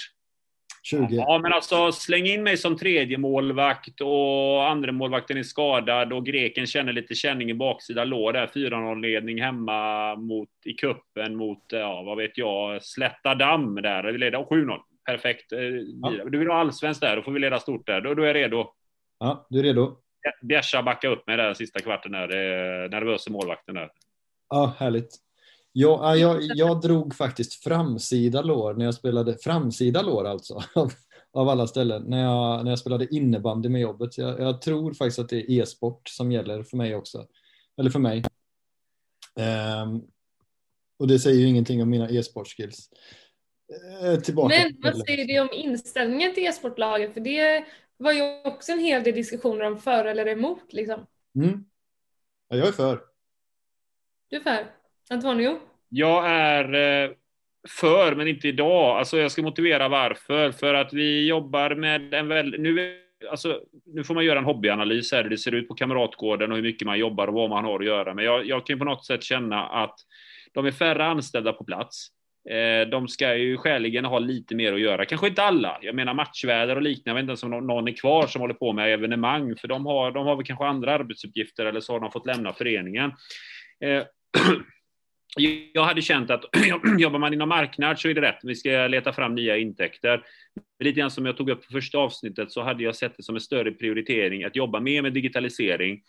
20. 0.83 1.07
Ja, 1.09 1.39
men 1.43 1.53
alltså 1.53 1.91
släng 1.91 2.25
in 2.25 2.43
mig 2.43 2.57
som 2.57 2.77
tredje 2.77 3.17
målvakt 3.17 4.01
och 4.01 4.69
andra 4.69 4.91
målvakten 4.91 5.37
är 5.37 5.43
skadad 5.43 6.13
och 6.13 6.25
greken 6.25 6.67
känner 6.67 6.93
lite 6.93 7.15
känning 7.15 7.49
i 7.49 7.53
baksida 7.53 8.03
lår 8.03 8.33
där. 8.33 8.47
4-0-ledning 8.47 9.41
hemma 9.41 10.15
mot, 10.15 10.49
i 10.65 10.73
kuppen 10.73 11.35
mot, 11.35 11.63
ja, 11.67 12.03
vad 12.03 12.17
vet 12.17 12.37
jag, 12.37 12.83
Slätta 12.83 13.35
damm 13.35 13.75
där. 13.75 14.11
Vi 14.11 14.17
leder 14.17 14.37
7-0. 14.37 14.79
Perfekt. 15.05 15.51
Eh, 15.51 15.59
ja. 16.01 16.25
Du 16.29 16.37
vill 16.37 16.47
ha 16.47 16.55
allsvenskt 16.55 17.01
där, 17.01 17.15
då 17.15 17.21
får 17.21 17.31
vi 17.31 17.39
leda 17.39 17.59
stort 17.59 17.87
där. 17.87 18.01
Då, 18.01 18.13
då 18.13 18.23
är 18.23 18.27
jag 18.27 18.35
redo. 18.35 18.73
Ja, 19.19 19.47
du 19.49 19.59
är 19.59 19.63
redo. 19.63 19.97
Bjärsa 20.41 20.83
backa 20.83 21.07
upp 21.07 21.27
mig 21.27 21.37
där 21.37 21.53
sista 21.53 21.79
kvarten 21.79 22.11
där. 22.11 22.27
Nervösa 22.89 23.31
målvakten 23.31 23.75
där. 23.75 23.89
Ja, 24.49 24.75
härligt. 24.79 25.09
Jag, 25.71 26.17
jag, 26.17 26.41
jag 26.41 26.81
drog 26.81 27.15
faktiskt 27.15 27.63
framsida 27.63 28.41
lår 28.41 28.73
när 28.73 28.85
jag 28.85 28.93
spelade, 28.93 29.37
framsida 29.37 30.01
lår 30.01 30.25
alltså, 30.25 30.63
av, 31.33 31.49
alla 31.49 31.67
ställen, 31.67 32.03
när 32.03 32.23
jag, 32.23 32.63
när 32.63 32.71
jag 32.71 32.79
spelade 32.79 33.15
innebandy 33.15 33.69
med 33.69 33.81
jobbet. 33.81 34.17
Jag, 34.17 34.39
jag 34.39 34.61
tror 34.61 34.93
faktiskt 34.93 35.19
att 35.19 35.29
det 35.29 35.37
är 35.37 35.61
e-sport 35.61 36.09
som 36.09 36.31
gäller 36.31 36.63
för 36.63 36.77
mig 36.77 36.95
också. 36.95 37.27
Eller 37.77 37.89
för 37.89 37.99
mig. 37.99 38.23
Um, 39.83 40.07
och 40.99 41.07
det 41.07 41.19
säger 41.19 41.39
ju 41.39 41.47
ingenting 41.47 41.81
om 41.81 41.89
mina 41.89 42.09
e-sportskills. 42.09 42.89
Uh, 44.03 44.19
tillbaka 44.19 44.55
Men 44.55 44.77
vad 44.81 45.05
säger 45.05 45.25
du 45.25 45.39
om 45.39 45.49
inställningen 45.53 46.33
till 46.33 46.43
e-sportlaget? 46.43 47.13
För 47.13 47.21
det 47.21 47.65
var 47.97 48.11
ju 48.11 48.41
också 48.45 48.71
en 48.71 48.79
hel 48.79 49.03
del 49.03 49.15
diskussioner 49.15 49.65
om 49.65 49.77
för 49.77 50.05
eller 50.05 50.27
emot. 50.27 50.73
Liksom. 50.73 51.05
Mm. 51.35 51.65
Ja, 52.47 52.57
jag 52.57 52.67
är 52.67 52.71
för. 52.71 53.01
Du 54.29 54.35
är 54.35 54.41
för? 54.41 54.80
Antonio? 55.11 55.59
Jag 55.89 56.29
är 56.29 56.73
eh, 56.73 57.11
för, 57.69 58.15
men 58.15 58.27
inte 58.27 58.47
idag. 58.47 58.97
Alltså 58.97 59.17
jag 59.17 59.31
ska 59.31 59.41
motivera 59.41 59.89
varför. 59.89 60.51
För 60.51 60.73
att 60.73 60.93
vi 60.93 61.27
jobbar 61.27 61.75
med 61.75 62.13
en 62.13 62.27
väldigt... 62.27 62.61
Nu, 62.61 63.01
alltså, 63.31 63.61
nu 63.85 64.03
får 64.03 64.13
man 64.13 64.25
göra 64.25 64.39
en 64.39 64.45
hobbyanalys 64.45 65.11
här, 65.11 65.23
hur 65.23 65.29
det 65.29 65.37
ser 65.37 65.55
ut 65.55 65.67
på 65.67 65.73
Kamratgården 65.73 66.51
och 66.51 66.57
hur 66.57 66.63
mycket 66.63 66.85
man 66.85 66.99
jobbar 66.99 67.27
och 67.27 67.33
vad 67.33 67.49
man 67.49 67.65
har 67.65 67.79
att 67.79 67.85
göra. 67.85 68.13
Men 68.13 68.25
jag, 68.25 68.45
jag 68.45 68.65
kan 68.65 68.79
på 68.79 68.85
något 68.85 69.05
sätt 69.05 69.23
känna 69.23 69.63
att 69.63 69.95
de 70.53 70.65
är 70.65 70.71
färre 70.71 71.05
anställda 71.05 71.53
på 71.53 71.63
plats. 71.63 72.07
Eh, 72.49 72.89
de 72.89 73.07
ska 73.07 73.35
ju 73.35 73.57
skäligen 73.57 74.05
ha 74.05 74.19
lite 74.19 74.55
mer 74.55 74.73
att 74.73 74.79
göra. 74.79 75.05
Kanske 75.05 75.27
inte 75.27 75.43
alla. 75.43 75.77
Jag 75.81 75.95
menar 75.95 76.13
matchväder 76.13 76.75
och 76.75 76.81
liknande. 76.81 77.09
Jag 77.09 77.15
vet 77.15 77.21
inte 77.21 77.45
ens 77.45 77.61
om 77.61 77.67
någon 77.67 77.87
är 77.87 77.97
kvar 77.97 78.27
som 78.27 78.41
håller 78.41 78.53
på 78.53 78.73
med 78.73 78.93
evenemang, 78.93 79.55
för 79.55 79.67
de 79.67 79.85
har, 79.85 80.11
de 80.11 80.25
har 80.25 80.35
väl 80.35 80.45
kanske 80.45 80.65
andra 80.65 80.93
arbetsuppgifter 80.93 81.65
eller 81.65 81.79
så 81.79 81.93
har 81.93 81.99
de 81.99 82.11
fått 82.11 82.25
lämna 82.25 82.53
föreningen. 82.53 83.11
Eh, 83.83 84.03
Jag 85.73 85.83
hade 85.83 86.01
känt 86.01 86.29
att 86.29 86.43
jobbar 86.99 87.19
man 87.19 87.33
inom 87.33 87.49
marknad 87.49 87.99
så 87.99 88.07
är 88.07 88.13
det 88.13 88.21
rätt. 88.21 88.39
Vi 88.43 88.55
ska 88.55 88.69
leta 88.69 89.13
fram 89.13 89.35
nya 89.35 89.57
intäkter. 89.57 90.23
Lite 90.83 90.99
grann 90.99 91.11
som 91.11 91.25
jag 91.25 91.37
tog 91.37 91.49
upp 91.49 91.65
i 91.69 91.73
första 91.73 91.97
avsnittet 91.97 92.51
så 92.51 92.61
hade 92.61 92.83
jag 92.83 92.95
sett 92.95 93.17
det 93.17 93.23
som 93.23 93.35
en 93.35 93.41
större 93.41 93.71
prioritering 93.71 94.43
att 94.43 94.55
jobba 94.55 94.79
mer 94.79 95.01
med 95.01 95.13
digitalisering. 95.13 96.01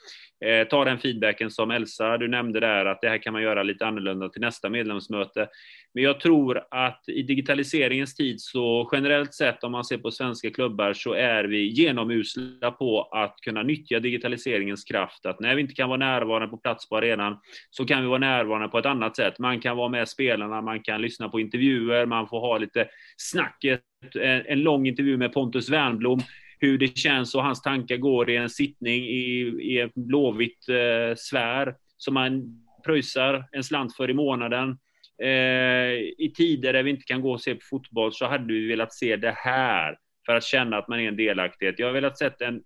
Eh, 0.44 0.68
ta 0.68 0.84
den 0.84 0.98
feedbacken 0.98 1.50
som 1.50 1.70
Elsa, 1.70 2.18
du 2.18 2.28
nämnde 2.28 2.60
där, 2.60 2.84
att 2.84 3.00
det 3.00 3.08
här 3.08 3.18
kan 3.18 3.32
man 3.32 3.42
göra 3.42 3.62
lite 3.62 3.86
annorlunda 3.86 4.28
till 4.28 4.40
nästa 4.40 4.68
medlemsmöte. 4.68 5.48
Men 5.94 6.04
jag 6.04 6.20
tror 6.20 6.62
att 6.70 7.04
i 7.08 7.22
digitaliseringens 7.22 8.14
tid 8.14 8.40
så 8.40 8.88
generellt 8.92 9.34
sett 9.34 9.64
om 9.64 9.72
man 9.72 9.84
ser 9.84 9.98
på 9.98 10.10
svenska 10.10 10.50
klubbar 10.50 10.92
så 10.92 11.12
är 11.12 11.44
vi 11.44 11.66
genomusla 11.68 12.70
på 12.70 13.02
att 13.02 13.36
kunna 13.40 13.62
nyttja 13.62 14.00
digitaliseringens 14.00 14.84
kraft. 14.84 15.26
Att 15.26 15.40
när 15.40 15.54
vi 15.54 15.60
inte 15.60 15.74
kan 15.74 15.88
vara 15.88 15.98
närvarande 15.98 16.48
på 16.48 16.56
plats 16.56 16.88
på 16.88 16.96
arenan 16.96 17.38
så 17.70 17.84
kan 17.84 18.02
vi 18.02 18.08
vara 18.08 18.18
närvarande 18.18 18.68
på 18.68 18.78
ett 18.78 18.86
annat 18.86 19.16
sätt. 19.16 19.38
Man 19.38 19.60
kan 19.60 19.76
vara 19.76 19.88
med 19.88 20.08
spelarna, 20.08 20.62
man 20.62 20.82
kan 20.82 21.02
lyssna 21.02 21.28
på 21.28 21.40
intervjuer, 21.40 22.06
man 22.06 22.28
får 22.28 22.40
ha 22.40 22.58
lite 22.58 22.88
snacket, 23.16 23.80
Eh, 24.14 24.52
en 24.52 24.62
lång 24.62 24.86
intervju 24.86 25.16
med 25.16 25.32
Pontus 25.32 25.70
Wernblom 25.70 26.20
hur 26.62 26.78
det 26.78 26.98
känns 26.98 27.34
och 27.34 27.42
hans 27.42 27.62
tankar 27.62 27.96
går 27.96 28.30
i 28.30 28.36
en 28.36 28.50
sittning 28.50 29.04
i, 29.04 29.56
i 29.60 29.80
en 29.80 29.90
blåvitt 29.94 30.68
eh, 30.68 31.16
sfär 31.16 31.74
som 31.96 32.14
man 32.14 32.62
pröjsar 32.84 33.44
en 33.52 33.64
slant 33.64 33.96
för 33.96 34.10
i 34.10 34.14
månaden. 34.14 34.78
Eh, 35.22 35.92
I 36.18 36.32
tider 36.36 36.72
där 36.72 36.82
vi 36.82 36.90
inte 36.90 37.04
kan 37.04 37.20
gå 37.20 37.32
och 37.32 37.40
se 37.40 37.54
på 37.54 37.60
fotboll 37.70 38.12
så 38.12 38.26
hade 38.26 38.52
vi 38.52 38.66
velat 38.66 38.94
se 38.94 39.16
det 39.16 39.34
här 39.36 39.96
för 40.26 40.36
att 40.36 40.44
känna 40.44 40.76
att 40.76 40.88
man 40.88 41.00
är 41.00 41.08
en 41.08 41.16
delaktighet. 41.16 41.78
Jag 41.78 41.86
har 41.86 41.92
velat 41.92 42.18
se 42.18 42.30
en 42.40 42.62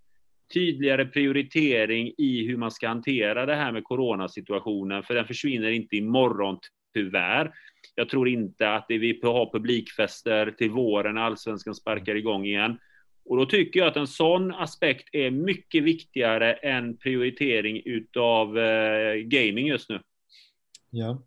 tydligare 0.54 1.04
prioritering 1.04 2.12
i 2.18 2.46
hur 2.46 2.56
man 2.56 2.70
ska 2.70 2.88
hantera 2.88 3.46
det 3.46 3.54
här 3.54 3.72
med 3.72 3.84
coronasituationen, 3.84 5.02
för 5.02 5.14
den 5.14 5.26
försvinner 5.26 5.70
inte 5.70 5.96
imorgon 5.96 6.58
tyvärr. 6.94 7.52
Jag 7.98 8.08
tror 8.08 8.28
inte 8.28 8.70
att 8.70 8.88
det 8.88 8.98
vi 8.98 9.20
har 9.22 9.52
publikfester 9.52 10.50
till 10.50 10.70
våren 10.70 11.14
när 11.14 11.22
allsvenskan 11.22 11.74
sparkar 11.74 12.14
igång 12.14 12.44
igen. 12.44 12.78
Och 13.24 13.36
då 13.36 13.46
tycker 13.46 13.80
jag 13.80 13.88
att 13.88 13.96
en 13.96 14.06
sån 14.06 14.54
aspekt 14.54 15.08
är 15.12 15.30
mycket 15.30 15.84
viktigare 15.84 16.52
än 16.54 16.96
prioritering 16.96 17.82
utav 17.84 18.58
eh, 18.58 19.14
gaming 19.14 19.66
just 19.66 19.90
nu. 19.90 20.00
Ja. 20.90 21.22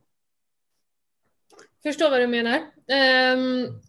Förstår 1.83 2.09
vad 2.09 2.21
du 2.21 2.27
menar. 2.27 2.59
Um, 3.33 3.79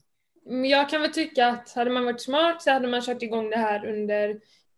jag 0.65 0.91
kan 0.91 1.03
väl 1.03 1.13
tycka 1.13 1.47
att 1.47 1.73
hade 1.73 1.91
man 1.91 2.05
varit 2.05 2.21
smart 2.21 2.63
så 2.63 2.71
hade 2.71 2.89
man 2.89 3.03
kört 3.03 3.23
igång 3.23 3.51
det 3.51 3.57
här 3.57 3.87
under 3.87 4.29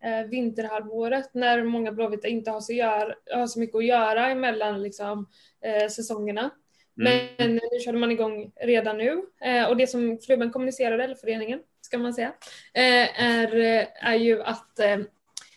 eh, 0.03 0.27
vinterhalvåret 0.29 1.33
när 1.33 1.63
många 1.63 1.91
blåvita 1.91 2.27
inte 2.27 2.51
har 2.51 2.61
så, 2.61 2.73
gör, 2.73 3.15
har 3.33 3.47
så 3.47 3.59
mycket 3.59 3.75
att 3.75 3.85
göra 3.85 4.29
emellan 4.29 4.81
liksom, 4.81 5.29
eh, 5.65 5.89
säsongerna. 5.89 6.51
Mm. 6.99 7.27
Men 7.37 7.55
nu 7.55 7.79
körde 7.85 7.97
man 7.97 8.11
igång 8.11 8.51
redan 8.61 8.97
nu 8.97 9.21
eh, 9.41 9.65
och 9.65 9.77
det 9.77 9.87
som 9.87 10.17
klubben 10.17 10.51
kommunicerade, 10.51 11.03
eller 11.03 11.15
föreningen 11.15 11.59
ska 11.81 11.97
man 11.97 12.13
säga, 12.13 12.33
eh, 12.73 13.23
är, 13.23 13.55
eh, 13.55 13.87
är 14.01 14.15
ju 14.15 14.43
att 14.43 14.79
eh, 14.79 14.97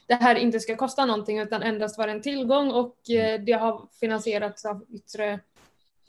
det 0.09 0.15
här 0.15 0.35
inte 0.35 0.61
ska 0.61 0.77
kosta 0.77 1.07
någonting 1.07 1.39
utan 1.39 1.63
endast 1.63 1.99
vara 1.99 2.11
en 2.11 2.23
tillgång 2.23 2.71
och 2.71 3.11
eh, 3.11 3.41
det 3.41 3.53
har 3.53 3.89
finansierats 4.01 4.65
av 4.65 4.87
yttre, 4.95 5.41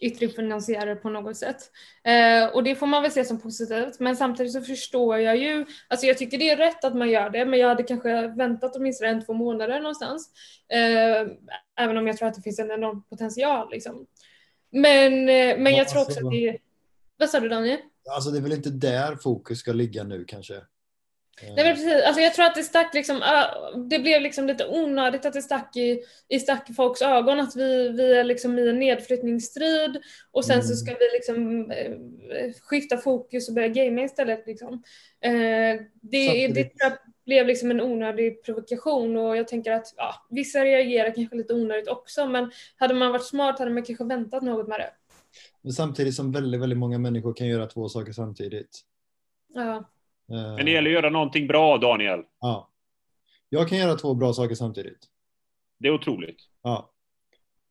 yttre 0.01 0.27
finansiärer 0.27 0.95
på 0.95 1.09
något 1.09 1.37
sätt. 1.37 1.71
Eh, 2.03 2.47
och 2.47 2.63
det 2.63 2.75
får 2.75 2.87
man 2.87 3.01
väl 3.01 3.11
se 3.11 3.25
som 3.25 3.41
positivt 3.41 3.99
men 3.99 4.15
samtidigt 4.15 4.53
så 4.53 4.61
förstår 4.61 5.17
jag 5.17 5.37
ju, 5.37 5.65
alltså 5.87 6.05
jag 6.05 6.17
tycker 6.17 6.37
det 6.37 6.49
är 6.49 6.57
rätt 6.57 6.83
att 6.83 6.95
man 6.95 7.09
gör 7.09 7.29
det 7.29 7.45
men 7.45 7.59
jag 7.59 7.67
hade 7.67 7.83
kanske 7.83 8.27
väntat 8.27 8.75
åtminstone 8.75 9.11
en, 9.11 9.25
två 9.25 9.33
månader 9.33 9.79
någonstans. 9.79 10.31
Eh, 10.73 11.27
även 11.79 11.97
om 11.97 12.07
jag 12.07 12.17
tror 12.17 12.27
att 12.27 12.35
det 12.35 12.41
finns 12.41 12.59
en 12.59 12.71
enorm 12.71 13.03
potential 13.03 13.69
liksom. 13.71 14.05
Men, 14.71 15.13
eh, 15.29 15.57
men 15.57 15.65
Ja, 15.65 15.77
jag 15.77 15.89
tror 15.89 16.01
också 16.01 16.11
alltså- 16.11 16.27
att 16.27 16.31
det 16.33 16.57
vad 17.19 17.29
sa 17.29 17.39
du 17.39 17.49
Daniel? 17.49 17.79
Alltså 18.09 18.29
det 18.31 18.37
är 18.37 18.41
väl 18.41 18.51
inte 18.53 18.69
där 18.69 19.15
fokus 19.15 19.59
ska 19.59 19.73
ligga 19.73 20.03
nu 20.03 20.25
kanske. 20.27 20.55
Eh, 20.55 20.61
Nej 21.55 21.65
men 21.65 21.75
precis, 21.75 22.03
alltså 22.05 22.21
jag 22.21 22.33
tror 22.33 22.45
att 22.45 22.55
det 22.55 22.63
stack 22.63 22.93
liksom, 22.93 23.21
ah, 23.21 23.71
det 23.89 23.99
blev 23.99 24.21
liksom 24.21 24.47
lite 24.47 24.67
onödigt 24.67 25.25
att 25.25 25.33
det 25.33 25.41
stack 25.41 25.75
i, 25.75 26.01
i 26.27 26.39
stack 26.39 26.69
i 26.69 26.73
folks 26.73 27.01
ögon 27.01 27.39
att 27.39 27.55
vi, 27.55 27.89
vi 27.89 28.13
är 28.17 28.23
liksom 28.23 28.59
i 28.59 28.69
en 28.69 28.79
nedflyttningsstrid 28.79 29.97
och 30.31 30.45
sen 30.45 30.61
så 30.63 30.67
Mm. 30.67 30.77
ska 30.77 30.91
vi 30.93 31.09
liksom 31.13 31.71
eh, 31.71 31.93
skifta 32.61 32.97
fokus 32.97 33.49
och 33.49 33.55
börja 33.55 33.67
gamea 33.67 34.05
istället 34.05 34.43
liksom. 34.47 34.73
Eh, 35.21 35.31
det, 35.31 35.79
det 36.01 36.27
Samtidigt- 36.45 36.73
jag 36.77 36.91
blev 37.27 37.47
liksom 37.47 37.71
en 37.71 37.81
onödig 37.81 38.43
provokation 38.43 39.17
och 39.17 39.37
jag 39.37 39.47
tänker 39.47 39.71
att 39.71 39.93
ja, 39.97 40.13
vissa 40.29 40.59
reagerar 40.65 41.15
kanske 41.15 41.35
lite 41.35 41.53
onödigt 41.53 41.87
också 41.87 42.25
men 42.27 42.51
hade 42.77 42.93
man 42.93 43.11
varit 43.11 43.25
smart 43.25 43.59
hade 43.59 43.71
man 43.71 43.83
kanske 43.83 44.03
väntat 44.03 44.43
något 44.43 44.67
med 44.67 44.79
det. 44.79 44.89
Men 45.61 45.73
samtidigt 45.73 46.15
som 46.15 46.31
väldigt, 46.31 46.61
väldigt 46.61 46.79
många 46.79 46.97
människor 46.99 47.33
kan 47.33 47.47
göra 47.47 47.65
två 47.65 47.89
saker 47.89 48.11
samtidigt. 48.11 48.79
Ja. 49.53 49.75
Eh, 50.31 50.55
Men 50.55 50.65
det 50.65 50.71
gäller 50.71 50.89
att 50.89 50.93
göra 50.93 51.09
någonting 51.09 51.47
bra, 51.47 51.77
Daniel. 51.77 52.23
Ja. 52.41 52.69
Jag 53.49 53.69
kan 53.69 53.77
göra 53.77 53.95
två 53.95 54.13
bra 54.13 54.33
saker 54.33 54.55
samtidigt. 54.55 54.99
Det 55.79 55.87
är 55.87 55.91
otroligt. 55.93 56.37
Ja. 56.63 56.91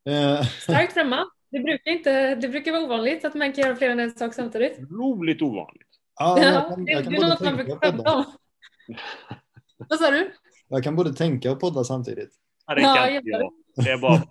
Eh, 0.09 0.43
Starkt 0.61 0.93
framma. 0.93 1.25
Det 1.51 1.59
brukar, 1.61 1.91
inte, 1.91 2.35
det 2.35 2.49
brukar 2.49 2.73
vara 2.73 2.83
ovanligt 2.85 3.25
att 3.25 3.35
man 3.35 3.53
kan 3.53 3.65
göra 3.65 3.77
fler 3.77 3.91
än 3.91 4.01
en 4.01 4.11
sak 4.11 4.35
samtidigt. 4.35 4.79
Roligt 4.91 5.43
ovanligt. 5.43 5.89
ja, 6.19 6.39
jag 6.43 6.55
Ja, 6.55 6.69
kan, 6.69 6.85
det, 6.85 6.93
jag 6.93 7.05
kan 7.05 7.13
det 7.13 7.19
är 7.19 7.29
något 7.29 7.41
man 7.41 7.57
brukar 7.57 7.77
skämta 7.77 8.15
om. 8.15 8.25
Vad 9.89 9.99
sa 9.99 10.11
du? 10.11 10.31
Jag 10.69 10.85
kan 10.85 10.97
både 10.97 11.13
tänka 11.13 11.53
och 11.53 11.61
podda 11.61 11.85
samtidigt. 11.85 12.31
Ja, 12.67 12.75
det 12.75 12.81
kan 12.81 12.97
jag 12.97 13.15
inte 13.15 13.31
jag. 13.31 13.53
Det 13.85 13.91
är 13.91 13.99
bara, 13.99 14.23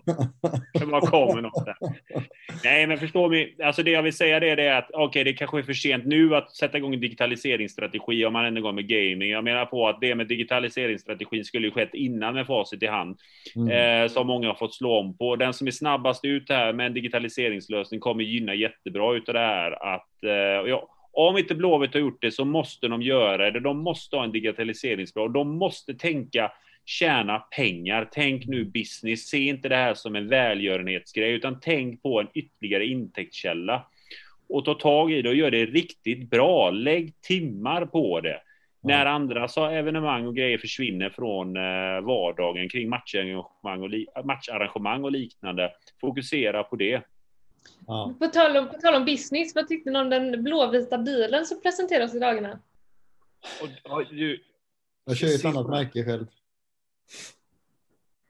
det 0.73 0.85
bara 0.85 1.01
kommer 1.01 1.41
något 1.41 1.65
där. 1.65 1.75
Nej, 2.63 2.87
men 2.87 2.97
förstår 2.97 3.29
ni? 3.29 3.55
Alltså 3.63 3.83
det 3.83 3.91
jag 3.91 4.03
vill 4.03 4.13
säga 4.13 4.39
det 4.39 4.49
är 4.49 4.55
det 4.55 4.77
att 4.77 4.89
okej, 4.93 5.23
det 5.23 5.33
kanske 5.33 5.59
är 5.59 5.63
för 5.63 5.73
sent 5.73 6.05
nu 6.05 6.35
att 6.35 6.55
sätta 6.55 6.77
igång 6.77 6.93
en 6.93 6.99
digitaliseringsstrategi 6.99 8.25
om 8.25 8.33
man 8.33 8.45
ändå 8.45 8.61
går 8.61 8.71
med 8.71 8.87
gaming. 8.87 9.29
Jag 9.29 9.43
menar 9.43 9.65
på 9.65 9.87
att 9.87 10.01
det 10.01 10.15
med 10.15 10.27
digitaliseringsstrategin 10.27 11.45
skulle 11.45 11.67
ju 11.67 11.71
skett 11.71 11.93
innan 11.93 12.33
med 12.33 12.47
facit 12.47 12.83
i 12.83 12.87
hand. 12.87 13.17
Mm. 13.55 14.03
eh, 14.03 14.09
som 14.09 14.27
många 14.27 14.47
har 14.47 14.55
fått 14.55 14.75
slå 14.75 14.99
om 14.99 15.17
på. 15.17 15.35
Den 15.35 15.53
som 15.53 15.67
är 15.67 15.71
snabbast 15.71 16.25
ut 16.25 16.49
här 16.49 16.73
med 16.73 16.85
en 16.85 16.93
digitaliseringslösning 16.93 17.99
kommer 17.99 18.23
gynna 18.23 18.53
jättebra 18.53 19.15
utav 19.15 19.33
det 19.33 19.39
här. 19.39 19.95
Att, 19.95 20.23
eh, 20.23 20.69
ja, 20.69 20.87
om 21.15 21.37
inte 21.37 21.55
Blåvitt 21.55 21.93
har 21.93 22.01
gjort 22.01 22.21
det 22.21 22.31
så 22.31 22.45
måste 22.45 22.87
de 22.87 23.01
göra 23.01 23.51
det. 23.51 23.59
De 23.59 23.77
måste 23.77 24.15
ha 24.15 24.23
en 24.23 24.31
digitaliseringsplan. 24.31 25.33
De 25.33 25.57
måste 25.57 25.93
tänka 25.93 26.51
tjäna 26.85 27.39
pengar. 27.39 28.09
Tänk 28.11 28.45
nu 28.45 28.65
business. 28.65 29.27
Se 29.27 29.37
inte 29.37 29.69
det 29.69 29.75
här 29.75 29.93
som 29.93 30.15
en 30.15 30.27
välgörenhetsgrej, 30.27 31.31
utan 31.31 31.59
tänk 31.61 32.01
på 32.03 32.19
en 32.19 32.27
ytterligare 32.33 32.85
intäktskälla. 32.85 33.85
Och 34.49 34.65
ta 34.65 34.73
tag 34.73 35.11
i 35.11 35.21
det 35.21 35.29
och 35.29 35.35
gör 35.35 35.51
det 35.51 35.65
riktigt 35.65 36.29
bra. 36.29 36.71
Lägg 36.71 37.21
timmar 37.21 37.85
på 37.85 38.21
det. 38.21 38.41
När 38.83 39.05
andra 39.05 39.47
så 39.47 39.65
evenemang 39.65 40.27
och 40.27 40.35
grejer 40.35 40.57
försvinner 40.57 41.09
från 41.09 41.57
eh, 41.57 42.01
vardagen 42.01 42.69
kring 42.69 42.89
matcharrangemang 42.89 43.81
och, 43.81 44.25
matcharrangemang 44.25 45.03
och 45.03 45.11
liknande. 45.11 45.71
Fokusera 46.01 46.63
på 46.63 46.75
det. 46.75 47.01
Ja. 47.87 48.13
På 48.19 48.27
tal, 48.27 48.57
om, 48.57 48.67
på 48.69 48.73
tal 48.73 48.95
om 48.95 49.05
business, 49.05 49.55
vad 49.55 49.67
tyckte 49.67 49.89
ni 49.91 49.99
om 49.99 50.09
den 50.09 50.43
blåvita 50.43 50.97
bilen 50.97 51.45
som 51.45 51.61
presenteras 51.61 52.15
i 52.15 52.19
dagarna? 52.19 52.59
Och, 53.61 53.91
och, 53.91 54.05
du, 54.09 54.43
Jag 55.05 55.17
kör 55.17 55.27
ju 55.27 55.33
ett 55.35 55.45
annat 55.45 55.69
märke 55.69 56.03
själv. 56.05 56.27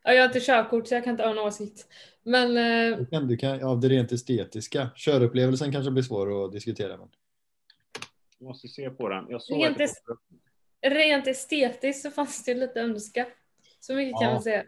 Ja, 0.03 0.13
jag 0.13 0.21
har 0.21 0.27
inte 0.27 0.39
körkort 0.39 0.87
så 0.87 0.93
jag 0.95 1.03
kan 1.03 1.11
inte 1.11 1.23
ha 1.23 1.31
en 1.31 1.39
åsikt. 1.39 1.87
Men 2.23 2.57
eh, 2.57 2.97
Du 2.97 3.05
kan, 3.05 3.27
du 3.27 3.37
kan, 3.37 3.63
av 3.63 3.79
det 3.79 3.89
rent 3.89 4.11
estetiska. 4.11 4.89
Körupplevelsen 4.95 5.71
kanske 5.71 5.91
blir 5.91 6.03
svår 6.03 6.45
att 6.45 6.51
diskutera. 6.51 6.97
Men. 6.97 7.09
jag 8.39 8.47
måste 8.47 8.67
se 8.67 8.89
på 8.89 9.09
den. 9.09 9.25
Jag 9.29 9.41
såg 9.41 9.57
Rent 9.63 9.77
det- 9.77 10.89
rent 10.89 11.27
estetiskt 11.27 12.01
så 12.01 12.11
fanns 12.11 12.43
det 12.43 12.53
lite 12.53 12.79
önska. 12.81 13.25
Så 13.79 13.93
mycket 13.95 14.19
kan 14.19 14.27
Ja. 14.27 14.33
man 14.33 14.43
säga. 14.43 14.63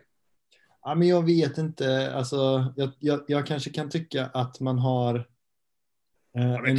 Ja, 0.84 0.96
men 0.96 1.08
jag 1.08 1.26
vet 1.26 1.58
inte. 1.58 2.14
Alltså, 2.14 2.74
jag, 2.76 2.90
jag, 3.00 3.24
jag 3.28 3.48
kanske 3.48 3.70
kan 3.70 3.90
tycka 3.90 4.26
att 4.26 4.60
man 4.60 4.80
har... 4.80 5.16
Eh, 6.36 6.52
Ja, 6.52 6.62
men 6.62 6.78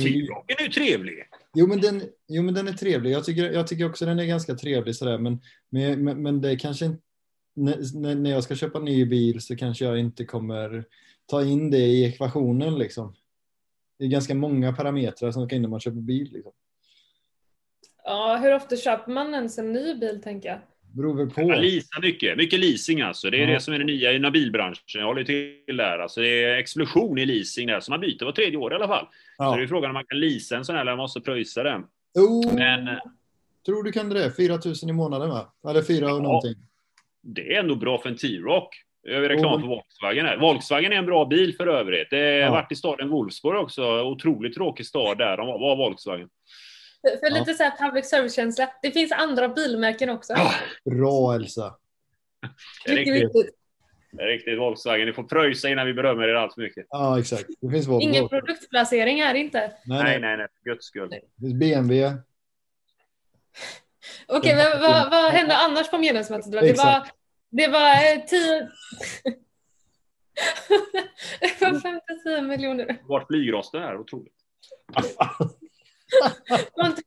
är 0.59 0.63
ju 0.63 0.69
trevlig. 0.69 1.25
Jo 1.55 1.67
men, 1.67 1.81
den, 1.81 2.03
jo 2.29 2.43
men 2.43 2.55
den 2.55 2.69
är 2.69 2.73
trevlig. 2.73 3.11
Jag 3.11 3.25
tycker, 3.25 3.51
jag 3.51 3.67
tycker 3.67 3.89
också 3.89 4.07
den 4.07 4.19
är 4.19 4.25
ganska 4.25 4.55
trevlig 4.55 4.97
sådär. 4.97 5.19
Men, 5.19 5.41
men, 5.69 6.05
men, 6.05 6.23
men 6.23 6.41
det 6.41 6.51
är 6.51 6.59
kanske 6.59 6.85
inte... 6.85 7.03
När, 7.55 8.15
när 8.15 8.31
jag 8.31 8.45
ska 8.45 8.55
köpa 8.55 8.79
ny 8.79 9.05
bil 9.05 9.41
så 9.41 9.57
kanske 9.57 9.85
jag 9.85 9.99
inte 9.99 10.25
kommer 10.25 10.85
ta 11.27 11.45
in 11.45 11.71
det 11.71 11.79
i 11.79 12.05
ekvationen 12.05 12.79
liksom. 12.79 13.15
Det 13.99 14.05
är 14.05 14.09
ganska 14.09 14.35
många 14.35 14.73
parametrar 14.73 15.31
som 15.31 15.47
ska 15.47 15.57
in 15.57 15.63
när 15.63 15.69
man 15.69 15.81
köper 15.81 16.01
bil. 16.01 16.33
Liksom. 16.33 16.53
Ja, 18.05 18.39
hur 18.43 18.55
ofta 18.55 18.77
köper 18.77 19.13
man 19.13 19.35
ens 19.35 19.59
en 19.59 19.73
ny 19.73 19.95
bil 19.95 20.23
tänker 20.23 20.49
jag? 20.49 20.59
Beror 20.99 21.17
väl 21.17 21.31
på. 21.31 21.41
Ja, 21.41 21.55
leasa 21.61 22.01
mycket. 22.03 22.37
Mycket 22.37 22.61
leasing 22.61 23.01
alltså. 23.01 23.31
Det 23.31 23.37
är 23.37 23.47
Ja. 23.49 23.55
det 23.55 23.61
som 23.61 23.75
är 23.75 23.79
det 23.79 23.85
nya 23.85 24.13
inom 24.13 24.33
bilbranschen. 24.33 24.83
Jag 25.01 25.07
håller 25.07 25.25
till 25.25 25.77
där. 25.77 25.99
Alltså 25.99 26.21
det 26.21 26.45
är 26.45 26.57
explosion 26.59 27.19
i 27.19 27.27
leasing 27.27 27.67
där. 27.67 27.81
Så 27.81 27.91
man 27.91 28.01
byter 28.01 28.25
var 28.25 28.33
tredje 28.33 28.57
år 28.57 28.73
i 28.73 28.75
alla 28.77 28.89
fall. 28.89 29.07
Så 29.37 29.43
det 29.43 29.59
är 29.59 29.61
Ja. 29.63 29.69
frågan 29.69 29.91
om 29.91 29.95
man 29.95 30.05
kan 30.05 30.21
leasa 30.21 30.57
en 30.57 30.65
sån 30.65 30.75
här 30.75 30.83
eller 30.83 30.93
man 30.93 30.99
måste 30.99 31.21
pröjsa 31.21 31.63
den. 31.63 31.83
Oh, 32.15 32.55
Men 32.55 32.89
eh, 32.89 32.95
Tror 33.67 33.83
du 33.83 33.93
kan 33.93 34.09
det? 34.09 34.33
4 34.37 34.59
000 34.65 34.75
i 34.89 34.93
månaden 34.93 35.29
va? 35.31 35.53
Eller 35.71 35.83
4 35.83 36.05
och 36.05 36.11
Ja. 36.11 36.19
någonting. 36.23 36.55
det 37.23 37.55
är 37.55 37.61
ändå 37.61 37.75
bra 37.75 37.99
för 37.99 38.09
en 38.09 38.17
T-Rock. 38.17 38.69
Jag 39.03 39.23
gör 39.23 39.29
reklam 39.29 39.61
för 39.61 39.69
Volkswagen 39.69 40.27
här. 40.27 40.37
Volkswagen 40.39 40.93
är 40.93 40.97
en 40.97 41.07
bra 41.07 41.25
bil 41.25 41.57
för 41.57 41.67
övrigt. 41.67 42.11
Det 42.11 42.17
har 42.17 42.25
Ja. 42.25 42.51
varit 42.51 42.73
i 42.73 42.75
staden 42.75 43.09
Wolfsburg 43.09 43.57
också. 43.59 44.03
Otroligt 44.03 44.55
tråkig 44.55 44.87
stad 44.87 45.19
där. 45.19 45.37
De 45.37 45.47
var 45.47 45.77
Volkswagen. 45.77 46.29
För, 47.01 47.17
för 47.17 47.31
Ja. 47.31 47.39
lite 47.39 47.55
så 47.55 47.63
här 47.63 47.77
public 47.87 48.09
service-känsla. 48.11 48.71
Det 48.83 48.91
finns 48.91 49.13
andra 49.13 49.49
bilmärken 49.49 50.11
också. 50.11 50.33
Ja, 50.33 50.53
Bra 50.85 51.35
Elsa. 51.35 51.75
det 52.85 52.93
är 52.93 52.97
riktigt, 52.97 53.15
viktigt. 53.15 53.55
det 54.13 54.23
är 54.23 54.27
riktigt 54.27 54.59
Volkswagen. 54.59 55.07
Ni 55.07 55.13
får 55.13 55.23
pröjsa 55.25 55.69
innan 55.69 55.87
vi 55.87 55.95
berömmer 55.95 56.29
er 56.29 56.35
allt 56.35 56.55
för 56.55 56.61
mycket. 56.63 56.87
Ja 56.91 57.19
exakt. 57.19 57.47
Det 57.61 57.71
finns 57.71 57.87
Volvo. 57.87 58.01
Ingen 58.01 58.29
produktplacering 58.29 59.23
här 59.23 59.35
inte. 59.35 59.73
Nej, 59.85 60.03
Nej, 60.05 60.21
nej. 60.21 60.37
nej. 60.37 60.47
För 60.63 60.71
guds 60.71 60.87
skull. 60.87 61.09
Det 61.11 61.21
finns 61.41 61.55
BMW. 61.55 62.17
Okej, 64.27 64.57
men 64.57 64.81
vad, 64.81 65.11
vad 65.11 65.33
hände 65.33 65.57
annars 65.57 65.91
på 65.91 65.99
medlemsmötet? 65.99 66.53
Det 66.53 66.73
var, 66.77 67.09
det 67.51 67.69
var 67.69 67.91
eh, 67.91 68.25
tio... 68.27 68.61
det 71.41 71.61
var 71.61 71.81
50 71.81 72.43
miljoner. 72.43 72.97
Vart 73.03 73.27
flygrosten 73.27 73.83
är 73.83 73.97
otroligt. 73.99 74.33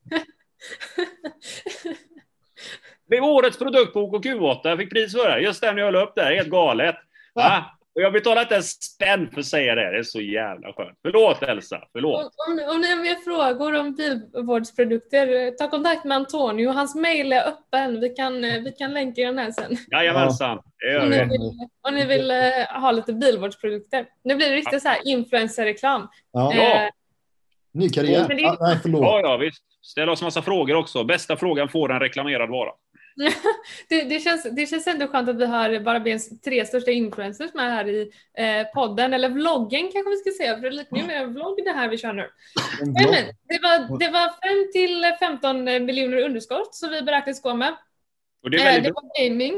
Det 3.10 3.18
är 3.18 3.24
årets 3.24 3.58
produkt 3.60 3.94
på 3.94 4.00
OKQ8. 4.00 4.60
Jag 4.64 4.78
fick 4.78 4.90
pris 4.90 5.14
för 5.14 5.30
det. 5.30 5.40
Just 5.40 5.62
den 5.62 5.78
jag 5.78 5.94
la 5.94 6.04
upp 6.04 6.16
där. 6.16 6.36
Helt 6.36 6.50
galet. 6.50 6.96
Va? 7.34 7.66
Och 7.96 8.02
jag 8.02 8.14
betalar 8.14 8.42
inte 8.42 8.56
en 8.56 8.64
spänn 8.64 9.30
för 9.32 9.40
att 9.40 9.46
säga 9.46 9.76
det. 9.76 9.92
Det 9.92 9.98
är 9.98 10.04
så 10.04 10.22
jävla 10.22 10.74
skönt. 10.74 11.00
Förlåt 11.02 11.44
Elsa. 11.44 11.84
Förlåt. 11.92 12.22
Om, 12.22 12.54
om, 12.54 12.70
om 12.76 12.82
ni 12.82 12.90
har 12.90 13.02
mer 13.02 13.16
frågor 13.16 13.80
om 13.80 13.96
bilvårdsprodukter, 13.96 15.52
ta 15.52 15.70
kontakt 15.70 16.06
med 16.06 16.16
Antonio. 16.18 16.70
Hans 16.70 16.96
mail 16.96 17.34
är 17.34 17.48
öppen. 17.48 18.00
Vi 18.00 18.10
kan, 18.10 18.44
eh, 18.44 18.62
vi 18.64 18.72
kan 18.72 18.94
länka 18.94 19.22
den 19.22 19.38
här 19.38 19.52
sen. 19.52 19.78
Jajamensan. 19.92 20.60
Det 20.80 21.00
Om 21.00 21.04
gör 21.04 21.10
ni 21.10 21.18
vi. 21.18 21.24
vill, 21.24 21.52
om 21.88 21.96
ni 21.96 22.06
vill 22.06 22.32
eh, 22.32 22.82
ha 22.82 22.92
lite 22.92 23.14
bilvårdsprodukter. 23.14 24.06
Nu 24.24 24.36
blir 24.36 24.50
det 24.50 24.56
riktigt 24.56 24.82
så 24.82 24.90
här 24.90 25.00
influencerreklam. 25.06 26.08
Ja. 26.32 26.54
Ja. 26.56 26.62
Eh, 26.84 26.90
Ny 27.74 27.90
karriär. 27.90 28.28
Det- 28.30 28.46
Ah, 28.46 28.58
nej, 28.60 28.78
förlåt. 28.82 29.02
Ja, 29.02 29.20
ja, 29.24 29.38
visst. 29.38 29.64
Ställ 29.82 30.10
oss 30.10 30.22
massa 30.22 30.42
frågor 30.42 30.76
också. 30.76 31.04
Bästa 31.04 31.38
frågan 31.38 31.70
får 31.70 31.92
en 31.94 32.00
reklamerad 32.00 32.50
vara. 32.50 32.72
det, 33.90 34.02
det, 34.02 34.20
känns, 34.20 34.44
det 34.52 34.66
känns 34.66 34.88
ändå 34.88 35.08
skönt 35.08 35.30
att 35.30 35.36
vi 35.36 35.46
har 35.46 35.80
Barabens 35.80 36.42
tre 36.42 36.66
största 36.66 36.92
influencers 36.92 37.54
med 37.54 37.72
här 37.72 37.88
i 37.88 38.12
eh, 38.38 38.68
podden, 38.74 39.14
eller 39.14 39.30
vloggen 39.30 39.82
kanske 39.92 40.10
vi 40.10 40.18
ska 40.18 40.32
säga, 40.44 40.56
för 40.56 40.62
det 40.62 40.68
är 40.68 40.72
lite 40.72 40.94
mer 40.96 41.16
en 41.16 41.34
vlogg 41.34 41.60
det 41.66 41.72
här 41.72 41.90
vi 41.90 41.98
kör 41.98 42.14
nu. 42.14 42.30
Men, 42.82 42.94
det, 43.50 43.60
var, 43.62 44.00
det 44.00 44.10
var 44.12 44.28
5 44.66 44.72
till 44.74 45.04
15 45.20 45.64
miljoner 45.64 46.18
underskott 46.18 46.76
som 46.76 46.90
vi 46.90 47.02
beräknas 47.02 47.42
gå 47.42 47.54
med. 47.54 47.74
Och 48.44 48.50
det, 48.52 48.58
är 48.58 48.64
väldigt 48.66 48.84
det 48.84 48.92
var 48.94 49.30
gaming. 49.30 49.54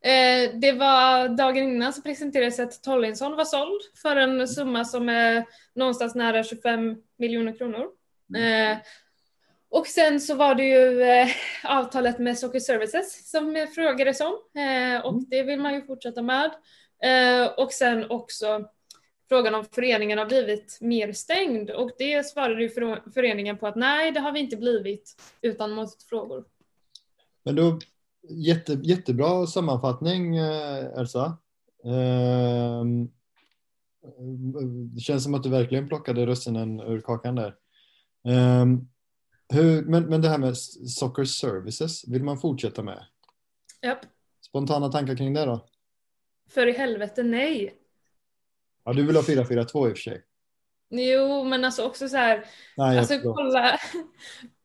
Eh, 0.00 0.50
det 0.54 0.72
var 0.72 1.28
dagen 1.28 1.64
innan 1.64 1.92
så 1.92 2.02
presenterades 2.02 2.60
att 2.60 2.82
Tollinsson 2.82 3.36
var 3.36 3.44
såld 3.44 3.80
för 4.02 4.16
en 4.16 4.48
summa 4.48 4.84
som 4.84 5.08
är 5.08 5.44
någonstans 5.74 6.14
nära 6.14 6.44
25 6.44 6.96
miljoner 7.18 7.56
kronor. 7.56 7.86
Eh, 8.36 8.78
och 9.70 9.86
sen 9.86 10.20
så 10.20 10.34
var 10.34 10.54
det 10.54 10.64
ju 10.64 11.02
eh, 11.02 11.28
avtalet 11.64 12.18
med 12.18 12.38
Soccer 12.38 12.60
Services 12.60 13.30
som 13.30 13.66
frågades 13.74 14.20
om 14.20 14.34
eh, 14.62 15.06
och 15.06 15.22
det 15.28 15.42
vill 15.42 15.60
man 15.60 15.74
ju 15.74 15.82
fortsätta 15.82 16.22
med. 16.22 16.50
Och 17.56 17.72
sen 17.72 18.10
också 18.10 18.68
frågan 19.28 19.54
om 19.54 19.64
föreningen 19.64 20.18
har 20.18 20.26
blivit 20.26 20.78
mer 20.80 21.12
stängd 21.12 21.70
och 21.70 21.90
det 21.98 22.26
svarade 22.26 22.62
ju 22.62 22.68
föreningen 23.14 23.58
på 23.58 23.66
att 23.66 23.76
nej, 23.76 24.12
det 24.12 24.20
har 24.20 24.32
vi 24.32 24.40
inte 24.40 24.56
blivit 24.56 25.22
utan 25.40 25.70
motfrågor. 25.70 26.44
Men 27.42 27.56
då, 27.56 27.78
jätte, 28.28 28.72
jättebra 28.72 29.46
sammanfattning 29.46 30.36
eh, 30.36 30.84
Elsa. 30.98 31.38
Ehm, 31.84 33.08
det 34.94 35.00
känns 35.00 35.24
som 35.24 35.34
att 35.34 35.42
du 35.42 35.48
verkligen 35.48 35.88
plockade 35.88 36.26
russinen 36.26 36.80
ur 36.80 37.00
kakan 37.00 37.34
där. 37.34 37.54
Ehm, 38.28 38.88
hur, 39.48 39.82
men, 39.82 40.04
men 40.04 40.22
det 40.22 40.28
här 40.28 40.38
med 40.38 40.56
Soccer 40.56 41.24
Services, 41.24 42.08
vill 42.08 42.24
man 42.24 42.38
fortsätta 42.38 42.82
med? 42.82 43.06
Japp. 43.82 43.98
Spontana 44.40 44.88
tankar 44.88 45.16
kring 45.16 45.34
det 45.34 45.44
då? 45.44 45.66
För 46.50 46.66
i 46.66 46.72
helvete 46.72 47.22
nej. 47.22 47.74
Ja, 48.84 48.92
du 48.92 49.06
vill 49.06 49.16
ha 49.16 49.22
4-4-2 49.22 49.88
i 49.88 49.92
och 49.92 49.96
för 49.96 50.02
sig. 50.02 50.22
Jo, 50.90 51.44
men 51.44 51.64
alltså 51.64 51.84
också 51.84 52.08
så 52.08 52.16
här, 52.16 52.44
Nej, 52.76 52.98
alltså 52.98 53.18
kolla, 53.18 53.78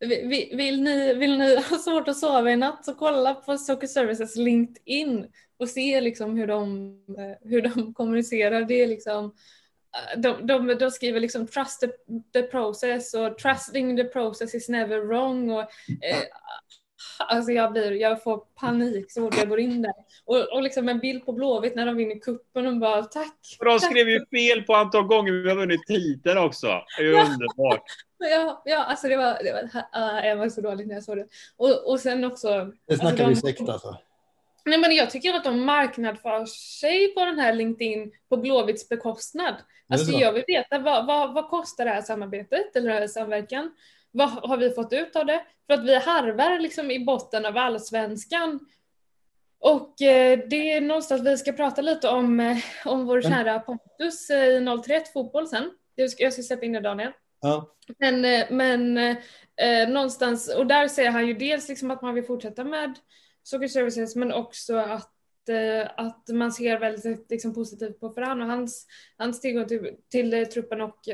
vill, 0.00 0.50
vill, 0.56 0.82
ni, 0.82 1.14
vill 1.14 1.38
ni 1.38 1.56
ha 1.56 1.78
svårt 1.78 2.08
att 2.08 2.18
sova 2.18 2.50
i 2.50 2.56
natt 2.56 2.84
så 2.84 2.94
kolla 2.94 3.34
på 3.34 3.58
Soccer 3.58 3.86
Services 3.86 4.36
LinkedIn 4.36 5.26
och 5.56 5.68
se 5.68 6.00
liksom 6.00 6.36
hur 6.36 6.46
de, 6.46 6.98
hur 7.40 7.62
de 7.62 7.94
kommunicerar. 7.94 8.62
Det 8.62 8.82
är 8.82 8.86
liksom, 8.86 9.34
de, 10.16 10.46
de, 10.46 10.66
de 10.66 10.90
skriver 10.90 11.20
liksom 11.20 11.46
trust 11.46 11.80
the, 11.80 11.88
the 12.32 12.42
process 12.42 13.14
och 13.14 13.38
trusting 13.38 13.96
the 13.96 14.04
process 14.04 14.54
is 14.54 14.68
never 14.68 15.00
wrong 15.00 15.50
och 15.50 15.60
eh, 15.60 16.22
Alltså 17.28 17.52
jag, 17.52 17.72
blir, 17.72 17.92
jag 17.92 18.22
får 18.22 18.36
panik 18.36 19.12
så 19.12 19.20
fort 19.20 19.38
jag 19.38 19.48
går 19.48 19.60
in 19.60 19.82
där. 19.82 19.94
Och, 20.24 20.52
och 20.52 20.62
liksom 20.62 20.88
en 20.88 20.98
bild 20.98 21.26
på 21.26 21.32
Blåvitt 21.32 21.74
när 21.74 21.86
de 21.86 21.96
vinner 21.96 22.18
kuppen 22.18 22.66
och 22.66 22.76
bara 22.76 23.02
tack. 23.02 23.56
Och 23.58 23.64
de 23.64 23.80
skrev 23.80 24.08
ju 24.08 24.26
fel 24.26 24.62
på 24.62 24.74
antal 24.74 25.02
gånger 25.02 25.32
vi 25.32 25.48
har 25.48 25.56
vunnit 25.56 25.86
titeln 25.86 26.38
också. 26.38 26.66
Det 26.66 27.02
är 27.02 27.06
ju 27.06 27.12
ja. 27.12 27.24
underbart. 27.24 27.84
Ja, 28.24 28.62
ja, 28.64 28.84
alltså 28.84 29.08
det 29.08 29.16
var, 29.16 29.38
det 29.44 29.52
var, 29.52 29.62
uh, 29.62 30.26
jag 30.26 30.36
var 30.36 30.48
så 30.48 30.60
dåligt 30.60 30.86
när 30.86 30.94
jag 30.94 31.04
såg 31.04 31.16
det. 31.16 31.26
Och, 31.56 31.90
och 31.90 32.00
sen 32.00 32.24
också. 32.24 32.72
Det 32.88 32.96
snackar 32.96 33.24
alltså, 33.24 33.46
vi 33.46 33.52
sekt 33.52 33.68
alltså. 33.68 33.98
Nej, 34.64 34.78
men 34.78 34.94
jag 34.94 35.10
tycker 35.10 35.34
att 35.34 35.44
de 35.44 35.64
marknadsför 35.64 36.46
sig 36.80 37.14
på 37.14 37.24
den 37.24 37.38
här 37.38 37.54
LinkedIn 37.54 38.12
på 38.28 38.36
Blåvitts 38.36 38.88
bekostnad. 38.88 39.54
Alltså 39.88 40.12
jag 40.12 40.32
vill 40.32 40.44
veta 40.46 40.78
vad, 40.78 41.06
vad, 41.06 41.34
vad 41.34 41.48
kostar 41.48 41.84
det 41.84 41.90
här 41.90 42.02
samarbetet 42.02 42.76
eller 42.76 42.88
den 42.88 42.98
här 42.98 43.08
samverkan? 43.08 43.70
Vad 44.12 44.28
har 44.28 44.56
vi 44.56 44.70
fått 44.70 44.92
ut 44.92 45.16
av 45.16 45.26
det? 45.26 45.44
För 45.66 45.74
att 45.74 45.84
vi 45.84 45.94
harvar 45.94 46.58
liksom 46.58 46.90
i 46.90 47.04
botten 47.04 47.46
av 47.46 47.56
allsvenskan. 47.56 48.60
Och 49.58 50.02
eh, 50.02 50.38
det 50.48 50.72
är 50.72 50.80
någonstans 50.80 51.22
vi 51.26 51.36
ska 51.36 51.52
prata 51.52 51.82
lite 51.82 52.08
om, 52.08 52.40
eh, 52.40 52.56
om 52.84 53.06
vår 53.06 53.22
kära 53.22 53.60
Pontus 53.60 54.30
eh, 54.30 54.46
i 54.46 54.66
031 54.84 55.12
fotboll 55.12 55.48
sen. 55.48 55.70
Jag 55.94 56.10
ska, 56.10 56.30
släppa 56.30 56.64
in 56.64 56.72
det 56.72 56.80
Daniel. 56.80 57.12
Ja. 57.40 57.74
Men, 57.98 58.20
men 58.56 58.98
eh, 59.56 59.88
någonstans, 59.88 60.54
och 60.54 60.66
där 60.66 60.88
säger 60.88 61.10
han 61.10 61.26
ju 61.26 61.34
dels 61.34 61.68
liksom 61.68 61.90
att 61.90 62.02
man 62.02 62.14
vill 62.14 62.24
fortsätta 62.24 62.64
med 62.64 62.98
Soccer 63.42 63.68
Services 63.68 64.16
men 64.16 64.32
också 64.32 64.76
att, 64.76 65.48
eh, 65.48 65.90
att 65.96 66.28
man 66.28 66.52
ser 66.52 66.78
väldigt 66.78 67.30
liksom, 67.30 67.54
positivt 67.54 68.00
på 68.00 68.10
Ferran 68.10 68.42
och 68.42 68.48
hans, 68.48 68.86
hans 69.16 69.40
tillgång 69.40 69.66
till, 69.66 69.96
till 70.10 70.46
truppen 70.46 70.80
och 70.80 71.08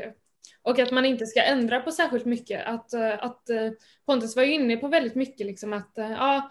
och 0.63 0.79
att 0.79 0.91
man 0.91 1.05
inte 1.05 1.27
ska 1.27 1.43
ändra 1.43 1.81
på 1.81 1.93
särskilt 1.93 2.25
mycket. 2.25 2.67
Att, 2.67 2.95
eh, 2.95 3.25
att 3.25 3.51
eh, 3.51 3.71
Pontus 4.07 4.37
var 4.37 4.43
ju 4.43 4.53
inne 4.53 4.77
på 4.77 4.89
väldigt 4.89 5.15
mycket, 5.15 5.47
liksom 5.47 5.73
att 5.73 5.99
eh, 5.99 6.11
ja, 6.11 6.51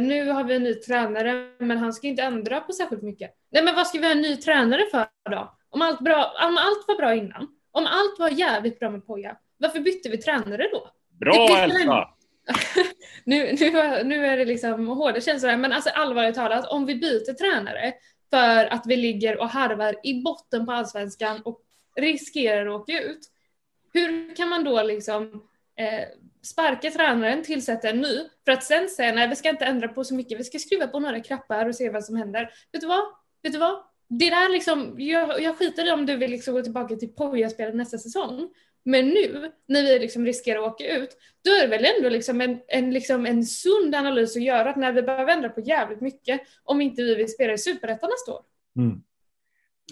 nu 0.00 0.30
har 0.30 0.44
vi 0.44 0.54
en 0.54 0.62
ny 0.62 0.74
tränare, 0.74 1.50
men 1.58 1.78
han 1.78 1.92
ska 1.92 2.06
inte 2.06 2.22
ändra 2.22 2.60
på 2.60 2.72
särskilt 2.72 3.02
mycket. 3.02 3.30
Nej, 3.50 3.64
men 3.64 3.74
vad 3.74 3.86
ska 3.86 3.98
vi 3.98 4.04
ha 4.04 4.12
en 4.12 4.22
ny 4.22 4.36
tränare 4.36 4.82
för 4.90 5.30
då? 5.30 5.56
Om 5.70 5.82
allt, 5.82 6.00
bra, 6.00 6.34
om 6.48 6.58
allt 6.58 6.84
var 6.88 6.96
bra 6.96 7.14
innan, 7.14 7.48
om 7.70 7.86
allt 7.86 8.18
var 8.18 8.28
jävligt 8.28 8.78
bra 8.78 8.90
med 8.90 9.06
Poja, 9.06 9.36
varför 9.56 9.80
bytte 9.80 10.08
vi 10.08 10.18
tränare 10.18 10.68
då? 10.72 10.90
Bra 11.20 11.58
Elsa! 11.58 12.08
nu, 13.24 13.52
nu, 13.60 13.70
nu 14.04 14.26
är 14.26 14.36
det 14.36 14.44
liksom 14.44 14.86
hårda 14.86 15.20
känslor 15.20 15.56
men 15.56 15.72
alltså 15.72 15.90
allvarligt 15.90 16.34
talat, 16.34 16.66
om 16.66 16.86
vi 16.86 16.94
byter 16.94 17.32
tränare 17.32 17.94
för 18.30 18.72
att 18.72 18.86
vi 18.86 18.96
ligger 18.96 19.40
och 19.40 19.48
harvar 19.48 19.96
i 20.02 20.22
botten 20.22 20.66
på 20.66 20.72
allsvenskan 20.72 21.42
och 21.44 21.60
riskerar 21.96 22.66
att 22.66 22.80
åka 22.80 23.00
ut, 23.00 23.20
hur 23.94 24.36
kan 24.36 24.48
man 24.48 24.64
då 24.64 24.82
liksom 24.82 25.22
eh, 25.76 26.08
sparka 26.42 26.90
tränaren, 26.90 27.42
tillsätta 27.42 27.88
en 27.88 28.00
ny, 28.00 28.18
för 28.44 28.52
att 28.52 28.64
sen 28.64 28.88
säga 28.88 29.12
nej 29.12 29.28
vi 29.28 29.36
ska 29.36 29.48
inte 29.48 29.64
ändra 29.64 29.88
på 29.88 30.04
så 30.04 30.14
mycket, 30.14 30.40
vi 30.40 30.44
ska 30.44 30.58
skruva 30.58 30.86
på 30.86 31.00
några 31.00 31.20
knappar 31.20 31.66
och 31.66 31.74
se 31.74 31.90
vad 31.90 32.04
som 32.04 32.16
händer. 32.16 32.50
Vet 32.72 32.80
du 32.80 32.86
vad? 32.86 33.04
Vet 33.42 33.52
du 33.52 33.58
vad? 33.58 33.82
Det 34.08 34.30
där 34.30 34.48
liksom, 34.48 34.94
jag, 34.98 35.42
jag 35.42 35.58
skiter 35.58 35.88
i 35.88 35.90
om 35.90 36.06
du 36.06 36.16
vill 36.16 36.30
liksom 36.30 36.54
gå 36.54 36.62
tillbaka 36.62 36.96
till 36.96 37.14
Poja-spelet 37.14 37.74
nästa 37.74 37.98
säsong. 37.98 38.50
Men 38.84 39.08
nu, 39.08 39.52
när 39.66 39.82
vi 39.82 39.98
liksom 39.98 40.26
riskerar 40.26 40.62
att 40.62 40.72
åka 40.72 40.96
ut, 40.96 41.10
då 41.44 41.50
är 41.50 41.60
det 41.60 41.66
väl 41.66 41.86
ändå 41.96 42.08
liksom 42.08 42.40
en, 42.40 42.60
en, 42.68 42.90
liksom 42.90 43.26
en 43.26 43.44
sund 43.44 43.94
analys 43.94 44.36
att 44.36 44.42
göra 44.42 44.70
att 44.70 44.76
när 44.76 44.92
vi 44.92 45.02
behöver 45.02 45.32
ändra 45.32 45.48
på 45.48 45.60
jävligt 45.60 46.00
mycket 46.00 46.40
om 46.64 46.80
inte 46.80 47.02
vi 47.02 47.14
vill 47.14 47.32
spela 47.32 47.52
i 47.52 47.58
Superettan 47.58 48.10
nästa 48.10 48.32
år. 48.32 48.40
Mm. 48.76 49.02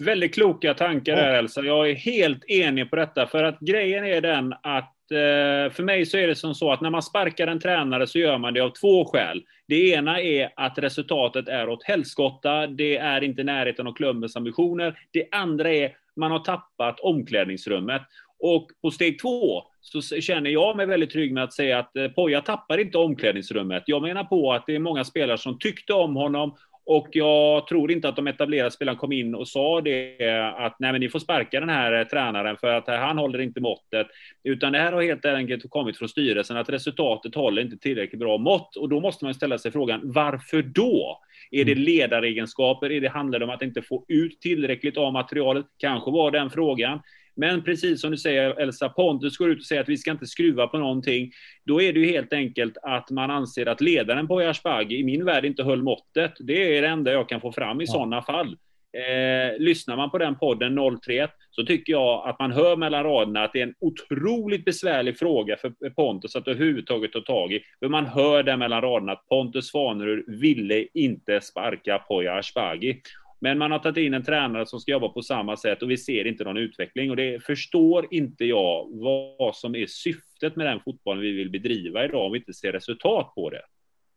Väldigt 0.01 0.33
kloka 0.33 0.73
tankar 0.73 1.15
där 1.15 1.33
Elsa. 1.33 1.61
Jag 1.61 1.89
är 1.89 1.95
helt 1.95 2.45
enig 2.45 2.89
på 2.89 2.95
detta. 2.95 3.27
För 3.27 3.43
att 3.43 3.59
grejen 3.59 4.05
är 4.05 4.21
den 4.21 4.53
att 4.53 5.11
eh, 5.11 5.73
för 5.73 5.83
mig 5.83 6.05
så 6.05 6.17
är 6.17 6.27
det 6.27 6.35
som 6.35 6.55
så 6.55 6.71
att 6.71 6.81
när 6.81 6.89
man 6.89 7.03
sparkar 7.03 7.47
en 7.47 7.59
tränare 7.59 8.07
så 8.07 8.19
gör 8.19 8.37
man 8.37 8.53
det 8.53 8.59
av 8.61 8.69
två 8.69 9.05
skäl. 9.05 9.43
Det 9.67 9.89
ena 9.89 10.21
är 10.21 10.49
att 10.55 10.77
resultatet 10.77 11.47
är 11.47 11.69
åt 11.69 11.83
helskotta. 11.83 12.67
Det 12.67 12.97
är 12.97 13.23
inte 13.23 13.43
närheten 13.43 13.87
av 13.87 13.93
klubbens 13.93 14.35
ambitioner. 14.35 14.99
Det 15.11 15.27
andra 15.31 15.73
är 15.73 15.85
att 15.85 15.91
man 16.15 16.31
har 16.31 16.39
tappat 16.39 16.99
omklädningsrummet. 16.99 18.01
Och 18.39 18.67
på 18.81 18.91
steg 18.91 19.19
två 19.19 19.63
så 19.81 20.01
känner 20.01 20.49
jag 20.49 20.77
mig 20.77 20.85
väldigt 20.85 21.11
trygg 21.11 21.33
med 21.33 21.43
att 21.43 21.53
säga 21.53 21.79
att 21.79 21.95
eh, 21.95 22.07
Poja 22.07 22.41
tappar 22.41 22.77
inte 22.77 22.97
omklädningsrummet. 22.97 23.83
Jag 23.85 24.01
menar 24.01 24.23
på 24.23 24.53
att 24.53 24.63
det 24.67 24.75
är 24.75 24.79
många 24.79 25.03
spelare 25.03 25.37
som 25.37 25.59
tyckte 25.59 25.93
om 25.93 26.15
honom 26.15 26.55
och 26.85 27.07
jag 27.11 27.67
tror 27.67 27.91
inte 27.91 28.09
att 28.09 28.15
de 28.15 28.27
etablerade 28.27 28.71
spelarna 28.71 28.97
kom 28.97 29.11
in 29.11 29.35
och 29.35 29.47
sa 29.47 29.81
det 29.81 30.17
att 30.57 30.79
nej, 30.79 30.91
men 30.91 31.01
ni 31.01 31.09
får 31.09 31.19
sparka 31.19 31.59
den 31.59 31.69
här 31.69 31.99
eh, 31.99 32.07
tränaren 32.07 32.57
för 32.57 32.67
att 32.67 32.87
han 32.87 33.17
håller 33.17 33.41
inte 33.41 33.61
måttet. 33.61 34.07
Utan 34.43 34.71
det 34.71 34.79
här 34.79 34.91
har 34.91 35.01
helt 35.01 35.25
enkelt 35.25 35.69
kommit 35.69 35.97
från 35.97 36.09
styrelsen 36.09 36.57
att 36.57 36.69
resultatet 36.69 37.35
håller 37.35 37.61
inte 37.61 37.77
tillräckligt 37.77 38.19
bra 38.19 38.37
mått 38.37 38.75
och 38.75 38.89
då 38.89 38.99
måste 38.99 39.25
man 39.25 39.33
ställa 39.33 39.57
sig 39.57 39.71
frågan 39.71 40.01
varför 40.03 40.61
då? 40.61 41.19
Är 41.51 41.65
det 41.65 41.71
mm. 41.71 41.83
ledaregenskaper? 41.83 42.91
Är 42.91 43.01
det 43.01 43.09
handlar 43.09 43.39
det 43.39 43.45
om 43.45 43.51
att 43.51 43.61
inte 43.61 43.81
få 43.81 44.05
ut 44.07 44.41
tillräckligt 44.41 44.97
av 44.97 45.13
materialet? 45.13 45.65
Kanske 45.77 46.11
var 46.11 46.31
den 46.31 46.49
frågan. 46.49 46.99
Men 47.35 47.63
precis 47.63 48.01
som 48.01 48.11
du 48.11 48.17
säger 48.17 48.61
Elsa, 48.61 48.89
Pontus 48.89 49.37
går 49.37 49.49
ut 49.49 49.59
och 49.59 49.65
säger 49.65 49.81
att 49.81 49.89
vi 49.89 49.97
ska 49.97 50.11
inte 50.11 50.27
skruva 50.27 50.67
på 50.67 50.77
någonting. 50.77 51.31
Då 51.65 51.81
är 51.81 51.93
det 51.93 51.99
ju 51.99 52.05
helt 52.05 52.33
enkelt 52.33 52.77
att 52.81 53.11
man 53.11 53.31
anser 53.31 53.65
att 53.65 53.81
ledaren 53.81 54.27
på 54.27 54.39
Asbaghi 54.39 54.97
i 54.97 55.03
min 55.03 55.25
värld 55.25 55.45
inte 55.45 55.63
höll 55.63 55.83
måttet. 55.83 56.33
Det 56.39 56.77
är 56.77 56.81
det 56.81 56.87
enda 56.87 57.11
jag 57.11 57.29
kan 57.29 57.41
få 57.41 57.51
fram 57.51 57.81
i 57.81 57.83
ja. 57.87 57.91
sådana 57.91 58.21
fall. 58.21 58.57
Eh, 58.97 59.59
lyssnar 59.59 59.95
man 59.95 60.09
på 60.09 60.17
den 60.17 60.35
podden 60.35 60.99
031 61.05 61.31
så 61.51 61.65
tycker 61.65 61.93
jag 61.93 62.29
att 62.29 62.39
man 62.39 62.51
hör 62.51 62.75
mellan 62.75 63.03
raderna 63.03 63.43
att 63.43 63.53
det 63.53 63.59
är 63.59 63.67
en 63.67 63.75
otroligt 63.79 64.65
besvärlig 64.65 65.19
fråga 65.19 65.57
för 65.57 65.89
Pontus 65.89 66.35
att 66.35 66.47
överhuvudtaget 66.47 67.11
ta 67.11 67.21
tag 67.21 67.53
i. 67.53 67.63
För 67.79 67.89
man 67.89 68.05
hör 68.05 68.43
där 68.43 68.57
mellan 68.57 68.81
raderna 68.81 69.11
att 69.11 69.27
Pontus 69.27 69.67
Svanerud 69.67 70.39
ville 70.39 70.87
inte 70.93 71.41
sparka 71.41 71.99
Poya 71.99 72.33
Asbaghi. 72.33 73.01
Men 73.43 73.57
man 73.57 73.71
har 73.71 73.79
tagit 73.79 73.97
in 73.97 74.13
en 74.13 74.23
tränare 74.23 74.65
som 74.65 74.79
ska 74.79 74.91
jobba 74.91 75.09
på 75.09 75.21
samma 75.21 75.57
sätt 75.57 75.81
och 75.81 75.91
vi 75.91 75.97
ser 75.97 76.27
inte 76.27 76.43
någon 76.43 76.57
utveckling. 76.57 77.09
Och 77.09 77.15
det 77.15 77.43
förstår 77.43 78.07
inte 78.11 78.45
jag 78.45 78.87
vad 78.91 79.55
som 79.55 79.75
är 79.75 79.85
syftet 79.87 80.55
med 80.55 80.67
den 80.67 80.79
fotbollen 80.79 81.21
vi 81.21 81.31
vill 81.31 81.49
bedriva 81.49 82.05
idag 82.05 82.25
om 82.25 82.31
vi 82.31 82.37
inte 82.37 82.53
ser 82.53 82.71
resultat 82.71 83.35
på 83.35 83.49
det. 83.49 83.61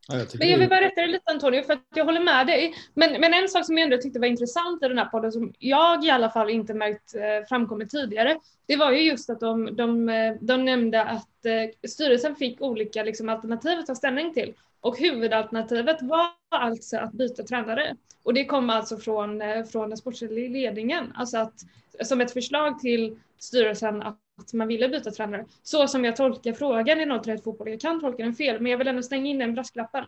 Ja, 0.08 0.18
jag 0.18 0.28
men 0.38 0.48
jag 0.48 0.58
vill 0.58 0.68
bara 0.68 0.80
rätta 0.80 1.00
dig 1.00 1.10
lite 1.10 1.30
Antonio, 1.30 1.62
för 1.62 1.72
att 1.72 1.82
jag 1.94 2.04
håller 2.04 2.20
med 2.20 2.46
dig. 2.46 2.74
Men, 2.94 3.20
men 3.20 3.34
en 3.34 3.48
sak 3.48 3.66
som 3.66 3.78
jag 3.78 3.84
ändå 3.84 3.96
tyckte 3.96 4.18
var 4.18 4.26
intressant 4.26 4.82
i 4.82 4.88
den 4.88 4.98
här 4.98 5.04
podden, 5.04 5.32
som 5.32 5.52
jag 5.58 6.04
i 6.04 6.10
alla 6.10 6.30
fall 6.30 6.50
inte 6.50 6.74
märkt 6.74 7.14
eh, 7.14 7.48
framkommit 7.48 7.90
tidigare, 7.90 8.36
det 8.66 8.76
var 8.76 8.92
ju 8.92 9.00
just 9.00 9.30
att 9.30 9.40
de, 9.40 9.76
de, 9.76 10.08
eh, 10.08 10.34
de 10.40 10.64
nämnde 10.64 11.04
att 11.04 11.46
eh, 11.46 11.88
styrelsen 11.88 12.36
fick 12.36 12.62
olika 12.62 13.02
liksom, 13.02 13.28
alternativ 13.28 13.78
att 13.78 13.86
ta 13.86 13.94
ställning 13.94 14.34
till. 14.34 14.54
Och 14.80 14.98
huvudalternativet 14.98 16.02
var 16.02 16.28
alltså 16.50 16.96
att 16.96 17.12
byta 17.12 17.42
tränare. 17.42 17.96
Och 18.22 18.34
det 18.34 18.44
kom 18.44 18.70
alltså 18.70 18.96
från, 18.96 19.42
eh, 19.42 19.64
från 19.64 19.88
den 19.88 19.96
sportsliga 19.96 20.48
ledningen, 20.48 21.12
alltså 21.14 21.38
att, 21.38 21.54
som 22.02 22.20
ett 22.20 22.32
förslag 22.32 22.80
till 22.80 23.18
styrelsen 23.38 24.02
att 24.02 24.20
att 24.38 24.52
man 24.52 24.68
ville 24.68 24.88
byta 24.88 25.10
tränare. 25.10 25.44
Så 25.62 25.88
som 25.88 26.04
jag 26.04 26.16
tolkar 26.16 26.52
frågan 26.52 27.00
i 27.00 27.06
031 27.06 27.44
fotboll. 27.44 27.68
Jag 27.68 27.80
kan 27.80 28.00
tolka 28.00 28.22
den 28.22 28.34
fel, 28.34 28.60
men 28.60 28.70
jag 28.70 28.78
vill 28.78 28.88
ändå 28.88 29.02
stänga 29.02 29.30
in 29.30 29.38
den 29.38 29.54
brasklappen. 29.54 30.04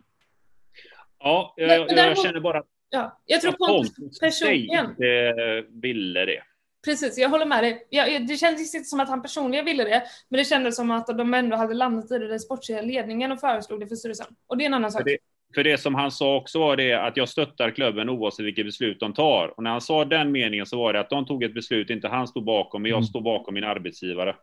Ja, 1.18 1.54
jag, 1.56 1.70
jag, 1.70 1.92
jag 1.92 2.18
känner 2.18 2.40
bara 2.40 2.62
ja, 2.90 3.20
jag 3.26 3.40
tror 3.40 3.52
Pontus 3.52 4.20
personligen 4.20 4.86
inte 4.90 5.64
ville 5.68 6.24
det. 6.24 6.42
Precis, 6.88 7.18
jag 7.18 7.28
håller 7.28 7.46
med 7.46 7.64
dig. 7.64 7.86
Jag, 7.90 8.26
det 8.26 8.36
kändes 8.36 8.74
inte 8.74 8.88
som 8.88 9.00
att 9.00 9.08
han 9.08 9.22
personligen 9.22 9.64
ville 9.64 9.84
det, 9.84 10.02
men 10.28 10.38
det 10.38 10.44
kändes 10.44 10.76
som 10.76 10.90
att 10.90 11.06
de 11.06 11.34
ändå 11.34 11.56
hade 11.56 11.74
landat 11.74 12.10
i 12.10 12.18
det, 12.18 12.28
den 12.28 12.40
sportsliga 12.40 12.82
ledningen 12.82 13.32
och 13.32 13.40
föreslog 13.40 13.80
det 13.80 13.86
för 13.86 13.96
styrelsen. 13.96 14.26
Och 14.46 14.56
det 14.56 14.64
är 14.64 14.66
en 14.66 14.74
annan 14.74 14.92
sak. 14.92 15.02
För 15.02 15.04
det, 15.04 15.18
för 15.54 15.64
det 15.64 15.78
som 15.78 15.94
han 15.94 16.10
sa 16.10 16.36
också 16.36 16.58
var 16.58 16.76
det 16.76 16.92
att 16.92 17.16
jag 17.16 17.28
stöttar 17.28 17.70
klubben 17.70 18.08
oavsett 18.08 18.46
vilket 18.46 18.66
beslut 18.66 19.00
de 19.00 19.12
tar. 19.14 19.54
Och 19.56 19.62
när 19.62 19.70
han 19.70 19.80
sa 19.80 20.04
den 20.04 20.32
meningen 20.32 20.66
så 20.66 20.78
var 20.78 20.92
det 20.92 21.00
att 21.00 21.10
de 21.10 21.26
tog 21.26 21.42
ett 21.42 21.54
beslut 21.54 21.90
inte 21.90 22.08
han 22.08 22.28
stod 22.28 22.44
bakom, 22.44 22.82
men 22.82 22.90
jag 22.90 22.98
mm. 22.98 23.06
står 23.06 23.20
bakom 23.20 23.54
min 23.54 23.64
arbetsgivare. 23.64 24.36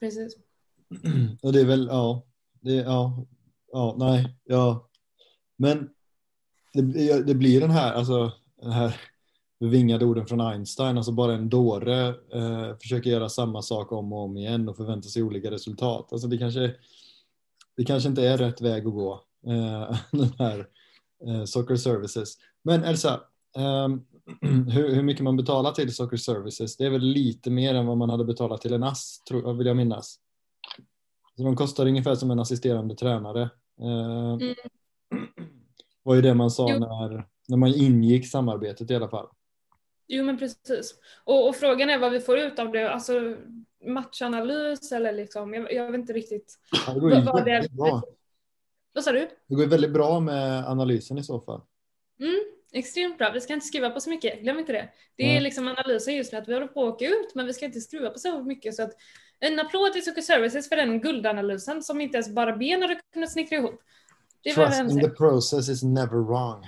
Precis. 0.00 0.36
Och 1.42 1.52
det 1.52 1.60
är 1.60 1.66
väl, 1.66 1.86
ja, 1.90 2.22
det, 2.60 2.74
ja, 2.74 3.26
ja, 3.72 3.94
nej, 3.98 4.36
ja. 4.44 4.88
Men 5.56 5.90
det, 6.72 7.26
det 7.26 7.34
blir 7.34 7.60
den 7.60 7.70
här, 7.70 7.92
alltså 7.92 8.32
den 8.62 8.72
här 8.72 8.96
bevingade 9.60 10.04
orden 10.04 10.26
från 10.26 10.40
Einstein, 10.40 10.96
alltså 10.96 11.12
bara 11.12 11.34
en 11.34 11.48
dåre 11.48 12.08
eh, 12.08 12.76
försöker 12.80 13.10
göra 13.10 13.28
samma 13.28 13.62
sak 13.62 13.92
om 13.92 14.12
och 14.12 14.18
om 14.18 14.36
igen 14.36 14.68
och 14.68 14.76
förväntar 14.76 15.08
sig 15.08 15.22
olika 15.22 15.50
resultat. 15.50 16.12
Alltså 16.12 16.28
det 16.28 16.38
kanske, 16.38 16.74
det 17.76 17.84
kanske 17.84 18.08
inte 18.08 18.28
är 18.28 18.38
rätt 18.38 18.60
väg 18.60 18.86
att 18.86 18.94
gå, 18.94 19.24
eh, 19.46 19.96
den 20.10 20.32
här 20.38 20.68
eh, 21.26 21.44
Soccer 21.44 21.76
Services. 21.76 22.34
Men 22.62 22.84
Elsa, 22.84 23.20
ehm, 23.56 24.04
hur, 24.70 24.94
hur, 24.94 25.02
mycket 25.02 25.24
man 25.24 25.36
betalar 25.36 25.72
till 25.72 25.94
Soccer 25.94 26.16
Services, 26.16 26.76
det 26.76 26.84
är 26.84 26.90
väl 26.90 27.02
lite 27.02 27.50
mer 27.50 27.74
än 27.74 27.86
vad 27.86 27.96
man 27.96 28.10
hade 28.10 28.24
betalat 28.24 28.60
till 28.60 28.72
en 28.72 28.82
ASS, 28.82 29.24
tror, 29.28 29.54
vill 29.54 29.66
jag 29.66 29.76
minnas. 29.76 30.18
Så 31.36 31.42
de 31.42 31.56
kostar 31.56 31.86
ungefär 31.86 32.14
som 32.14 32.30
en 32.30 32.40
assisterande 32.40 32.94
tränare. 32.94 33.42
Eh, 33.80 34.32
mm. 34.32 34.54
var 36.02 36.14
ju 36.14 36.22
det 36.22 36.34
man 36.34 36.50
sa 36.50 36.66
när, 36.66 37.26
när 37.48 37.56
man 37.56 37.74
ingick 37.74 38.30
samarbetet 38.30 38.90
i 38.90 38.94
alla 38.94 39.08
fall. 39.08 39.26
Jo 40.08 40.24
men 40.24 40.38
precis. 40.38 40.94
Och, 41.24 41.48
och, 41.48 41.56
frågan 41.56 41.90
är 41.90 41.98
vad 41.98 42.12
vi 42.12 42.20
får 42.20 42.38
ut 42.38 42.58
av 42.58 42.72
det. 42.72 42.90
Alltså 42.90 43.36
matchanalys 43.86 44.92
eller 44.92 45.12
liksom, 45.12 45.54
jag, 45.54 45.72
jag 45.72 45.86
vet 45.86 46.00
inte 46.00 46.12
riktigt. 46.12 46.58
Det 46.94 47.00
går 47.00 47.32
vad, 47.32 47.44
väldigt 47.44 47.72
bra. 47.72 48.02
Vad 48.92 49.04
sa 49.04 49.12
du? 49.12 49.28
Det 49.46 49.54
går 49.54 49.66
väldigt 49.66 49.92
bra 49.92 50.20
med 50.20 50.68
analysen 50.68 51.18
i 51.18 51.24
så 51.24 51.40
fall. 51.40 51.60
Mm, 52.20 52.40
extremt 52.72 53.18
bra. 53.18 53.30
Vi 53.30 53.40
ska 53.40 53.52
inte 53.52 53.66
skriva 53.66 53.90
på 53.90 54.00
så 54.00 54.10
mycket, 54.10 54.42
glöm 54.42 54.58
inte 54.58 54.72
det. 54.72 54.88
Det 55.16 55.24
är 55.24 55.30
mm. 55.30 55.42
liksom 55.42 55.68
analysen 55.68 56.16
just 56.16 56.32
nu 56.32 56.38
att 56.38 56.48
vi 56.48 56.54
håller 56.54 56.66
på 56.66 56.86
att 56.86 56.94
åka 56.94 57.04
ut 57.04 57.34
men 57.34 57.46
vi 57.46 57.52
ska 57.52 57.64
inte 57.64 57.80
skruva 57.80 58.10
på 58.10 58.18
så 58.18 58.42
mycket 58.42 58.74
så 58.74 58.82
att 58.82 58.92
en 59.40 59.60
applåd 59.60 59.92
till 59.92 60.04
Socker 60.04 60.22
Services 60.22 60.68
för 60.68 60.76
den 60.76 61.00
guldanalysen 61.00 61.82
som 61.82 62.00
inte 62.00 62.16
ens 62.16 62.28
bara 62.28 62.56
ben 62.56 62.82
hade 62.82 63.00
kunnat 63.12 63.32
snickra 63.32 63.58
ihop. 63.58 63.80
Det 64.42 64.54
Trust 64.54 64.80
in 64.80 65.00
the 65.00 65.08
process 65.08 65.68
is 65.68 65.82
never 65.82 66.24
wrong. 66.24 66.64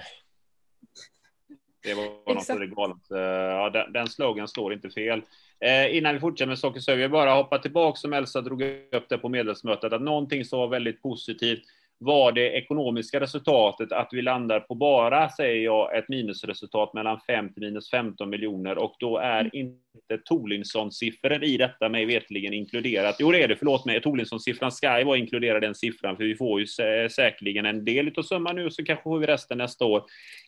Det 1.83 1.95
var 1.95 2.35
något 2.35 2.51
av 2.51 2.61
det 2.61 2.67
galet. 2.67 2.97
Ja, 3.09 3.71
den, 3.71 3.93
den 3.93 4.09
slogan 4.09 4.49
slår 4.49 4.73
inte 4.73 4.91
fel. 4.91 5.23
Eh, 5.61 5.97
innan 5.97 6.15
vi 6.15 6.21
fortsätter 6.21 6.49
med 6.49 6.59
Socker 6.59 6.81
Service, 6.81 7.03
jag 7.03 7.11
bara 7.11 7.35
hoppa 7.35 7.59
tillbaka 7.59 7.97
som 7.97 8.13
Elsa 8.13 8.41
drog 8.41 8.63
upp 8.93 9.09
det 9.09 9.19
på 9.19 9.29
medlemsmötet, 9.29 9.93
att 9.93 10.03
någonting 10.03 10.45
som 10.45 10.59
var 10.59 10.69
väldigt 10.69 11.03
positivt 11.03 11.63
var 12.01 12.33
det 12.33 12.51
ekonomiska 12.51 13.21
resultatet 13.21 13.93
att 13.93 14.09
vi 14.13 14.23
landar 14.23 14.61
på 14.61 14.75
bara, 14.75 15.31
säger 15.31 15.65
jag, 15.65 15.99
ett 15.99 16.09
minusresultat 16.09 16.95
mellan 16.95 17.21
5 17.27 17.53
till 17.53 17.63
minus 17.63 17.91
15 17.91 18.31
miljoner 18.31 18.79
och 18.79 18.95
då 18.99 19.19
är 19.19 19.41
mm. 19.41 19.51
inte 19.53 20.25
Tolinsson-siffror 20.25 21.45
i 21.45 21.57
detta 21.57 21.89
mig 21.89 22.05
vetligen 22.05 22.53
inkluderat. 22.53 23.17
Jo, 23.19 23.33
det 23.33 23.43
är 23.43 23.49
det, 23.49 23.57
förlåt 23.57 23.85
mig, 23.85 24.01
Tolinsson-siffran 24.01 24.73
ska 24.73 24.99
ju 24.99 25.05
vara 25.05 25.19
inkluderad 25.19 25.63
den 25.63 25.75
siffran, 25.75 26.17
för 26.17 26.25
vi 26.25 26.37
får 26.37 26.61
ju 26.61 26.67
säkerligen 27.09 27.67
en 27.67 27.85
del 27.85 28.13
av 28.17 28.23
summan 28.23 28.57
nu, 28.57 28.71
så 28.71 28.85
kanske 28.85 29.03
får 29.03 29.19
vi 29.19 29.27
resten 29.27 29.59
nästa 29.59 29.85
år. 29.85 30.03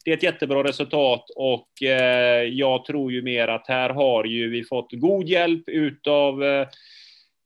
Det 0.04 0.10
är 0.10 0.16
ett 0.16 0.22
jättebra 0.22 0.64
resultat 0.64 1.24
och 1.36 1.82
eh, 1.82 2.44
jag 2.44 2.84
tror 2.84 3.12
ju 3.12 3.22
mer 3.22 3.48
att 3.48 3.68
här 3.68 3.90
har 3.90 4.24
ju 4.24 4.50
vi 4.50 4.64
fått 4.64 4.92
god 4.92 5.28
hjälp 5.28 5.68
utav 5.68 6.42
Eh, 6.42 6.68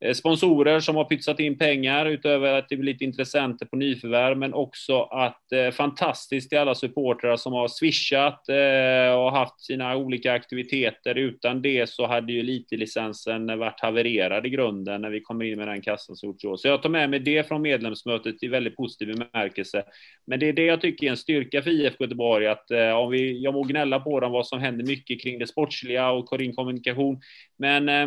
Eh, 0.05 0.13
sponsorer 0.13 0.81
som 0.81 0.97
har 0.97 1.05
pytsat 1.05 1.41
in 1.41 1.59
pengar 1.59 2.07
utöver 2.07 2.59
att 2.59 2.69
det 2.69 2.77
blir 2.77 2.93
lite 2.93 3.05
intressenter 3.05 3.67
på 3.67 3.77
nyförvärv, 3.77 4.39
men 4.39 4.55
också 4.55 5.03
att 5.03 5.53
eh, 5.53 5.71
fantastiskt 5.71 6.51
till 6.51 6.59
alla 6.59 6.75
supportrar 6.75 7.37
som 7.37 7.53
har 7.53 7.69
swishat 7.69 8.49
eh, 8.49 9.19
och 9.19 9.33
haft 9.33 9.61
sina 9.61 9.97
olika 9.97 10.33
aktiviteter. 10.33 11.15
Utan 11.15 11.63
det 11.63 11.89
så 11.89 12.07
hade 12.07 12.33
ju 12.33 12.43
lite 12.43 12.77
licensen 12.77 13.59
varit 13.59 13.81
havererad 13.81 14.47
i 14.47 14.51
grunden 14.51 15.01
när 15.01 15.11
vi 15.11 15.21
kommer 15.21 15.45
in 15.45 15.59
med 15.59 15.69
den 15.69 15.81
kassan 15.81 16.17
så 16.17 16.35
Så 16.57 16.69
jag 16.69 16.83
tar 16.83 16.89
med 16.89 17.11
mig 17.11 17.21
det 17.21 17.49
från 17.49 17.63
medlemsmötet 17.63 18.43
i 18.43 18.49
väldigt 18.49 18.77
positiv 18.77 19.09
bemärkelse. 19.09 19.83
Men 20.27 20.41
det 20.41 20.49
är 20.49 20.53
det 20.53 20.65
jag 20.65 20.81
tycker 20.81 21.07
är 21.07 21.11
en 21.11 21.17
styrka 21.17 21.63
för 21.63 21.71
IFK 21.71 22.05
Göteborg, 22.05 22.47
att 22.47 22.71
eh, 22.71 22.91
om 22.91 23.11
vi, 23.11 23.43
jag 23.43 23.55
må 23.55 23.63
gnälla 23.63 24.01
på 24.01 24.21
dem 24.21 24.33
vad 24.33 24.47
som 24.47 24.61
händer 24.61 24.87
mycket 24.87 25.23
kring 25.23 25.39
det 25.39 25.47
sportsliga 25.47 26.11
och 26.11 26.31
kring 26.31 26.55
kommunikation, 26.55 27.21
men 27.59 27.89
eh, 27.89 28.07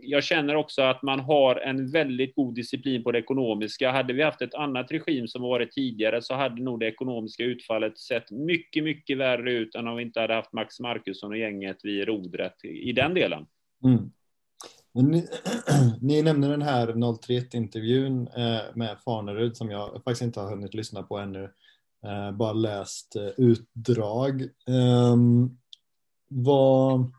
jag 0.00 0.24
känner 0.24 0.54
också 0.54 0.82
att 0.82 1.02
man 1.02 1.20
har 1.20 1.35
har 1.36 1.56
en 1.56 1.90
väldigt 1.90 2.34
god 2.34 2.54
disciplin 2.54 3.04
på 3.04 3.12
det 3.12 3.18
ekonomiska. 3.18 3.90
Hade 3.90 4.12
vi 4.12 4.22
haft 4.22 4.42
ett 4.42 4.54
annat 4.54 4.90
regim 4.90 5.28
som 5.28 5.42
varit 5.42 5.72
tidigare 5.72 6.22
så 6.22 6.34
hade 6.34 6.62
nog 6.62 6.80
det 6.80 6.86
ekonomiska 6.86 7.44
utfallet 7.44 7.98
sett 7.98 8.30
mycket, 8.30 8.84
mycket 8.84 9.18
värre 9.18 9.52
ut 9.52 9.74
än 9.74 9.88
om 9.88 9.96
vi 9.96 10.02
inte 10.02 10.20
hade 10.20 10.34
haft 10.34 10.52
Max 10.52 10.80
Markusson 10.80 11.30
och 11.30 11.38
gänget 11.38 11.76
vid 11.82 12.08
rodret 12.08 12.64
i 12.64 12.92
den 12.92 13.14
delen. 13.14 13.46
Mm. 13.84 14.10
Ni, 14.94 15.28
ni 16.00 16.22
nämnde 16.22 16.48
den 16.48 16.62
här 16.62 16.86
031-intervjun 16.86 18.28
eh, 18.36 18.60
med 18.74 18.96
Farnerud 19.04 19.56
som 19.56 19.70
jag 19.70 19.90
faktiskt 19.94 20.22
inte 20.22 20.40
har 20.40 20.50
hunnit 20.50 20.74
lyssna 20.74 21.02
på 21.02 21.18
ännu. 21.18 21.44
Eh, 22.06 22.32
bara 22.32 22.52
läst 22.52 23.16
eh, 23.16 23.28
utdrag. 23.36 24.42
Um, 24.66 25.58
vad 26.28 27.12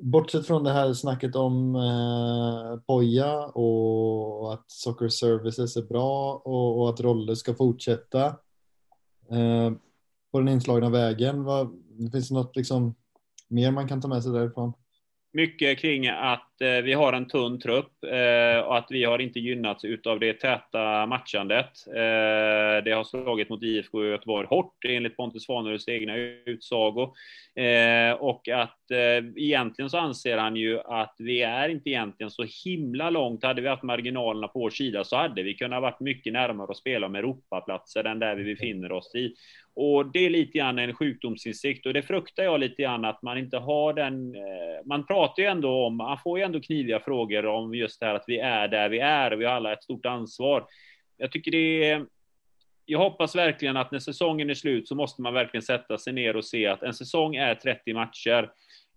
bortsett 0.00 0.46
från 0.46 0.64
det 0.64 0.72
här 0.72 0.92
snacket 0.92 1.36
om 1.36 1.76
eh, 1.76 2.80
Poja 2.86 3.46
och 3.46 4.52
att 4.52 4.70
Soccer 4.70 5.08
Services 5.08 5.76
är 5.76 5.82
bra 5.82 6.42
och, 6.44 6.80
och 6.80 6.90
att 6.90 7.00
roller 7.00 7.34
ska 7.34 7.54
fortsätta 7.54 8.26
eh, 9.30 9.72
på 10.32 10.38
den 10.38 10.48
inslagna 10.48 10.90
vägen. 10.90 11.44
Vad, 11.44 11.70
finns 12.12 12.28
det 12.28 12.34
något 12.34 12.56
liksom, 12.56 12.94
mer 13.48 13.70
man 13.70 13.88
kan 13.88 14.00
ta 14.00 14.08
med 14.08 14.22
sig 14.22 14.32
därifrån? 14.32 14.72
Mycket 15.32 15.78
kring 15.78 16.08
att 16.08 16.60
eh, 16.60 16.68
vi 16.68 16.92
har 16.92 17.12
en 17.12 17.28
tunn 17.28 17.60
trupp 17.60 18.04
eh, 18.04 18.60
och 18.60 18.76
att 18.76 18.86
vi 18.90 19.04
har 19.04 19.18
inte 19.18 19.40
gynnats 19.40 19.84
utav 19.84 20.20
det 20.20 20.32
täta 20.32 21.06
matchandet. 21.06 21.86
Eh, 21.86 22.84
det 22.84 22.92
har 22.94 23.04
slagit 23.04 23.48
mot 23.48 23.62
IFK 23.62 24.04
Göteborg 24.04 24.46
hårt 24.46 24.84
enligt 24.88 25.16
Pontus 25.16 25.44
Svaneruds 25.44 25.88
egna 25.88 26.16
utsago. 26.16 27.14
Och 28.18 28.48
att 28.48 28.76
egentligen 29.36 29.90
så 29.90 29.98
anser 29.98 30.38
han 30.38 30.56
ju 30.56 30.80
att 30.80 31.14
vi 31.18 31.42
är 31.42 31.68
inte 31.68 31.90
egentligen 31.90 32.30
så 32.30 32.44
himla 32.64 33.10
långt. 33.10 33.44
Hade 33.44 33.62
vi 33.62 33.68
haft 33.68 33.82
marginalerna 33.82 34.48
på 34.48 34.58
vår 34.58 34.70
sida 34.70 35.04
så 35.04 35.16
hade 35.16 35.42
vi 35.42 35.54
kunnat 35.54 35.82
varit 35.82 36.00
mycket 36.00 36.32
närmare 36.32 36.70
att 36.70 36.76
spela 36.76 37.06
om 37.06 37.14
Europaplatser 37.14 38.04
än 38.04 38.18
där 38.18 38.36
vi 38.36 38.44
befinner 38.44 38.92
oss 38.92 39.14
i. 39.14 39.34
Och 39.74 40.12
det 40.12 40.26
är 40.26 40.30
lite 40.30 40.58
grann 40.58 40.78
en 40.78 40.94
sjukdomsinsikt 40.94 41.86
och 41.86 41.94
det 41.94 42.02
fruktar 42.02 42.42
jag 42.42 42.60
lite 42.60 42.82
grann 42.82 43.04
att 43.04 43.22
man 43.22 43.38
inte 43.38 43.56
har 43.56 43.92
den. 43.92 44.34
Eh, 44.34 44.86
man 44.86 45.06
pratar 45.06 45.42
ju 45.42 45.48
ändå 45.48 45.86
om, 45.86 45.96
man 45.96 46.18
får 46.18 46.38
ju 46.38 46.44
ändå 46.44 46.60
kniviga 46.60 47.00
frågor 47.00 47.46
om 47.46 47.74
just 47.74 48.00
det 48.00 48.06
här 48.06 48.14
att 48.14 48.24
vi 48.26 48.38
är 48.38 48.68
där 48.68 48.88
vi 48.88 48.98
är 48.98 49.30
och 49.30 49.40
vi 49.40 49.44
har 49.44 49.52
alla 49.52 49.72
ett 49.72 49.82
stort 49.82 50.06
ansvar. 50.06 50.66
Jag 51.16 51.32
tycker 51.32 51.50
det 51.50 51.90
är 51.90 52.06
jag 52.90 52.98
hoppas 52.98 53.36
verkligen 53.36 53.76
att 53.76 53.90
när 53.90 53.98
säsongen 53.98 54.50
är 54.50 54.54
slut 54.54 54.88
så 54.88 54.94
måste 54.94 55.22
man 55.22 55.34
verkligen 55.34 55.62
sätta 55.62 55.98
sig 55.98 56.12
ner 56.12 56.36
och 56.36 56.44
se 56.44 56.66
att 56.66 56.82
en 56.82 56.94
säsong 56.94 57.36
är 57.36 57.54
30 57.54 57.94
matcher. 57.94 58.50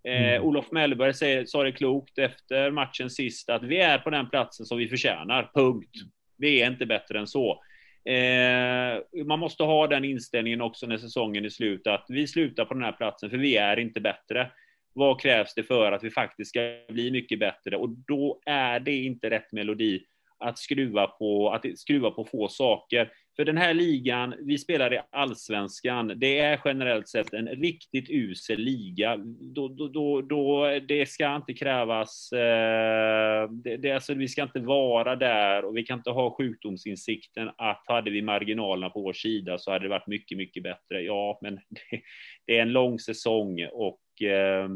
Eh, 0.04 0.34
mm. 0.34 0.44
Olof 0.44 0.72
Mellberg 0.72 1.14
säger, 1.14 1.46
sa 1.46 1.64
det 1.64 1.72
klokt 1.72 2.18
efter 2.18 2.72
matchen 2.72 3.10
sist 3.10 3.50
att 3.50 3.64
vi 3.64 3.78
är 3.78 3.98
på 3.98 4.10
den 4.10 4.30
platsen 4.30 4.66
som 4.66 4.78
vi 4.78 4.88
förtjänar, 4.88 5.52
punkt. 5.54 5.96
Vi 6.38 6.62
är 6.62 6.72
inte 6.72 6.86
bättre 6.86 7.20
än 7.20 7.28
så. 7.28 7.64
Eh, 8.06 9.24
man 9.26 9.40
måste 9.40 9.64
ha 9.64 9.88
den 9.88 10.06
inställningen 10.06 10.62
också 10.62 10.88
när 10.88 10.98
säsongen 10.98 11.46
är 11.46 11.50
slut, 11.50 11.88
att 11.88 12.06
vi 12.10 12.28
slutar 12.28 12.66
på 12.66 12.74
den 12.74 12.84
här 12.84 12.92
platsen 12.92 13.30
för 13.30 13.38
vi 13.38 13.58
är 13.58 13.80
inte 13.80 14.02
bättre. 14.02 14.52
Vad 14.94 15.22
krävs 15.22 15.54
det 15.54 15.64
för 15.64 15.92
att 15.92 16.04
vi 16.04 16.12
faktiskt 16.12 16.50
ska 16.50 16.60
bli 16.90 17.12
mycket 17.12 17.40
bättre? 17.40 17.78
Och 17.78 17.90
då 17.90 18.42
är 18.46 18.80
det 18.80 18.96
inte 18.96 19.30
rätt 19.30 19.52
melodi 19.52 20.06
att 20.44 20.60
skruva 20.60 21.08
på, 21.08 21.50
att 21.50 21.80
skruva 21.80 22.12
på 22.12 22.26
få 22.26 22.48
saker. 22.48 23.12
För 23.36 23.46
den 23.46 23.58
här 23.58 23.74
ligan, 23.74 24.36
vi 24.40 24.58
spelar 24.58 24.94
i 24.94 25.00
allsvenskan, 25.12 26.14
det 26.16 26.40
är 26.40 26.62
generellt 26.66 27.08
sett 27.08 27.34
en 27.34 27.48
riktigt 27.48 28.10
usel 28.10 28.60
liga. 28.60 29.18
Då, 29.56 29.68
då, 29.68 29.88
då, 29.88 30.22
då 30.22 30.80
det 30.88 31.10
ska 31.10 31.36
inte 31.36 31.54
krävas, 31.54 32.32
eh, 32.32 33.50
det, 33.50 33.78
det, 33.78 33.92
alltså, 33.92 34.14
vi 34.14 34.28
ska 34.28 34.44
inte 34.44 34.60
vara 34.60 35.16
där 35.16 35.66
och 35.66 35.78
vi 35.78 35.84
kan 35.84 36.00
inte 36.00 36.10
ha 36.10 36.36
sjukdomsinsikten 36.38 37.50
att 37.58 37.84
hade 37.86 38.12
vi 38.12 38.22
marginalerna 38.22 38.90
på 38.90 39.02
vår 39.02 39.14
sida 39.14 39.58
så 39.58 39.72
hade 39.72 39.86
det 39.86 39.90
varit 39.90 40.08
mycket, 40.08 40.38
mycket 40.38 40.64
bättre. 40.64 41.02
Ja, 41.02 41.40
men 41.42 41.56
det, 41.70 42.02
det 42.46 42.58
är 42.58 42.62
en 42.62 42.72
lång 42.72 43.00
säsong 43.00 43.68
och 43.72 44.22
eh, 44.22 44.70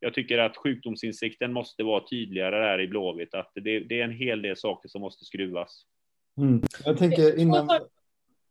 jag 0.00 0.14
tycker 0.14 0.38
att 0.38 0.56
sjukdomsinsikten 0.56 1.52
måste 1.52 1.82
vara 1.82 2.06
tydligare 2.06 2.56
där 2.56 2.80
i 2.80 2.88
Blåvitt, 2.88 3.34
att 3.34 3.52
det, 3.54 3.80
det 3.80 4.00
är 4.00 4.04
en 4.04 4.12
hel 4.12 4.42
del 4.42 4.56
saker 4.56 4.88
som 4.88 5.00
måste 5.00 5.24
skruvas. 5.24 5.82
Mm. 6.38 6.62
Jag 6.84 6.98
tänker 6.98 7.38
innan, 7.38 7.68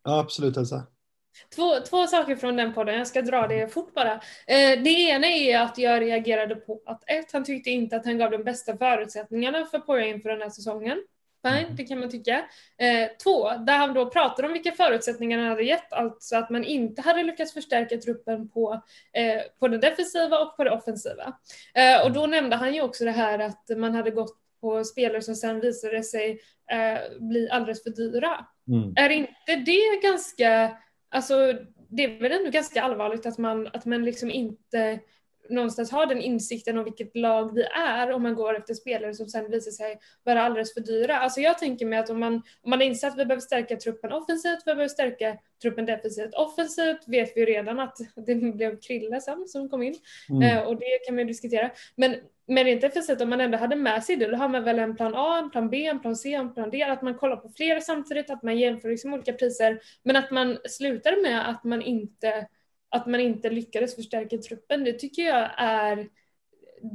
Ja, 0.04 0.20
absolut 0.20 0.56
Elsa. 0.56 0.86
Två, 1.56 1.80
två 1.90 2.06
saker 2.06 2.36
från 2.36 2.56
den 2.56 2.74
podden, 2.74 2.98
jag 2.98 3.06
ska 3.06 3.22
dra 3.22 3.46
det 3.46 3.72
fort 3.72 3.94
bara. 3.94 4.12
Eh, 4.46 4.82
det 4.84 4.90
ena 4.90 5.26
är 5.26 5.58
att 5.58 5.78
jag 5.78 6.00
reagerade 6.02 6.54
på 6.54 6.80
att 6.86 7.10
ett, 7.10 7.32
han 7.32 7.44
tyckte 7.44 7.70
inte 7.70 7.96
att 7.96 8.04
han 8.04 8.18
gav 8.18 8.30
de 8.30 8.44
bästa 8.44 8.76
förutsättningarna 8.76 9.64
för 9.64 9.78
Poja 9.78 10.06
inför 10.06 10.28
den 10.28 10.40
här 10.40 10.50
säsongen. 10.50 11.02
Fine, 11.46 11.64
mm. 11.64 11.76
det 11.76 11.84
kan 11.84 12.00
man 12.00 12.10
tycka. 12.10 12.44
Eh, 12.78 13.08
två, 13.24 13.50
där 13.50 13.78
han 13.78 13.94
då 13.94 14.10
pratar 14.10 14.44
om 14.44 14.52
vilka 14.52 14.72
förutsättningar 14.72 15.38
han 15.38 15.48
hade 15.48 15.62
gett, 15.62 15.92
alltså 15.92 16.36
att 16.36 16.50
man 16.50 16.64
inte 16.64 17.02
hade 17.02 17.22
lyckats 17.22 17.52
förstärka 17.52 17.96
truppen 17.98 18.48
på, 18.48 18.82
eh, 19.12 19.40
på 19.58 19.68
det 19.68 19.78
defensiva 19.78 20.38
och 20.38 20.56
på 20.56 20.64
det 20.64 20.70
offensiva. 20.70 21.36
Eh, 21.74 22.04
och 22.04 22.12
då 22.12 22.20
mm. 22.20 22.30
nämnde 22.30 22.56
han 22.56 22.74
ju 22.74 22.82
också 22.82 23.04
det 23.04 23.10
här 23.10 23.38
att 23.38 23.70
man 23.76 23.94
hade 23.94 24.10
gått 24.10 24.36
på 24.60 24.84
spelare 24.84 25.22
som 25.22 25.34
sen 25.34 25.60
visade 25.60 26.02
sig 26.02 26.40
eh, 26.70 27.18
bli 27.20 27.50
alldeles 27.50 27.82
för 27.82 27.90
dyra. 27.90 28.46
Mm. 28.68 28.92
Är 28.96 29.10
inte 29.10 29.56
det 29.66 30.02
ganska, 30.02 30.76
alltså 31.10 31.34
det 31.88 32.04
är 32.04 32.20
väl 32.20 32.32
ändå 32.32 32.50
ganska 32.50 32.82
allvarligt 32.82 33.26
att 33.26 33.38
man, 33.38 33.66
att 33.66 33.84
man 33.84 34.04
liksom 34.04 34.30
inte 34.30 35.00
någonstans 35.48 35.90
har 35.90 36.06
den 36.06 36.20
insikten 36.20 36.78
om 36.78 36.84
vilket 36.84 37.16
lag 37.16 37.54
vi 37.54 37.62
är 37.62 38.12
om 38.12 38.22
man 38.22 38.34
går 38.34 38.56
efter 38.56 38.74
spelare 38.74 39.14
som 39.14 39.28
sen 39.28 39.50
visar 39.50 39.70
sig 39.70 39.98
vara 40.24 40.42
alldeles 40.42 40.74
för 40.74 40.80
dyra. 40.80 41.18
Alltså 41.18 41.40
jag 41.40 41.58
tänker 41.58 41.86
mig 41.86 41.98
att 41.98 42.10
om 42.10 42.20
man, 42.20 42.34
om 42.34 42.70
man 42.70 42.82
inser 42.82 43.08
att 43.08 43.18
vi 43.18 43.24
behöver 43.24 43.40
stärka 43.40 43.76
truppen 43.76 44.12
offensivt, 44.12 44.58
vi 44.66 44.74
behöver 44.74 44.88
stärka 44.88 45.38
truppen 45.62 45.86
defensivt. 45.86 46.34
Offensivt 46.34 47.08
vet 47.08 47.36
vi 47.36 47.40
ju 47.40 47.46
redan 47.46 47.80
att 47.80 47.96
det 48.26 48.34
blev 48.34 48.80
Krille 48.80 49.20
sen 49.20 49.48
som 49.48 49.68
kom 49.68 49.82
in 49.82 49.94
mm. 50.30 50.42
eh, 50.42 50.62
och 50.62 50.76
det 50.76 50.98
kan 51.06 51.14
man 51.14 51.24
ju 51.24 51.28
diskutera. 51.28 51.70
Men 51.96 52.16
men 52.48 52.64
rent 52.64 52.80
defensivt, 52.80 53.20
om 53.20 53.30
man 53.30 53.40
ändå 53.40 53.58
hade 53.58 53.76
med 53.76 54.04
sig 54.04 54.16
det, 54.16 54.26
då 54.26 54.36
har 54.36 54.48
man 54.48 54.64
väl 54.64 54.78
en 54.78 54.96
plan 54.96 55.14
A, 55.16 55.38
en 55.38 55.50
plan 55.50 55.70
B, 55.70 55.86
en 55.86 56.00
plan 56.00 56.16
C, 56.16 56.34
en 56.34 56.54
plan 56.54 56.70
D, 56.70 56.82
att 56.82 57.02
man 57.02 57.14
kollar 57.14 57.36
på 57.36 57.48
flera 57.48 57.80
samtidigt, 57.80 58.30
att 58.30 58.42
man 58.42 58.58
jämför 58.58 58.88
liksom 58.88 59.14
olika 59.14 59.32
priser, 59.32 59.80
men 60.02 60.16
att 60.16 60.30
man 60.30 60.58
slutar 60.64 61.22
med 61.22 61.50
att 61.50 61.64
man 61.64 61.82
inte 61.82 62.46
att 62.90 63.06
man 63.06 63.20
inte 63.20 63.50
lyckades 63.50 63.96
förstärka 63.96 64.38
truppen, 64.38 64.84
det 64.84 64.92
tycker 64.92 65.22
jag 65.22 65.50
är, 65.56 66.08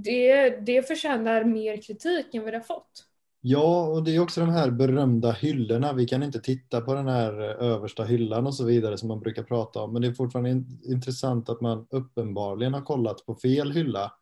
det, 0.03 0.49
det 0.49 0.87
förtjänar 0.87 1.43
mer 1.43 1.81
kritik 1.81 2.35
än 2.35 2.43
vad 2.43 2.53
det 2.53 2.57
har 2.57 2.63
fått. 2.63 3.05
Ja, 3.45 3.87
och 3.87 4.03
det 4.03 4.15
är 4.15 4.19
också 4.19 4.39
de 4.41 4.49
här 4.49 4.71
berömda 4.71 5.31
hyllorna. 5.31 5.93
Vi 5.93 6.05
kan 6.05 6.23
inte 6.23 6.39
titta 6.39 6.81
på 6.81 6.93
den 6.93 7.07
här 7.07 7.33
översta 7.41 8.03
hyllan 8.03 8.47
och 8.47 8.55
så 8.55 8.65
vidare 8.65 8.97
som 8.97 9.07
man 9.07 9.19
brukar 9.19 9.43
prata 9.43 9.81
om, 9.81 9.93
men 9.93 10.01
det 10.01 10.07
är 10.07 10.13
fortfarande 10.13 10.63
intressant 10.83 11.49
att 11.49 11.61
man 11.61 11.87
uppenbarligen 11.89 12.73
har 12.73 12.81
kollat 12.81 13.25
på 13.25 13.35
fel 13.35 13.71
hylla 13.71 14.13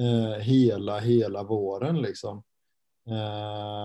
eh, 0.00 0.40
hela, 0.40 0.98
hela 0.98 1.42
våren 1.42 2.02
liksom. 2.02 2.42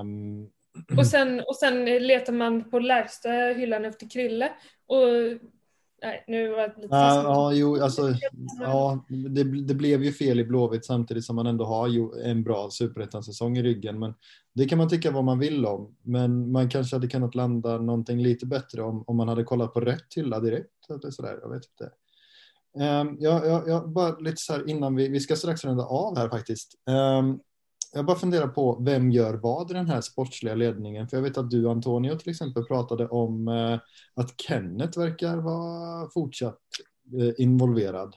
Um... 0.02 0.50
Och, 0.98 1.08
sen, 1.08 1.40
och 1.40 1.56
sen 1.56 1.86
letar 1.86 2.34
man 2.34 2.70
på 2.70 2.80
lägsta 2.80 3.30
hyllan 3.30 3.86
efter 3.86 4.10
Krille 4.10 4.52
och 4.88 5.06
Nej, 6.02 6.24
nu 6.28 6.50
var 6.50 6.58
det 6.58 6.74
lite 6.76 6.88
ja, 6.96 7.24
ja, 7.24 7.54
jo, 7.54 7.84
alltså, 7.84 8.14
ja, 8.60 9.06
det, 9.10 9.44
det 9.44 9.74
blev 9.74 10.04
ju 10.04 10.12
fel 10.12 10.40
i 10.40 10.46
Blåvitt 10.46 10.86
samtidigt 10.86 11.26
som 11.26 11.36
man 11.36 11.48
ändå 11.48 11.66
har 11.66 12.18
en 12.26 12.44
bra 12.44 12.70
superettan-säsong 12.70 13.58
i 13.58 13.64
ryggen. 13.64 14.00
Men 14.00 14.14
det 14.54 14.66
kan 14.66 14.78
man 14.78 14.90
tycka 14.90 15.12
vad 15.12 15.24
man 15.24 15.40
vill 15.40 15.66
om. 15.66 15.96
Men 16.02 16.52
man 16.52 16.70
kanske 16.70 16.96
hade 16.96 17.08
kunnat 17.08 17.36
landa 17.36 17.78
någonting 17.78 18.20
lite 18.20 18.46
bättre 18.46 18.82
om, 18.82 19.04
om 19.08 19.18
man 19.18 19.28
hade 19.28 19.44
kollat 19.44 19.74
på 19.74 19.80
rätt 19.80 20.14
hylla 20.16 20.40
direkt. 20.40 20.90
Eller 20.90 21.12
sådär, 21.12 21.40
jag 21.42 21.50
vet 21.50 21.64
inte. 21.66 21.92
Um, 22.86 23.18
jag, 23.20 23.48
jag, 23.48 23.68
jag, 23.68 23.90
bara 23.90 24.18
lite 24.18 24.38
så 24.38 24.54
här 24.54 24.70
innan 24.70 24.96
vi, 24.96 25.08
vi 25.08 25.20
ska 25.20 25.36
strax 25.36 25.66
runda 25.66 25.84
av 25.84 26.18
här 26.18 26.30
faktiskt. 26.30 26.74
Um, 27.20 27.40
jag 27.94 28.06
bara 28.06 28.18
funderar 28.18 28.48
på 28.48 28.84
vem 28.86 29.12
gör 29.12 29.34
vad 29.34 29.72
i 29.72 29.74
den 29.74 29.88
här 29.88 30.02
sportsliga 30.02 30.56
ledningen? 30.56 31.08
För 31.08 31.18
jag 31.18 31.24
vet 31.24 31.38
att 31.38 31.52
du 31.52 31.70
Antonio 31.70 32.16
till 32.16 32.30
exempel 32.30 32.64
pratade 32.64 33.08
om 33.08 33.48
eh, 33.48 33.80
att 34.16 34.42
Kenneth 34.42 35.00
verkar 35.00 35.38
vara 35.38 36.10
fortsatt 36.14 36.62
eh, 37.20 37.44
involverad. 37.44 38.16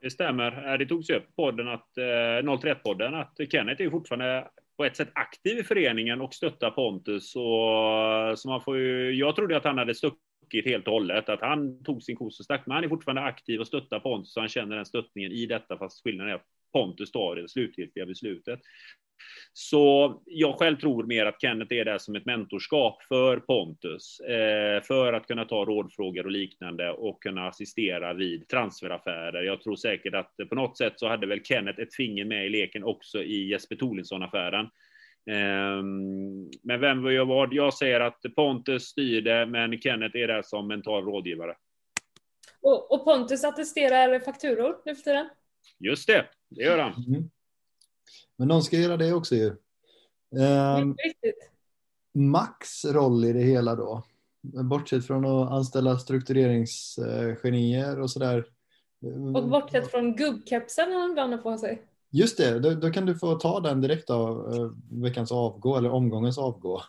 Det 0.00 0.10
stämmer. 0.10 0.72
Eh, 0.72 0.78
det 0.78 0.86
togs 0.86 1.10
upp 1.10 1.26
på 1.26 1.32
podden 1.42 1.68
att, 1.68 1.98
eh, 1.98 2.42
031-podden 2.42 3.14
att 3.14 3.36
Kenneth 3.50 3.82
är 3.82 3.90
fortfarande 3.90 4.48
på 4.76 4.84
ett 4.84 4.96
sätt 4.96 5.10
aktiv 5.12 5.58
i 5.58 5.62
föreningen 5.62 6.20
och 6.20 6.34
stöttar 6.34 6.70
Pontus. 6.70 7.36
Och, 7.36 7.72
eh, 8.28 8.34
så 8.34 8.48
man 8.48 8.60
får 8.60 8.78
ju, 8.78 9.14
jag 9.14 9.36
trodde 9.36 9.56
att 9.56 9.64
han 9.64 9.78
hade 9.78 9.94
stuckit 9.94 10.64
helt 10.64 10.86
och 10.86 10.92
hållet, 10.92 11.28
att 11.28 11.40
han 11.40 11.84
tog 11.84 12.02
sin 12.02 12.16
kos 12.16 12.38
och 12.38 12.44
stack, 12.44 12.66
men 12.66 12.74
han 12.74 12.84
är 12.84 12.88
fortfarande 12.88 13.22
aktiv 13.22 13.60
och 13.60 13.66
stöttar 13.66 14.00
Pontus, 14.00 14.32
så 14.32 14.40
han 14.40 14.48
känner 14.48 14.76
den 14.76 14.86
stöttningen 14.86 15.32
i 15.32 15.46
detta, 15.46 15.78
fast 15.78 16.02
skillnaden 16.04 16.32
är 16.32 16.36
att 16.36 16.46
Pontus 16.72 17.10
tar 17.10 17.36
det 17.36 17.48
slutgiltiga 17.48 18.06
beslutet. 18.06 18.60
Så 19.52 20.22
jag 20.24 20.54
själv 20.58 20.76
tror 20.76 21.04
mer 21.04 21.26
att 21.26 21.40
Kenneth 21.40 21.74
är 21.74 21.84
där 21.84 21.98
som 21.98 22.14
ett 22.14 22.26
mentorskap 22.26 23.02
för 23.02 23.36
Pontus, 23.36 24.20
eh, 24.20 24.82
för 24.82 25.12
att 25.12 25.26
kunna 25.26 25.44
ta 25.44 25.64
rådfrågor 25.64 26.24
och 26.24 26.30
liknande 26.30 26.90
och 26.90 27.22
kunna 27.22 27.48
assistera 27.48 28.14
vid 28.14 28.48
transferaffärer. 28.48 29.42
Jag 29.42 29.62
tror 29.62 29.76
säkert 29.76 30.14
att 30.14 30.34
på 30.48 30.54
något 30.54 30.78
sätt 30.78 30.92
så 30.96 31.08
hade 31.08 31.26
väl 31.26 31.44
Kenneth 31.44 31.80
ett 31.80 31.94
finger 31.94 32.24
med 32.24 32.46
i 32.46 32.48
leken 32.48 32.84
också 32.84 33.22
i 33.22 33.48
Jesper 33.48 33.76
Tolinsson-affären. 33.76 34.64
Eh, 35.30 35.82
men 36.62 36.80
vem 36.80 37.12
gör 37.12 37.24
vad? 37.24 37.54
Jag 37.54 37.74
säger 37.74 38.00
att 38.00 38.20
Pontus 38.36 38.82
styr 38.82 39.22
det, 39.22 39.46
men 39.46 39.80
Kenneth 39.80 40.16
är 40.16 40.26
där 40.26 40.42
som 40.42 40.68
mental 40.68 41.04
rådgivare. 41.04 41.54
Och, 42.62 42.92
och 42.92 43.04
Pontus 43.04 43.44
attesterar 43.44 44.20
fakturor 44.20 44.76
nu 44.84 44.94
för 44.94 45.02
tiden? 45.02 45.28
Just 45.78 46.06
det, 46.06 46.26
det 46.48 46.62
gör 46.62 46.78
han. 46.78 47.04
Mm. 47.08 47.30
Men 48.36 48.48
någon 48.48 48.62
ska 48.62 48.76
göra 48.76 48.96
det 48.96 49.12
också 49.12 49.34
ju. 49.34 49.56
Um, 50.30 50.96
Max 52.14 52.84
roll 52.84 53.24
i 53.24 53.32
det 53.32 53.42
hela 53.42 53.74
då? 53.74 54.02
Bortsett 54.42 55.06
från 55.06 55.24
att 55.24 55.50
anställa 55.50 55.98
struktureringsgenier 55.98 58.00
och 58.00 58.10
sådär. 58.10 58.46
Och 59.34 59.48
bortsett 59.48 59.90
från 59.90 60.16
gubbkepsen 60.16 60.92
han 60.92 61.10
ibland 61.10 61.32
har 61.32 61.38
på 61.38 61.58
sig. 61.58 61.82
Just 62.10 62.38
det, 62.38 62.58
då, 62.58 62.74
då, 62.74 62.90
kan 62.90 63.06
du 63.06 63.14
få 63.14 63.34
ta 63.34 63.60
den 63.60 63.80
direkt 63.80 64.10
av 64.10 64.54
uh, 64.54 64.72
veckans 64.90 65.32
avgå 65.32 65.76
eller 65.76 65.90
omgångens 65.90 66.38
avgå. 66.38 66.82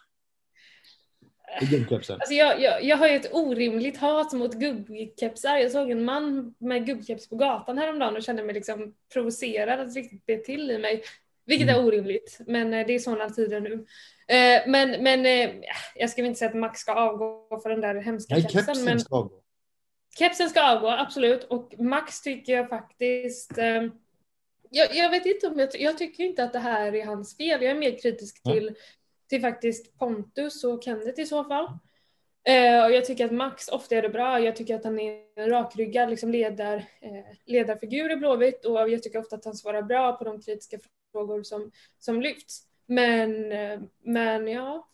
Alltså 2.19 2.33
jag, 2.33 2.61
jag, 2.61 2.83
jag 2.83 2.97
har 2.97 3.07
ju 3.07 3.15
ett 3.15 3.33
orimligt 3.33 3.97
hat 3.97 4.33
mot 4.33 4.53
gubbkepsar. 4.53 5.57
Jag 5.57 5.71
såg 5.71 5.91
en 5.91 6.05
man 6.05 6.55
med 6.57 6.85
gubbkeps 6.85 7.29
på 7.29 7.35
gatan 7.35 7.77
häromdagen 7.77 8.15
och 8.15 8.23
kände 8.23 8.43
mig 8.43 8.55
liksom 8.55 8.93
provocerad 9.13 9.79
att 9.79 9.95
riktigt 9.95 10.25
be 10.25 10.37
till 10.37 10.71
i 10.71 10.77
mig. 10.77 11.03
Vilket 11.45 11.69
mm. 11.69 11.81
är 11.81 11.87
orimligt, 11.87 12.39
men 12.47 12.73
eh, 12.73 12.87
det 12.87 12.93
är 12.93 12.99
sådana 12.99 13.29
tider 13.29 13.59
nu. 13.59 13.73
Eh, 14.27 14.61
men, 14.67 15.03
men 15.03 15.25
eh, 15.25 15.49
jag 15.95 16.09
ska 16.09 16.25
inte 16.25 16.39
säga 16.39 16.49
att 16.49 16.57
Max 16.57 16.79
ska 16.79 16.93
avgå 16.93 17.59
för 17.63 17.69
den 17.69 17.81
där 17.81 17.95
hemska 17.95 18.33
Nej, 18.33 18.43
kepsen. 18.43 18.65
kepsen 18.65 18.85
men... 18.85 18.99
ska 18.99 19.15
avgå. 19.15 19.41
Kepsen 20.19 20.49
ska 20.49 20.75
avgå, 20.75 20.87
absolut. 20.87 21.43
Och 21.43 21.73
Max 21.79 22.21
tycker 22.21 22.53
jag 22.53 22.69
faktiskt... 22.69 23.51
Jag, 24.71 24.95
jag, 24.95 25.09
vet 25.09 25.25
inte 25.25 25.47
om 25.47 25.59
jag, 25.59 25.69
jag 25.79 25.97
tycker 25.97 26.23
inte 26.23 26.43
att 26.43 26.53
det 26.53 26.59
här 26.59 26.95
är 26.95 27.05
hans 27.05 27.37
fel. 27.37 27.61
Jag 27.61 27.71
är 27.71 27.75
mer 27.75 27.99
kritisk 28.01 28.43
till 28.43 28.75
till 29.29 29.41
faktiskt 29.41 29.97
Pontus 29.99 30.63
och 30.63 30.83
Kenneth 30.83 31.21
i 31.21 31.25
så 31.25 31.43
fall. 31.43 31.65
Eh, 32.43 32.85
och 32.85 32.91
jag 32.91 33.05
tycker 33.05 33.25
att 33.25 33.31
Max 33.31 33.67
ofta 33.67 33.95
är 33.95 34.01
det 34.01 34.09
bra. 34.09 34.39
Jag 34.39 34.55
tycker 34.55 34.75
att 34.75 34.83
han 34.83 34.99
är 34.99 35.21
en 35.35 35.49
rakryggad 35.49 36.09
liksom 36.09 36.31
ledar, 36.31 36.77
eh, 36.77 37.37
ledarfigur 37.45 38.11
i 38.11 38.15
Blåvitt 38.15 38.65
och 38.65 38.89
jag 38.89 39.03
tycker 39.03 39.19
ofta 39.19 39.35
att 39.35 39.45
han 39.45 39.55
svarar 39.55 39.81
bra 39.81 40.13
på 40.13 40.23
de 40.23 40.41
kritiska 40.41 40.77
frågor 41.11 41.43
som, 41.43 41.71
som 41.99 42.21
lyfts. 42.21 42.61
Men, 42.85 43.51
eh, 43.51 43.79
men 44.03 44.47
ja. 44.47 44.87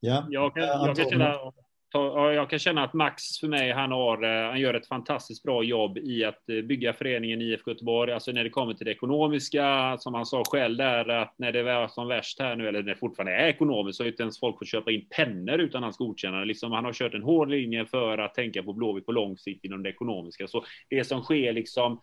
Ja, 0.00 0.26
jag 0.30 0.54
kan, 0.54 0.62
jag 0.62 0.96
kan 0.96 1.10
känna 1.10 1.52
jag 1.98 2.50
kan 2.50 2.58
känna 2.58 2.84
att 2.84 2.92
Max 2.92 3.38
för 3.40 3.48
mig, 3.48 3.72
han, 3.72 3.92
har, 3.92 4.22
eh, 4.22 4.50
han 4.50 4.60
gör 4.60 4.74
ett 4.74 4.86
fantastiskt 4.86 5.42
bra 5.42 5.62
jobb 5.62 5.98
i 5.98 6.24
att 6.24 6.48
eh, 6.48 6.60
bygga 6.62 6.92
föreningen 6.92 7.42
IFK 7.42 7.70
Göteborg. 7.70 8.12
Alltså 8.12 8.32
när 8.32 8.44
det 8.44 8.50
kommer 8.50 8.74
till 8.74 8.86
det 8.86 8.92
ekonomiska, 8.92 9.96
som 9.98 10.14
han 10.14 10.26
sa 10.26 10.42
själv 10.50 10.76
där, 10.76 11.08
att 11.08 11.34
när 11.38 11.52
det 11.52 11.62
var 11.62 11.88
som 11.88 12.08
värst 12.08 12.40
här 12.40 12.56
nu, 12.56 12.68
eller 12.68 12.82
när 12.82 12.94
det 12.94 12.98
fortfarande 12.98 13.32
är 13.32 13.48
ekonomiskt, 13.48 13.96
så 13.96 14.02
har 14.02 14.08
inte 14.08 14.22
ens 14.22 14.40
folk 14.40 14.58
fått 14.58 14.68
köpa 14.68 14.90
in 14.90 15.06
pennor 15.16 15.58
utan 15.58 15.82
hans 15.82 15.96
godkännande. 15.96 16.46
Liksom, 16.46 16.72
han 16.72 16.84
har 16.84 16.92
kört 16.92 17.14
en 17.14 17.22
hård 17.22 17.50
linje 17.50 17.86
för 17.86 18.18
att 18.18 18.34
tänka 18.34 18.62
på 18.62 18.72
Blåvitt 18.72 19.06
på 19.06 19.12
lång 19.12 19.36
sikt 19.36 19.64
inom 19.64 19.82
det 19.82 19.88
ekonomiska. 19.88 20.46
Så 20.46 20.64
det 20.90 21.04
som 21.04 21.22
sker 21.22 21.52
liksom 21.52 21.92
eh, 21.92 21.98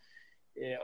Eh, 0.55 0.79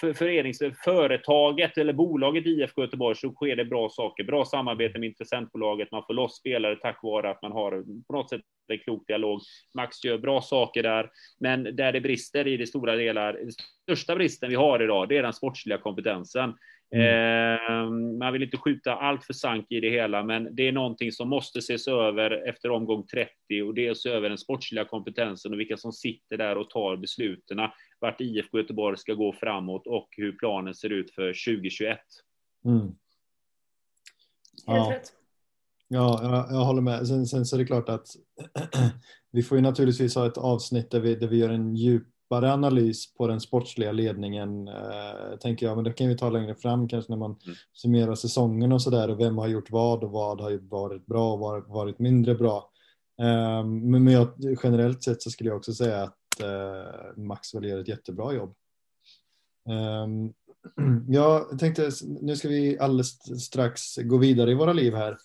för 0.00 0.12
förenings, 0.12 0.58
företaget 0.84 1.78
eller 1.78 1.92
bolaget 1.92 2.46
IFK 2.46 2.82
Göteborg 2.82 3.16
så 3.16 3.32
sker 3.32 3.56
det 3.56 3.64
bra 3.64 3.88
saker. 3.88 4.24
Bra 4.24 4.44
samarbete 4.44 4.98
med 4.98 5.06
intressentbolaget, 5.06 5.92
man 5.92 6.02
får 6.06 6.14
loss 6.14 6.38
spelare 6.38 6.76
tack 6.76 7.02
vare 7.02 7.30
att 7.30 7.42
man 7.42 7.52
har 7.52 7.84
på 8.06 8.12
något 8.12 8.30
sätt 8.30 8.40
en 8.68 8.78
klok 8.78 9.06
dialog. 9.06 9.40
Max 9.74 10.04
gör 10.04 10.18
bra 10.18 10.42
saker 10.42 10.82
där, 10.82 11.10
men 11.40 11.76
där 11.76 11.92
det 11.92 12.00
brister 12.00 12.46
i 12.46 12.56
det 12.56 12.66
stora 12.66 12.96
delar, 12.96 13.32
den 13.32 13.52
största 13.82 14.16
bristen 14.16 14.48
vi 14.48 14.54
har 14.54 14.82
idag, 14.82 15.08
det 15.08 15.16
är 15.16 15.22
den 15.22 15.32
sportsliga 15.32 15.78
kompetensen. 15.78 16.54
Mm. 16.94 17.04
Eh, 17.06 17.90
man 18.18 18.32
vill 18.32 18.42
inte 18.42 18.56
skjuta 18.56 18.94
allt 18.94 19.24
för 19.24 19.32
sank 19.32 19.66
i 19.72 19.80
det 19.80 19.90
hela, 19.90 20.22
men 20.22 20.54
det 20.54 20.68
är 20.68 20.72
någonting 20.72 21.12
som 21.12 21.28
måste 21.28 21.58
ses 21.58 21.88
över 21.88 22.48
efter 22.48 22.70
omgång 22.70 23.06
30 23.06 23.62
och 23.62 23.74
det 23.74 23.86
är 23.86 23.90
att 23.90 23.98
se 23.98 24.10
över 24.10 24.28
den 24.28 24.38
sportsliga 24.38 24.84
kompetensen 24.84 25.52
och 25.52 25.60
vilka 25.60 25.76
som 25.76 25.92
sitter 25.92 26.36
där 26.36 26.58
och 26.58 26.70
tar 26.70 26.96
besluten 26.96 27.58
vart 28.00 28.20
IFK 28.20 28.58
Göteborg 28.58 28.98
ska 28.98 29.14
gå 29.14 29.32
framåt 29.32 29.86
och 29.86 30.08
hur 30.16 30.32
planen 30.32 30.74
ser 30.74 30.90
ut 30.90 31.14
för 31.14 31.26
2021. 31.46 31.98
Mm. 32.64 32.94
Ja. 34.66 34.94
Ja, 35.88 36.20
jag, 36.22 36.32
jag, 36.32 36.64
håller 36.64 36.82
med. 36.82 37.06
Sen, 37.06 37.26
sen 37.26 37.46
så 37.46 37.56
är 37.56 37.58
det 37.58 37.66
klart 37.66 37.88
att 37.88 38.06
vi 39.32 39.42
får 39.42 39.58
ju 39.58 39.62
naturligtvis 39.62 40.14
ha 40.14 40.26
ett 40.26 40.38
avsnitt 40.38 40.90
där 40.90 41.00
vi, 41.00 41.14
där 41.14 41.28
vi 41.28 41.38
gör 41.38 41.50
en 41.50 41.76
djupare 42.26 42.52
analys 42.52 43.14
på 43.14 43.26
den 43.26 43.40
sportsliga 43.40 43.92
ledningen, 43.92 44.68
eh, 44.68 45.38
tänker 45.40 45.66
jag. 45.66 45.76
Men 45.76 45.84
det 45.84 45.92
kan 45.92 46.08
vi 46.08 46.16
ta 46.16 46.30
längre 46.30 46.54
fram, 46.54 46.88
kanske 46.88 47.12
när 47.12 47.18
man 47.18 47.36
mm. 47.44 47.56
summerar 47.72 48.14
säsongen 48.14 48.72
och 48.72 48.82
sådär 48.82 49.10
och 49.10 49.20
vem 49.20 49.38
har 49.38 49.48
gjort 49.48 49.70
vad 49.70 50.04
och 50.04 50.10
vad 50.10 50.40
har 50.40 50.58
varit 50.70 51.06
bra 51.06 51.32
och 51.32 51.38
varit, 51.38 51.68
varit 51.68 51.98
mindre 51.98 52.34
bra. 52.34 52.70
Eh, 53.20 53.64
men 53.64 54.04
men 54.04 54.12
jag, 54.12 54.28
generellt 54.62 55.02
sett 55.02 55.22
så 55.22 55.30
skulle 55.30 55.50
jag 55.50 55.56
också 55.56 55.74
säga 55.74 56.02
att 56.02 56.40
eh, 56.42 57.22
Maxwell 57.22 57.64
gör 57.64 57.78
ett 57.78 57.88
jättebra 57.88 58.34
jobb. 58.34 58.54
Um, 59.68 60.32
jag 61.08 61.58
tänkte, 61.58 61.90
nu 62.20 62.36
ska 62.36 62.48
vi 62.48 62.78
alldeles 62.78 63.44
strax 63.44 63.96
gå 63.96 64.18
vidare 64.18 64.50
i 64.50 64.54
våra 64.54 64.72
liv 64.72 64.94
här. 64.94 65.16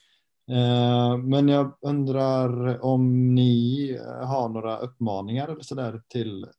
Uh, 0.51 1.17
men 1.17 1.47
jag 1.47 1.77
undrar 1.81 2.83
om 2.85 3.35
ni 3.35 3.99
har 4.23 4.49
några 4.49 4.77
uppmaningar 4.77 5.47
eller 5.47 5.61
sådär 5.61 6.01
till 6.09 6.43
uh, 6.43 6.49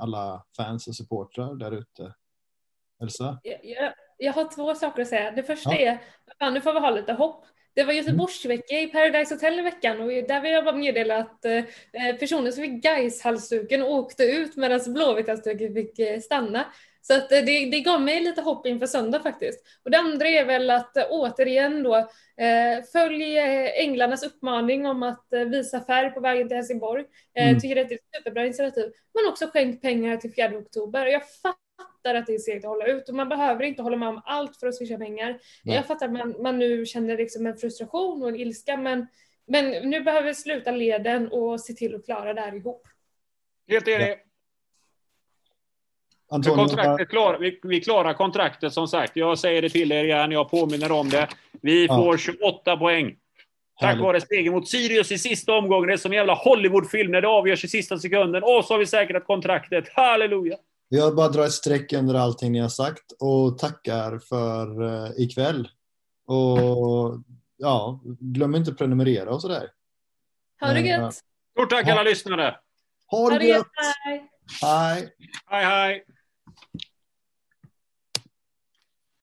alla 0.00 0.44
fans 0.56 0.88
och 0.88 0.96
supportrar 0.96 1.54
där 1.54 1.72
ute? 1.72 2.14
Elsa? 3.02 3.40
Jag, 3.42 3.92
jag, 4.18 4.32
har 4.32 4.54
två 4.54 4.74
saker 4.74 5.02
att 5.02 5.08
säga. 5.08 5.30
Det 5.30 5.42
första 5.42 5.74
ja. 5.74 5.98
är, 6.38 6.50
nu 6.50 6.60
får 6.60 6.72
vi 6.72 6.80
ha 6.80 6.90
lite 6.90 7.12
hopp. 7.12 7.44
Det 7.74 7.84
var 7.84 7.92
Göteborgsvecka 7.92 8.80
i 8.80 8.86
Paradise 8.86 9.34
Hotel 9.34 9.58
i 9.58 9.62
veckan 9.62 10.00
och 10.00 10.08
där 10.08 10.40
vill 10.40 10.52
jag 10.52 10.64
bara 10.64 10.76
meddela 10.76 11.16
att 11.16 11.44
eh, 11.44 11.62
personen 12.20 12.52
som 12.52 12.62
fick 12.62 12.82
gais 12.82 13.22
halsduken 13.22 13.82
åkte 13.82 14.24
ut 14.24 14.56
medan 14.56 14.80
Blåvitt-halsduken 14.80 15.74
fick 15.74 15.98
eh, 15.98 16.20
stanna. 16.20 16.64
Så 17.10 17.16
att 17.16 17.28
det, 17.28 17.40
det 17.70 17.80
gav 17.80 18.00
mig 18.00 18.20
lite 18.20 18.42
hopp 18.42 18.66
inför 18.66 18.86
söndag 18.86 19.20
faktiskt. 19.20 19.60
Och 19.84 19.90
det 19.90 19.98
andra 19.98 20.28
är 20.28 20.44
väl 20.44 20.70
att 20.70 20.96
äh, 20.96 21.04
återigen 21.10 21.82
då 21.82 21.96
eh, 21.96 22.84
följ 22.92 23.38
Änglarnas 23.74 24.22
uppmaning 24.22 24.86
om 24.86 25.02
att 25.02 25.32
eh, 25.32 25.40
visa 25.40 25.80
färg 25.80 26.10
på 26.10 26.20
vägen 26.20 26.48
till 26.48 26.56
Helsingborg. 26.56 27.04
Eh, 27.36 27.48
mm. 27.48 27.60
Tycker 27.60 27.74
det 27.74 27.80
är 27.80 27.84
ett 27.84 28.00
superbra 28.16 28.44
initiativ. 28.44 28.92
Men 29.14 29.32
också 29.32 29.46
skänk 29.46 29.82
pengar 29.82 30.16
till 30.16 30.34
4 30.34 30.58
oktober. 30.58 31.06
Jag 31.06 31.22
fattar 31.42 32.14
att 32.14 32.26
det 32.26 32.34
är 32.34 32.38
segt 32.38 32.64
att 32.64 32.68
hålla 32.68 32.86
ut 32.86 33.08
och 33.08 33.14
man 33.14 33.28
behöver 33.28 33.64
inte 33.64 33.82
hålla 33.82 33.96
med 33.96 34.08
om 34.08 34.22
allt 34.24 34.56
för 34.56 34.66
att 34.66 34.76
swisha 34.76 34.98
pengar. 34.98 35.38
Nej. 35.64 35.76
Jag 35.76 35.86
fattar 35.86 36.06
att 36.06 36.12
man, 36.12 36.42
man 36.42 36.58
nu 36.58 36.86
känner 36.86 37.16
liksom 37.16 37.46
en 37.46 37.56
frustration 37.56 38.22
och 38.22 38.28
en 38.28 38.36
ilska 38.36 38.76
men, 38.76 39.06
men 39.46 39.90
nu 39.90 40.00
behöver 40.00 40.26
vi 40.26 40.34
sluta 40.34 40.70
leden 40.70 41.28
och 41.28 41.60
se 41.60 41.72
till 41.72 41.94
att 41.94 42.04
klara 42.04 42.34
det 42.34 42.40
här 42.40 42.54
ihop. 42.54 42.86
Helt 43.68 43.88
enig. 43.88 44.29
Antonio, 46.30 46.56
kontraktet 46.56 47.08
klar, 47.08 47.38
vi, 47.40 47.60
vi 47.62 47.80
klarar 47.80 48.14
kontraktet 48.14 48.72
som 48.72 48.88
sagt. 48.88 49.16
Jag 49.16 49.38
säger 49.38 49.62
det 49.62 49.70
till 49.70 49.92
er 49.92 50.04
igen, 50.04 50.32
jag 50.32 50.50
påminner 50.50 50.92
om 50.92 51.08
det. 51.08 51.28
Vi 51.62 51.86
ja. 51.86 51.96
får 51.96 52.16
28 52.16 52.76
poäng. 52.76 53.16
Tack 53.80 54.00
vare 54.00 54.20
seger 54.20 54.50
mot 54.50 54.68
Sirius 54.68 55.12
i 55.12 55.18
sista 55.18 55.52
omgången. 55.52 55.88
Det 55.88 55.92
är 55.92 55.96
som 55.96 56.12
en 56.12 56.16
jävla 56.16 56.34
Hollywoodfilm 56.34 57.12
när 57.12 57.20
det 57.20 57.28
avgörs 57.28 57.64
i 57.64 57.68
sista 57.68 57.98
sekunden. 57.98 58.42
Och 58.42 58.64
så 58.64 58.74
har 58.74 58.78
vi 58.78 58.86
säkrat 58.86 59.26
kontraktet. 59.26 59.88
Halleluja! 59.94 60.56
Jag 60.88 61.16
bara 61.16 61.28
drar 61.28 61.44
ett 61.44 61.52
streck 61.52 61.92
under 61.92 62.14
allting 62.14 62.52
ni 62.52 62.58
har 62.58 62.68
sagt 62.68 63.12
och 63.20 63.58
tackar 63.58 64.18
för 64.18 64.82
uh, 64.82 65.10
ikväll. 65.16 65.68
Och 66.26 67.18
ja, 67.56 68.00
glöm 68.20 68.54
inte 68.54 68.70
att 68.70 68.78
prenumerera 68.78 69.30
och 69.30 69.42
sådär. 69.42 69.70
Ha 70.60 70.72
det 70.72 70.80
gött! 70.80 71.14
Stort 71.52 71.70
tack 71.70 71.88
alla 71.88 72.02
lyssnare! 72.02 72.56
Ha 73.06 73.30
det 73.30 73.44
gött! 73.44 73.66
Hej! 74.62 75.14
Hej, 75.46 75.64
hej! 75.64 76.04